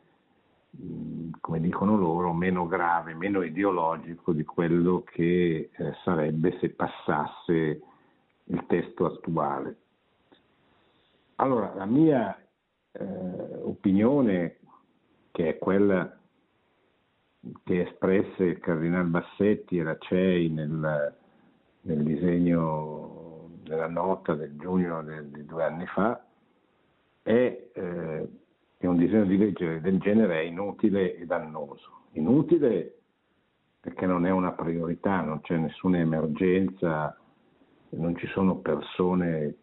come 1.42 1.60
dicono 1.60 1.98
loro, 1.98 2.34
meno 2.34 2.68
grave, 2.68 3.14
meno 3.14 3.42
ideologico 3.42 4.34
di 4.34 4.44
quello 4.44 5.04
che 5.04 5.70
eh, 5.72 5.94
sarebbe 6.04 6.58
se 6.60 6.70
passasse 6.70 7.82
il 8.44 8.66
testo 8.68 9.06
attuale. 9.06 9.78
Allora, 11.36 11.74
la 11.74 11.86
mia 11.86 12.38
eh, 12.92 13.06
opinione, 13.64 14.58
che 15.32 15.50
è 15.50 15.58
quella 15.58 16.18
che 17.64 17.82
espresse 17.82 18.44
il 18.44 18.60
Cardinal 18.60 19.06
Bassetti 19.06 19.78
e 19.78 19.84
la 19.84 19.98
CEI 19.98 20.50
nel, 20.50 21.16
nel 21.82 22.04
disegno 22.04 23.50
della 23.64 23.88
nota 23.88 24.36
del 24.36 24.58
giugno 24.58 25.02
di 25.04 25.46
due 25.46 25.64
anni 25.64 25.86
fa 25.86 26.22
è 27.22 27.70
eh, 27.74 28.30
che 28.80 28.88
un 28.88 28.96
disegno 28.96 29.26
di 29.26 29.38
legge 29.38 29.82
del 29.82 30.00
genere 30.00 30.40
è 30.40 30.44
inutile 30.44 31.18
e 31.18 31.26
dannoso. 31.26 32.04
Inutile 32.14 33.00
perché 33.82 34.06
non 34.06 34.26
è 34.26 34.30
una 34.30 34.54
priorità, 34.54 35.20
non 35.20 35.42
c'è 35.42 35.58
nessuna 35.58 35.98
emergenza, 35.98 37.18
non 37.90 38.16
ci 38.16 38.26
sono 38.28 38.60
persone. 38.60 39.56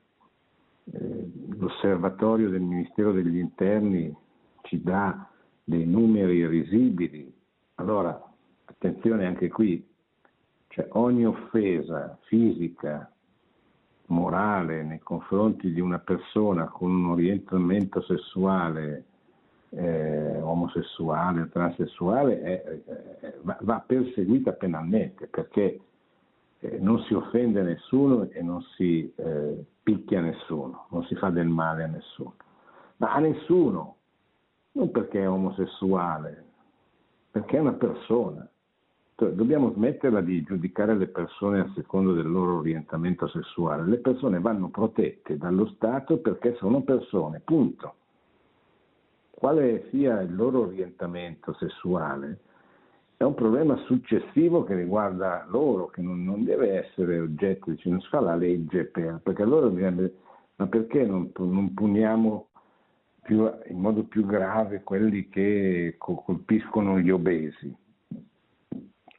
Eh, 0.93 1.31
l'osservatorio 1.57 2.51
del 2.51 2.61
Ministero 2.61 3.13
degli 3.13 3.39
Interni 3.39 4.15
ci 4.63 4.83
dà 4.83 5.27
dei 5.65 5.87
numeri 5.87 6.47
risibili. 6.47 7.33
Allora, 7.77 8.23
attenzione 8.67 9.25
anche 9.25 9.49
qui, 9.49 9.83
cioè 10.69 10.89
ogni 10.91 11.25
offesa 11.25 12.19
fisica 12.25 13.11
morale 14.07 14.83
nei 14.83 15.01
confronti 15.01 15.73
di 15.73 15.81
una 15.81 15.99
persona 15.99 16.67
con 16.67 16.91
un 16.95 17.11
orientamento 17.11 18.03
sessuale 18.03 19.05
eh, 19.71 20.41
omosessuale 20.41 21.43
o 21.43 21.49
transessuale 21.49 22.41
è, 22.41 22.63
è, 22.63 23.35
va, 23.43 23.83
perseguita 23.85 24.53
penalmente 24.53 25.27
perché 25.27 25.81
eh, 26.61 26.79
non 26.79 27.01
si 27.01 27.15
offende 27.15 27.63
nessuno 27.63 28.29
e 28.31 28.43
non 28.43 28.63
si 28.77 29.13
eh, 29.17 29.65
picchia 29.83 30.21
nessuno, 30.21 30.87
non 30.91 31.05
si 31.05 31.15
fa 31.17 31.31
del 31.31 31.49
male 31.49 31.85
a 31.85 31.89
nessuno, 31.89 32.35
ma 32.97 33.13
a 33.13 33.19
nessuno, 33.19 33.97
non 34.73 34.91
perché 34.91 35.23
è 35.23 35.29
omosessuale, 35.29 36.45
perché 37.31 37.57
è 37.57 37.61
una 37.61 37.75
persona. 37.75 38.49
Cioè, 39.19 39.31
dobbiamo 39.31 39.73
smetterla 39.73 40.21
di 40.21 40.43
giudicare 40.43 40.95
le 40.95 41.07
persone 41.07 41.61
a 41.61 41.73
secondo 41.75 42.13
del 42.13 42.31
loro 42.31 42.59
orientamento 42.59 43.27
sessuale. 43.29 43.89
Le 43.89 43.97
persone 43.97 44.41
vanno 44.41 44.69
protette 44.69 45.39
dallo 45.39 45.69
Stato 45.69 46.19
perché 46.19 46.55
sono 46.57 46.83
persone, 46.83 47.41
punto. 47.43 47.95
Quale 49.31 49.89
sia 49.89 50.21
il 50.21 50.37
loro 50.37 50.67
orientamento 50.67 51.55
sessuale 51.55 52.41
è 53.17 53.23
un 53.23 53.33
problema 53.33 53.77
successivo 53.87 54.65
che 54.65 54.75
riguarda 54.75 55.47
loro, 55.49 55.87
che 55.87 56.03
non, 56.03 56.23
non 56.23 56.45
deve 56.45 56.85
essere 56.85 57.19
oggetto, 57.19 57.71
dice, 57.71 57.89
non 57.89 58.03
si 58.03 58.09
fa 58.09 58.21
la 58.21 58.37
legge 58.37 58.85
per, 58.85 59.21
perché 59.23 59.43
allora 59.43 59.69
bisogna, 59.69 60.11
ma 60.57 60.67
perché 60.67 61.07
non, 61.07 61.33
non 61.39 61.73
puniamo 61.73 62.49
più, 63.23 63.51
in 63.69 63.81
modo 63.81 64.05
più 64.05 64.27
grave 64.27 64.83
quelli 64.83 65.31
che 65.31 65.95
colpiscono 65.97 66.99
gli 66.99 67.09
obesi? 67.09 67.85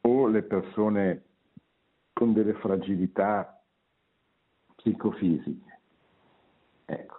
O 0.08 0.28
le 0.28 0.44
persone 0.44 1.24
con 2.14 2.34
delle 2.34 2.54
fragilità 2.54 3.62
psicofisiche. 4.76 5.80
Ecco. 6.86 7.16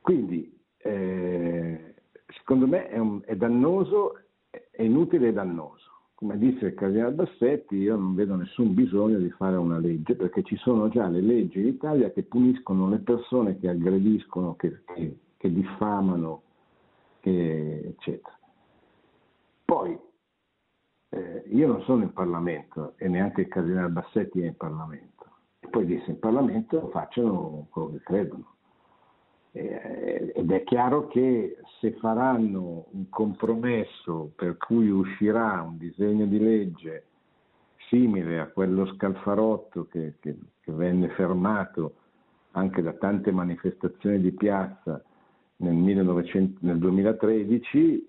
Quindi, 0.00 0.56
eh, 0.78 1.94
secondo 2.28 2.66
me 2.66 2.88
è, 2.88 2.98
un, 2.98 3.20
è 3.24 3.34
dannoso, 3.36 4.20
è 4.50 4.82
inutile 4.82 5.28
e 5.28 5.32
dannoso. 5.32 5.84
Come 6.14 6.38
disse 6.38 6.66
il 6.66 6.74
Cardinale 6.74 7.12
Bassetti, 7.12 7.76
io 7.76 7.96
non 7.96 8.14
vedo 8.14 8.36
nessun 8.36 8.72
bisogno 8.72 9.18
di 9.18 9.30
fare 9.30 9.56
una 9.56 9.78
legge, 9.78 10.14
perché 10.14 10.42
ci 10.44 10.56
sono 10.56 10.88
già 10.88 11.08
le 11.08 11.20
leggi 11.20 11.60
in 11.60 11.66
Italia 11.66 12.10
che 12.10 12.22
puniscono 12.22 12.88
le 12.88 12.98
persone 12.98 13.58
che 13.58 13.68
aggrediscono, 13.68 14.54
che, 14.56 14.82
che, 14.86 15.18
che 15.36 15.52
diffamano, 15.52 16.42
che, 17.20 17.82
eccetera. 17.88 18.38
Eh, 21.16 21.44
io 21.46 21.66
non 21.66 21.80
sono 21.82 22.02
in 22.02 22.12
Parlamento 22.12 22.92
e 22.96 23.08
neanche 23.08 23.40
il 23.42 23.48
Cardinale 23.48 23.88
Bassetti 23.88 24.42
è 24.42 24.46
in 24.46 24.56
Parlamento. 24.56 25.24
E 25.60 25.68
poi 25.68 25.86
disse 25.86 26.10
in 26.10 26.18
Parlamento 26.18 26.90
facciano 26.90 27.66
quello 27.70 27.92
che 27.92 28.00
credono. 28.00 28.54
Eh, 29.52 30.32
ed 30.34 30.50
è 30.50 30.62
chiaro 30.64 31.06
che 31.06 31.56
se 31.80 31.92
faranno 31.92 32.84
un 32.90 33.08
compromesso 33.08 34.32
per 34.36 34.58
cui 34.58 34.90
uscirà 34.90 35.62
un 35.62 35.78
disegno 35.78 36.26
di 36.26 36.38
legge 36.38 37.04
simile 37.88 38.38
a 38.38 38.48
quello 38.48 38.84
scalfarotto 38.84 39.86
che, 39.86 40.16
che, 40.20 40.36
che 40.60 40.72
venne 40.72 41.08
fermato 41.10 41.94
anche 42.50 42.82
da 42.82 42.92
tante 42.92 43.30
manifestazioni 43.30 44.20
di 44.20 44.32
piazza 44.32 45.02
nel, 45.56 45.72
1900, 45.72 46.58
nel 46.60 46.78
2013, 46.78 48.08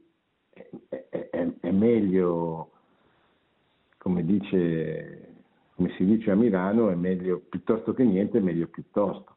è, 0.90 1.08
è, 1.30 1.48
è 1.62 1.72
meglio 1.72 2.72
come, 4.08 4.24
dice, 4.24 5.34
come 5.76 5.90
si 5.98 6.06
dice 6.06 6.32
a 6.32 6.36
Milano, 6.36 6.90
è 6.90 6.96
meglio 6.96 7.42
piuttosto 7.50 7.94
che 7.94 8.06
niente, 8.06 8.38
è 8.38 8.42
meglio 8.42 8.68
piuttosto. 8.68 9.36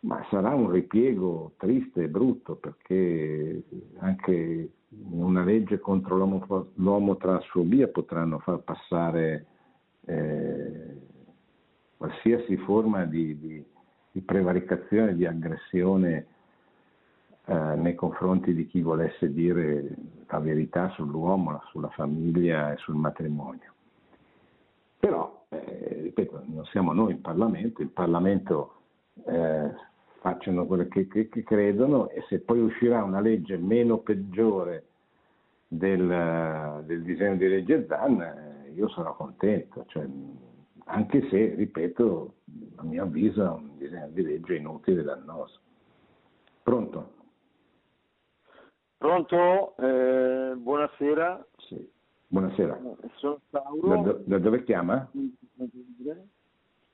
Ma 0.00 0.24
sarà 0.30 0.54
un 0.54 0.70
ripiego 0.70 1.52
triste 1.56 2.04
e 2.04 2.08
brutto 2.08 2.54
perché 2.54 3.64
anche 3.98 4.70
una 5.10 5.42
legge 5.42 5.80
contro 5.80 6.16
l'omo, 6.16 6.70
l'omotransfobia 6.74 7.88
potranno 7.88 8.38
far 8.38 8.58
passare 8.60 9.46
eh, 10.04 10.96
qualsiasi 11.96 12.56
forma 12.58 13.04
di, 13.06 13.38
di, 13.38 13.64
di 14.12 14.20
prevaricazione, 14.20 15.16
di 15.16 15.26
aggressione 15.26 16.26
eh, 17.46 17.74
nei 17.76 17.94
confronti 17.96 18.54
di 18.54 18.66
chi 18.66 18.82
volesse 18.82 19.32
dire 19.32 19.96
la 20.32 20.38
verità 20.38 20.88
sull'uomo, 20.90 21.60
sulla 21.70 21.90
famiglia 21.90 22.72
e 22.72 22.76
sul 22.78 22.94
matrimonio. 22.94 23.70
Però, 24.98 25.44
eh, 25.50 26.00
ripeto, 26.04 26.42
non 26.46 26.64
siamo 26.66 26.92
noi 26.92 27.12
in 27.12 27.20
Parlamento, 27.20 27.82
il 27.82 27.88
Parlamento 27.88 28.74
eh, 29.26 29.70
facciano 30.20 30.64
quello 30.64 30.88
che, 30.88 31.06
che, 31.06 31.28
che, 31.28 31.42
credono 31.42 32.08
e 32.08 32.24
se 32.28 32.38
poi 32.40 32.60
uscirà 32.60 33.02
una 33.04 33.20
legge 33.20 33.58
meno 33.58 33.98
peggiore 33.98 34.86
del, 35.68 36.82
del 36.86 37.02
disegno 37.02 37.36
di 37.36 37.48
legge 37.48 37.86
ZAN, 37.86 38.20
eh, 38.22 38.70
io 38.74 38.88
sarò 38.88 39.14
contento, 39.14 39.84
cioè, 39.88 40.06
anche 40.84 41.28
se, 41.28 41.54
ripeto, 41.56 42.34
a 42.76 42.84
mio 42.84 43.02
avviso 43.02 43.44
è 43.44 43.50
un 43.50 43.76
disegno 43.76 44.08
di 44.08 44.22
legge 44.22 44.56
inutile 44.56 45.02
e 45.02 45.04
dannoso. 45.04 45.60
Pronto? 46.62 47.20
Pronto? 49.02 49.74
Eh, 49.78 50.54
buonasera. 50.54 51.44
Sì. 51.56 51.90
Buonasera. 52.28 52.78
Sono 53.16 53.40
Paolo. 53.50 54.00
Da, 54.00 54.12
da, 54.24 54.38
dove 54.38 54.62
chiama? 54.62 55.10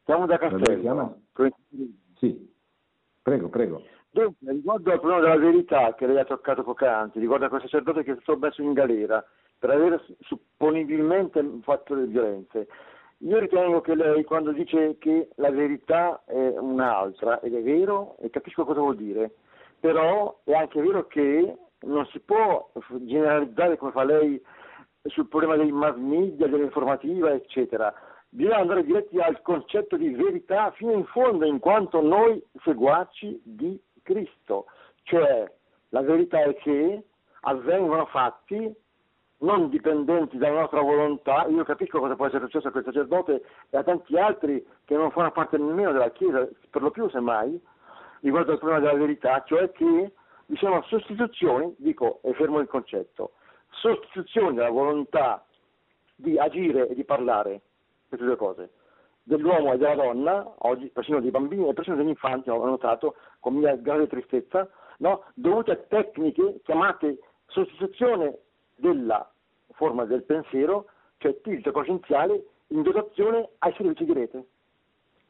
Siamo 0.07 0.25
da 0.25 0.39
Castello. 0.39 0.65
Da 0.65 0.73
dove 0.73 0.81
chiama? 0.81 1.15
Sì. 2.17 2.51
Prego, 3.21 3.51
prego. 3.51 3.83
Dunque, 4.09 4.53
riguardo 4.53 4.91
al 4.91 5.01
problema 5.01 5.21
della 5.21 5.37
verità 5.37 5.95
che 5.97 6.07
lei 6.07 6.19
ha 6.19 6.25
toccato 6.25 6.63
poc'anzi, 6.63 7.19
riguardo 7.19 7.45
a 7.45 7.49
quel 7.51 7.61
sacerdote 7.61 8.03
che 8.05 8.13
è 8.13 8.19
stato 8.23 8.39
messo 8.39 8.63
in 8.63 8.73
galera 8.73 9.23
per 9.59 9.69
aver 9.69 10.03
supponibilmente 10.21 11.45
fatto 11.61 11.95
delle 11.95 12.07
violenze, 12.07 12.69
io 13.19 13.39
ritengo 13.39 13.83
che 13.83 13.95
lei 13.95 14.25
quando 14.25 14.53
dice 14.53 14.97
che 14.97 15.29
la 15.35 15.51
verità 15.51 16.23
è 16.25 16.57
un'altra, 16.57 17.41
ed 17.41 17.55
è 17.55 17.63
vero, 17.63 18.17
e 18.21 18.31
capisco 18.31 18.65
cosa 18.65 18.81
vuol 18.81 18.97
dire, 18.97 19.31
però 19.79 20.41
è 20.45 20.55
anche 20.55 20.81
vero 20.81 21.07
che 21.07 21.55
non 21.81 22.07
si 22.07 22.21
può 22.21 22.71
generalizzare 23.01 23.77
come 23.77 23.93
fa 23.93 24.05
lei 24.05 24.43
sul 25.03 25.29
problema 25.29 25.57
dei 25.57 25.71
mass 25.73 25.97
media, 25.97 26.47
dell'informativa, 26.47 27.33
eccetera. 27.33 27.93
Bisogna 28.29 28.59
andare 28.59 28.85
diretti 28.85 29.19
al 29.19 29.41
concetto 29.43 29.97
di 29.97 30.11
verità 30.11 30.71
fino 30.73 30.93
in 30.93 31.05
fondo, 31.07 31.47
in 31.47 31.59
quanto 31.59 32.03
noi 32.03 32.43
seguaci 32.63 33.41
di 33.43 33.81
Cristo. 34.03 34.67
Cioè, 35.05 35.51
la 35.91 36.03
verità 36.03 36.43
è 36.43 36.55
che 36.57 37.03
avvengono 37.43 38.05
fatti 38.07 38.75
non 39.39 39.69
dipendenti 39.69 40.37
dalla 40.37 40.61
nostra 40.61 40.81
volontà. 40.81 41.47
Io 41.47 41.65
capisco 41.65 42.01
cosa 42.01 42.17
può 42.17 42.27
essere 42.27 42.45
successo 42.45 42.69
a 42.69 42.71
quel 42.71 42.85
sacerdote 42.85 43.43
e 43.71 43.77
a 43.77 43.85
tanti 43.85 44.19
altri 44.19 44.67
che 44.85 44.97
non 44.97 45.11
fanno 45.11 45.31
parte 45.31 45.57
nemmeno 45.57 45.93
della 45.93 46.11
Chiesa, 46.11 46.47
per 46.71 46.83
lo 46.83 46.91
più 46.91 47.09
semmai, 47.09 47.59
riguardo 48.21 48.53
al 48.53 48.59
problema 48.59 48.85
della 48.85 48.99
verità, 48.99 49.43
cioè 49.47 49.71
che 49.71 50.13
vi 50.49 50.57
sono 50.57 50.83
sostituzioni, 50.83 51.75
dico 51.79 52.21
e 52.23 52.33
fermo 52.33 52.59
il 52.61 52.69
concetto, 52.69 53.33
sostituzioni 53.71 54.55
della 54.55 54.71
volontà 54.71 55.45
di 56.15 56.39
agire 56.39 56.89
e 56.89 56.95
di 56.95 57.05
parlare, 57.05 57.61
queste 58.09 58.25
due 58.25 58.37
cose, 58.37 58.71
dell'uomo 59.23 59.75
e 59.75 59.77
della 59.77 59.95
donna, 59.95 60.55
oggi 60.61 60.89
persino 60.89 61.21
dei 61.21 61.31
bambini 61.31 61.69
e 61.69 61.75
persino 61.75 61.97
degli 61.97 62.09
infanti, 62.09 62.49
ho 62.49 62.65
notato 62.65 63.17
con 63.41 63.55
mia 63.55 63.77
grande 63.77 64.07
tristezza, 64.07 64.69
no? 64.99 65.25
dovute 65.35 65.73
a 65.73 65.77
tecniche 65.77 66.61
chiamate 66.65 67.19
sostituzione 67.47 68.39
della 68.77 69.31
forma 69.73 70.07
del 70.07 70.23
pensiero, 70.23 70.87
cioè 71.19 71.39
tilt 71.43 71.71
coscienziale, 71.71 72.43
in 72.69 72.83
dotazione 72.83 73.51
ai 73.59 73.75
servizi 73.75 74.05
di 74.05 74.13
rete. 74.15 74.47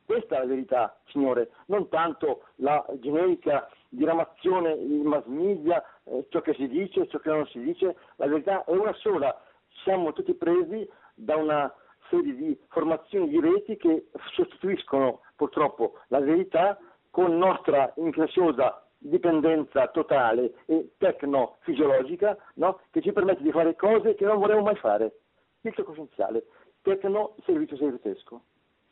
Questa 0.04 0.36
è 0.36 0.38
la 0.38 0.46
verità, 0.46 0.98
signore, 1.08 1.50
non 1.66 1.88
tanto 1.88 2.44
la 2.56 2.84
generica 3.00 3.68
diramazione 3.88 4.72
in 4.74 5.02
mass 5.06 5.24
media, 5.26 5.82
eh, 6.04 6.26
ciò 6.28 6.40
che 6.40 6.54
si 6.54 6.68
dice, 6.68 7.08
ciò 7.08 7.18
che 7.18 7.30
non 7.30 7.46
si 7.46 7.60
dice, 7.60 7.96
la 8.16 8.26
verità 8.26 8.64
è 8.64 8.72
una 8.72 8.92
sola, 8.94 9.40
siamo 9.82 10.12
tutti 10.12 10.34
presi 10.34 10.88
da 11.14 11.36
una 11.36 11.72
serie 12.10 12.34
di 12.34 12.58
formazioni 12.68 13.28
di 13.28 13.40
reti 13.40 13.76
che 13.76 14.08
sostituiscono 14.34 15.20
purtroppo 15.36 16.00
la 16.08 16.20
verità 16.20 16.78
con 17.10 17.36
nostra 17.36 17.92
incresciosa 17.96 18.82
dipendenza 18.98 19.88
totale 19.88 20.54
e 20.66 20.94
tecno-fisiologica 20.98 22.36
no? 22.54 22.80
che 22.90 23.00
ci 23.00 23.12
permette 23.12 23.42
di 23.42 23.52
fare 23.52 23.76
cose 23.76 24.14
che 24.14 24.24
non 24.24 24.38
vorremmo 24.38 24.62
mai 24.62 24.76
fare. 24.76 25.20
Picco 25.60 25.84
coscienziale, 25.84 26.44
tecno-servizio 26.82 27.76
segretesco. 27.76 28.42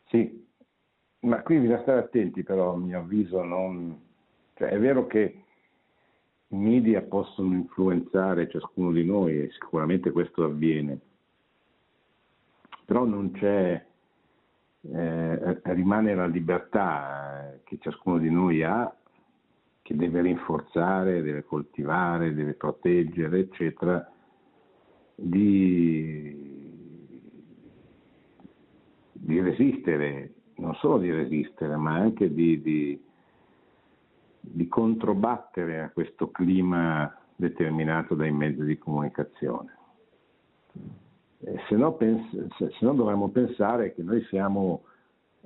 Sì, 0.07 0.47
ma 1.21 1.43
qui 1.43 1.59
bisogna 1.59 1.83
stare 1.83 2.01
attenti 2.01 2.43
però, 2.43 2.73
a 2.73 2.77
mio 2.77 2.99
avviso, 2.99 3.43
non... 3.43 4.05
cioè, 4.57 4.69
è 4.69 4.79
vero 4.79 5.07
che 5.07 5.43
i 6.49 6.57
media 6.57 7.03
possono 7.03 7.55
influenzare 7.55 8.49
ciascuno 8.49 8.91
di 8.91 9.05
noi 9.05 9.39
e 9.39 9.51
sicuramente 9.53 10.13
questo 10.13 10.45
avviene, 10.45 10.99
però 12.87 13.05
non 13.05 13.33
c'è 13.33 13.85
eh, 14.93 15.61
rimane 15.65 16.15
la 16.15 16.27
libertà 16.27 17.53
eh, 17.53 17.61
che 17.65 17.79
ciascuno 17.81 18.19
di 18.19 18.31
noi 18.31 18.63
ha, 18.63 18.95
che 19.83 19.95
deve 19.95 20.23
rinforzare, 20.23 21.23
deve 21.23 21.45
coltivare, 21.45 22.33
deve 22.33 22.55
proteggere, 22.55 23.41
eccetera, 23.41 24.11
di, 25.15 26.35
di 29.13 29.41
resistere, 29.41 30.33
non 30.57 30.75
solo 30.77 30.99
di 30.99 31.11
resistere, 31.11 31.77
ma 31.77 31.95
anche 31.95 32.33
di, 32.33 32.63
di, 32.63 33.06
di 34.53 34.69
controbattere 34.69 35.83
a 35.83 35.91
questo 35.91 36.31
clima 36.31 37.15
determinato 37.35 38.15
dai 38.15 38.33
mezzi 38.33 38.65
di 38.65 38.79
comunicazione. 38.79 39.75
Eh, 41.41 41.61
se, 41.69 41.77
no 41.77 41.93
pens- 41.95 42.47
se, 42.57 42.71
no 42.81 42.95
dovremmo 42.95 43.29
pensare 43.29 43.95
che 43.95 44.03
noi 44.03 44.23
siamo 44.25 44.85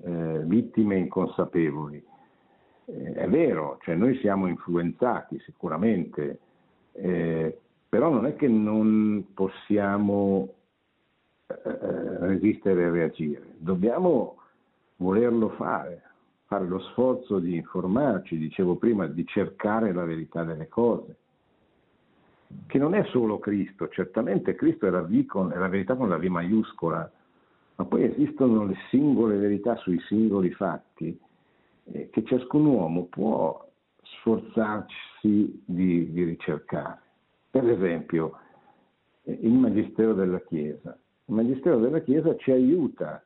eh, 0.03 0.43
vittime 0.45 0.97
inconsapevoli. 0.97 2.03
Eh, 2.87 3.13
è 3.13 3.29
vero, 3.29 3.79
cioè 3.83 3.95
noi 3.95 4.17
siamo 4.19 4.47
influenzati 4.47 5.39
sicuramente, 5.41 6.39
eh, 6.93 7.59
però 7.89 8.11
non 8.11 8.27
è 8.27 8.37
che 8.37 8.49
non 8.49 9.27
possiamo 9.35 10.55
eh, 11.47 11.55
eh, 11.65 12.19
resistere 12.19 12.85
e 12.85 12.91
reagire, 12.91 13.55
dobbiamo 13.59 14.37
volerlo 14.97 15.49
fare, 15.51 16.03
fare 16.51 16.67
lo 16.67 16.81
sforzo 16.81 17.39
di 17.39 17.55
informarci, 17.55 18.37
dicevo 18.37 18.75
prima, 18.75 19.07
di 19.07 19.25
cercare 19.25 19.93
la 19.93 20.05
verità 20.05 20.43
delle 20.43 20.67
cose 20.67 21.17
che 22.67 22.77
non 22.77 22.97
è 22.97 23.05
solo 23.05 23.39
Cristo, 23.39 23.89
certamente 23.89 24.57
Cristo 24.57 24.89
è 24.89 24.91
la, 24.91 25.07
con, 25.29 25.53
è 25.53 25.57
la 25.57 25.69
verità 25.69 25.95
con 25.95 26.09
la 26.09 26.19
V 26.19 26.25
maiuscola, 26.25 27.09
ma 27.77 27.85
poi 27.85 28.03
esistono 28.03 28.65
le 28.65 28.75
singole 28.89 29.37
verità 29.37 29.77
sui 29.77 30.01
singoli 30.09 30.51
fatti 30.51 31.17
eh, 31.85 32.11
che 32.11 32.25
ciascun 32.25 32.65
uomo 32.65 33.05
può 33.05 33.65
sforzarsi 34.03 35.63
di, 35.65 36.11
di 36.11 36.25
ricercare. 36.25 37.01
Per 37.49 37.69
esempio, 37.69 38.37
eh, 39.23 39.39
il 39.41 39.53
Magistero 39.53 40.15
della 40.15 40.41
Chiesa. 40.41 40.99
Il 41.27 41.35
Magistero 41.37 41.79
della 41.79 42.01
Chiesa 42.01 42.35
ci 42.39 42.51
aiuta, 42.51 43.23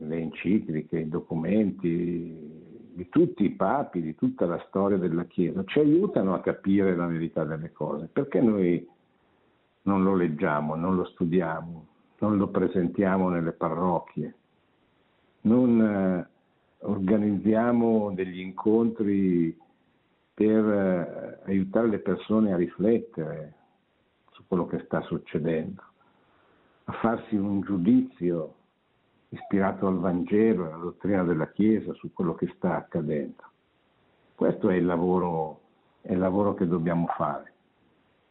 le 0.00 0.16
encicliche, 0.16 1.00
i 1.00 1.08
documenti, 1.08 2.64
di 2.96 3.08
tutti 3.10 3.44
i 3.44 3.50
papi, 3.50 4.00
di 4.00 4.14
tutta 4.14 4.46
la 4.46 4.62
storia 4.68 4.96
della 4.96 5.24
Chiesa, 5.24 5.62
ci 5.64 5.78
aiutano 5.80 6.34
a 6.34 6.40
capire 6.40 6.96
la 6.96 7.06
verità 7.06 7.44
delle 7.44 7.70
cose. 7.72 8.08
Perché 8.10 8.40
noi 8.40 8.88
non 9.82 10.02
lo 10.02 10.14
leggiamo, 10.14 10.74
non 10.74 10.96
lo 10.96 11.04
studiamo, 11.04 11.86
non 12.18 12.38
lo 12.38 12.48
presentiamo 12.48 13.28
nelle 13.28 13.52
parrocchie, 13.52 14.34
non 15.42 15.80
eh, 15.80 16.28
organizziamo 16.78 18.12
degli 18.14 18.40
incontri 18.40 19.56
per 20.32 20.68
eh, 20.68 21.40
aiutare 21.46 21.88
le 21.88 21.98
persone 21.98 22.52
a 22.52 22.56
riflettere 22.56 23.54
su 24.32 24.42
quello 24.46 24.66
che 24.66 24.82
sta 24.84 25.02
succedendo, 25.02 25.82
a 26.84 26.92
farsi 26.92 27.36
un 27.36 27.60
giudizio 27.60 28.55
ispirato 29.28 29.86
al 29.86 29.98
Vangelo, 29.98 30.66
alla 30.66 30.76
dottrina 30.76 31.24
della 31.24 31.50
Chiesa, 31.50 31.92
su 31.94 32.12
quello 32.12 32.34
che 32.34 32.52
sta 32.56 32.76
accadendo. 32.76 33.42
Questo 34.34 34.68
è 34.68 34.74
il 34.76 34.84
lavoro, 34.84 35.60
è 36.02 36.12
il 36.12 36.18
lavoro 36.18 36.54
che 36.54 36.66
dobbiamo 36.66 37.06
fare. 37.16 37.52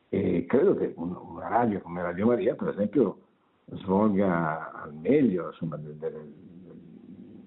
E 0.10 0.46
credo 0.48 0.76
che 0.76 0.94
una 0.96 1.48
radio 1.48 1.82
come 1.82 2.02
Radio 2.02 2.28
Maria, 2.28 2.56
per 2.56 2.70
esempio, 2.70 3.20
svolga 3.66 4.72
al 4.84 4.94
meglio 4.94 5.48
insomma, 5.48 5.76
de, 5.78 5.98
de, 5.98 6.12
de, 6.12 6.34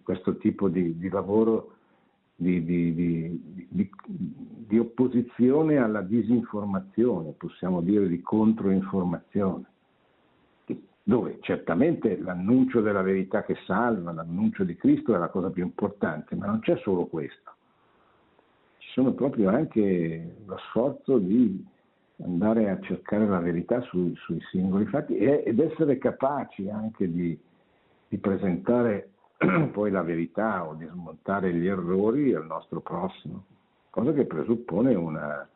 questo 0.02 0.36
tipo 0.38 0.68
di, 0.68 0.98
di 0.98 1.08
lavoro 1.08 1.74
di, 2.34 2.64
di, 2.64 3.68
di, 3.68 4.78
opposizione 4.78 5.76
alla 5.78 6.02
disinformazione, 6.02 7.32
possiamo 7.32 7.80
dire 7.80 8.08
di 8.08 8.20
controinformazione 8.20 9.64
dove 11.08 11.38
certamente 11.40 12.18
l'annuncio 12.18 12.82
della 12.82 13.00
verità 13.00 13.42
che 13.42 13.56
salva, 13.64 14.12
l'annuncio 14.12 14.62
di 14.62 14.76
Cristo 14.76 15.14
è 15.14 15.18
la 15.18 15.30
cosa 15.30 15.48
più 15.48 15.64
importante, 15.64 16.36
ma 16.36 16.44
non 16.44 16.60
c'è 16.60 16.76
solo 16.82 17.06
questo. 17.06 17.50
Ci 18.76 18.90
sono 18.90 19.14
proprio 19.14 19.48
anche 19.48 20.36
lo 20.44 20.58
sforzo 20.68 21.16
di 21.16 21.64
andare 22.22 22.68
a 22.68 22.78
cercare 22.80 23.26
la 23.26 23.38
verità 23.38 23.80
sui, 23.80 24.14
sui 24.16 24.38
singoli 24.50 24.84
fatti 24.84 25.16
ed 25.16 25.58
essere 25.58 25.96
capaci 25.96 26.68
anche 26.68 27.10
di, 27.10 27.40
di 28.06 28.18
presentare 28.18 29.08
poi 29.72 29.90
la 29.90 30.02
verità 30.02 30.68
o 30.68 30.74
di 30.74 30.86
smontare 30.92 31.54
gli 31.54 31.66
errori 31.66 32.34
al 32.34 32.44
nostro 32.44 32.80
prossimo, 32.80 33.46
cosa 33.88 34.12
che 34.12 34.26
presuppone 34.26 34.94
una, 34.94 35.48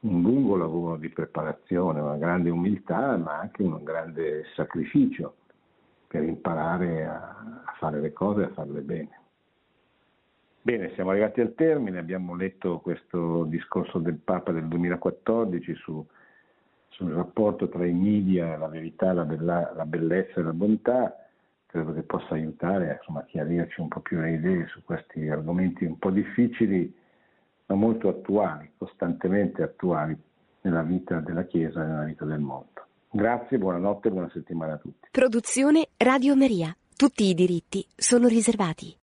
un 0.00 0.22
lungo 0.22 0.56
lavoro 0.56 0.96
di 0.96 1.10
preparazione, 1.10 2.00
una 2.00 2.16
grande 2.16 2.50
umiltà, 2.50 3.16
ma 3.16 3.38
anche 3.38 3.62
un 3.62 3.82
grande 3.84 4.44
sacrificio 4.54 5.36
per 6.06 6.22
imparare 6.22 7.06
a, 7.06 7.62
a 7.64 7.74
fare 7.78 8.00
le 8.00 8.12
cose 8.12 8.42
e 8.42 8.44
a 8.44 8.52
farle 8.52 8.80
bene. 8.80 9.20
Bene, 10.62 10.92
siamo 10.94 11.10
arrivati 11.10 11.40
al 11.40 11.54
termine, 11.54 11.98
abbiamo 11.98 12.34
letto 12.34 12.80
questo 12.80 13.44
discorso 13.44 13.98
del 13.98 14.16
Papa 14.16 14.52
del 14.52 14.68
2014 14.68 15.74
su, 15.74 16.06
sul 16.88 17.12
rapporto 17.12 17.68
tra 17.68 17.86
i 17.86 17.92
media, 17.92 18.58
la 18.58 18.68
verità, 18.68 19.12
la, 19.12 19.24
bella, 19.24 19.72
la 19.74 19.86
bellezza 19.86 20.40
e 20.40 20.42
la 20.42 20.52
bontà, 20.52 21.16
credo 21.66 21.94
che 21.94 22.02
possa 22.02 22.34
aiutare 22.34 22.96
insomma, 22.98 23.20
a 23.20 23.24
chiarirci 23.24 23.80
un 23.80 23.88
po' 23.88 24.00
più 24.00 24.18
le 24.18 24.32
idee 24.32 24.66
su 24.66 24.82
questi 24.84 25.28
argomenti 25.28 25.84
un 25.84 25.98
po' 25.98 26.10
difficili 26.10 26.94
ma 27.70 27.76
molto 27.76 28.08
attuali, 28.08 28.72
costantemente 28.76 29.62
attuali 29.62 30.16
nella 30.62 30.82
vita 30.82 31.20
della 31.20 31.44
Chiesa 31.44 31.82
e 31.82 31.86
nella 31.86 32.04
vita 32.04 32.24
del 32.24 32.40
mondo. 32.40 32.86
Grazie, 33.10 33.58
buonanotte 33.58 34.08
e 34.08 34.10
buona 34.10 34.30
settimana 34.32 34.74
a 34.74 34.78
tutti. 34.78 35.08
Produzione 35.10 35.88
Radio 35.96 36.34
Maria. 36.36 36.76
Tutti 36.96 37.24
i 37.24 37.34
diritti 37.34 37.86
sono 37.96 38.26
riservati. 38.26 38.94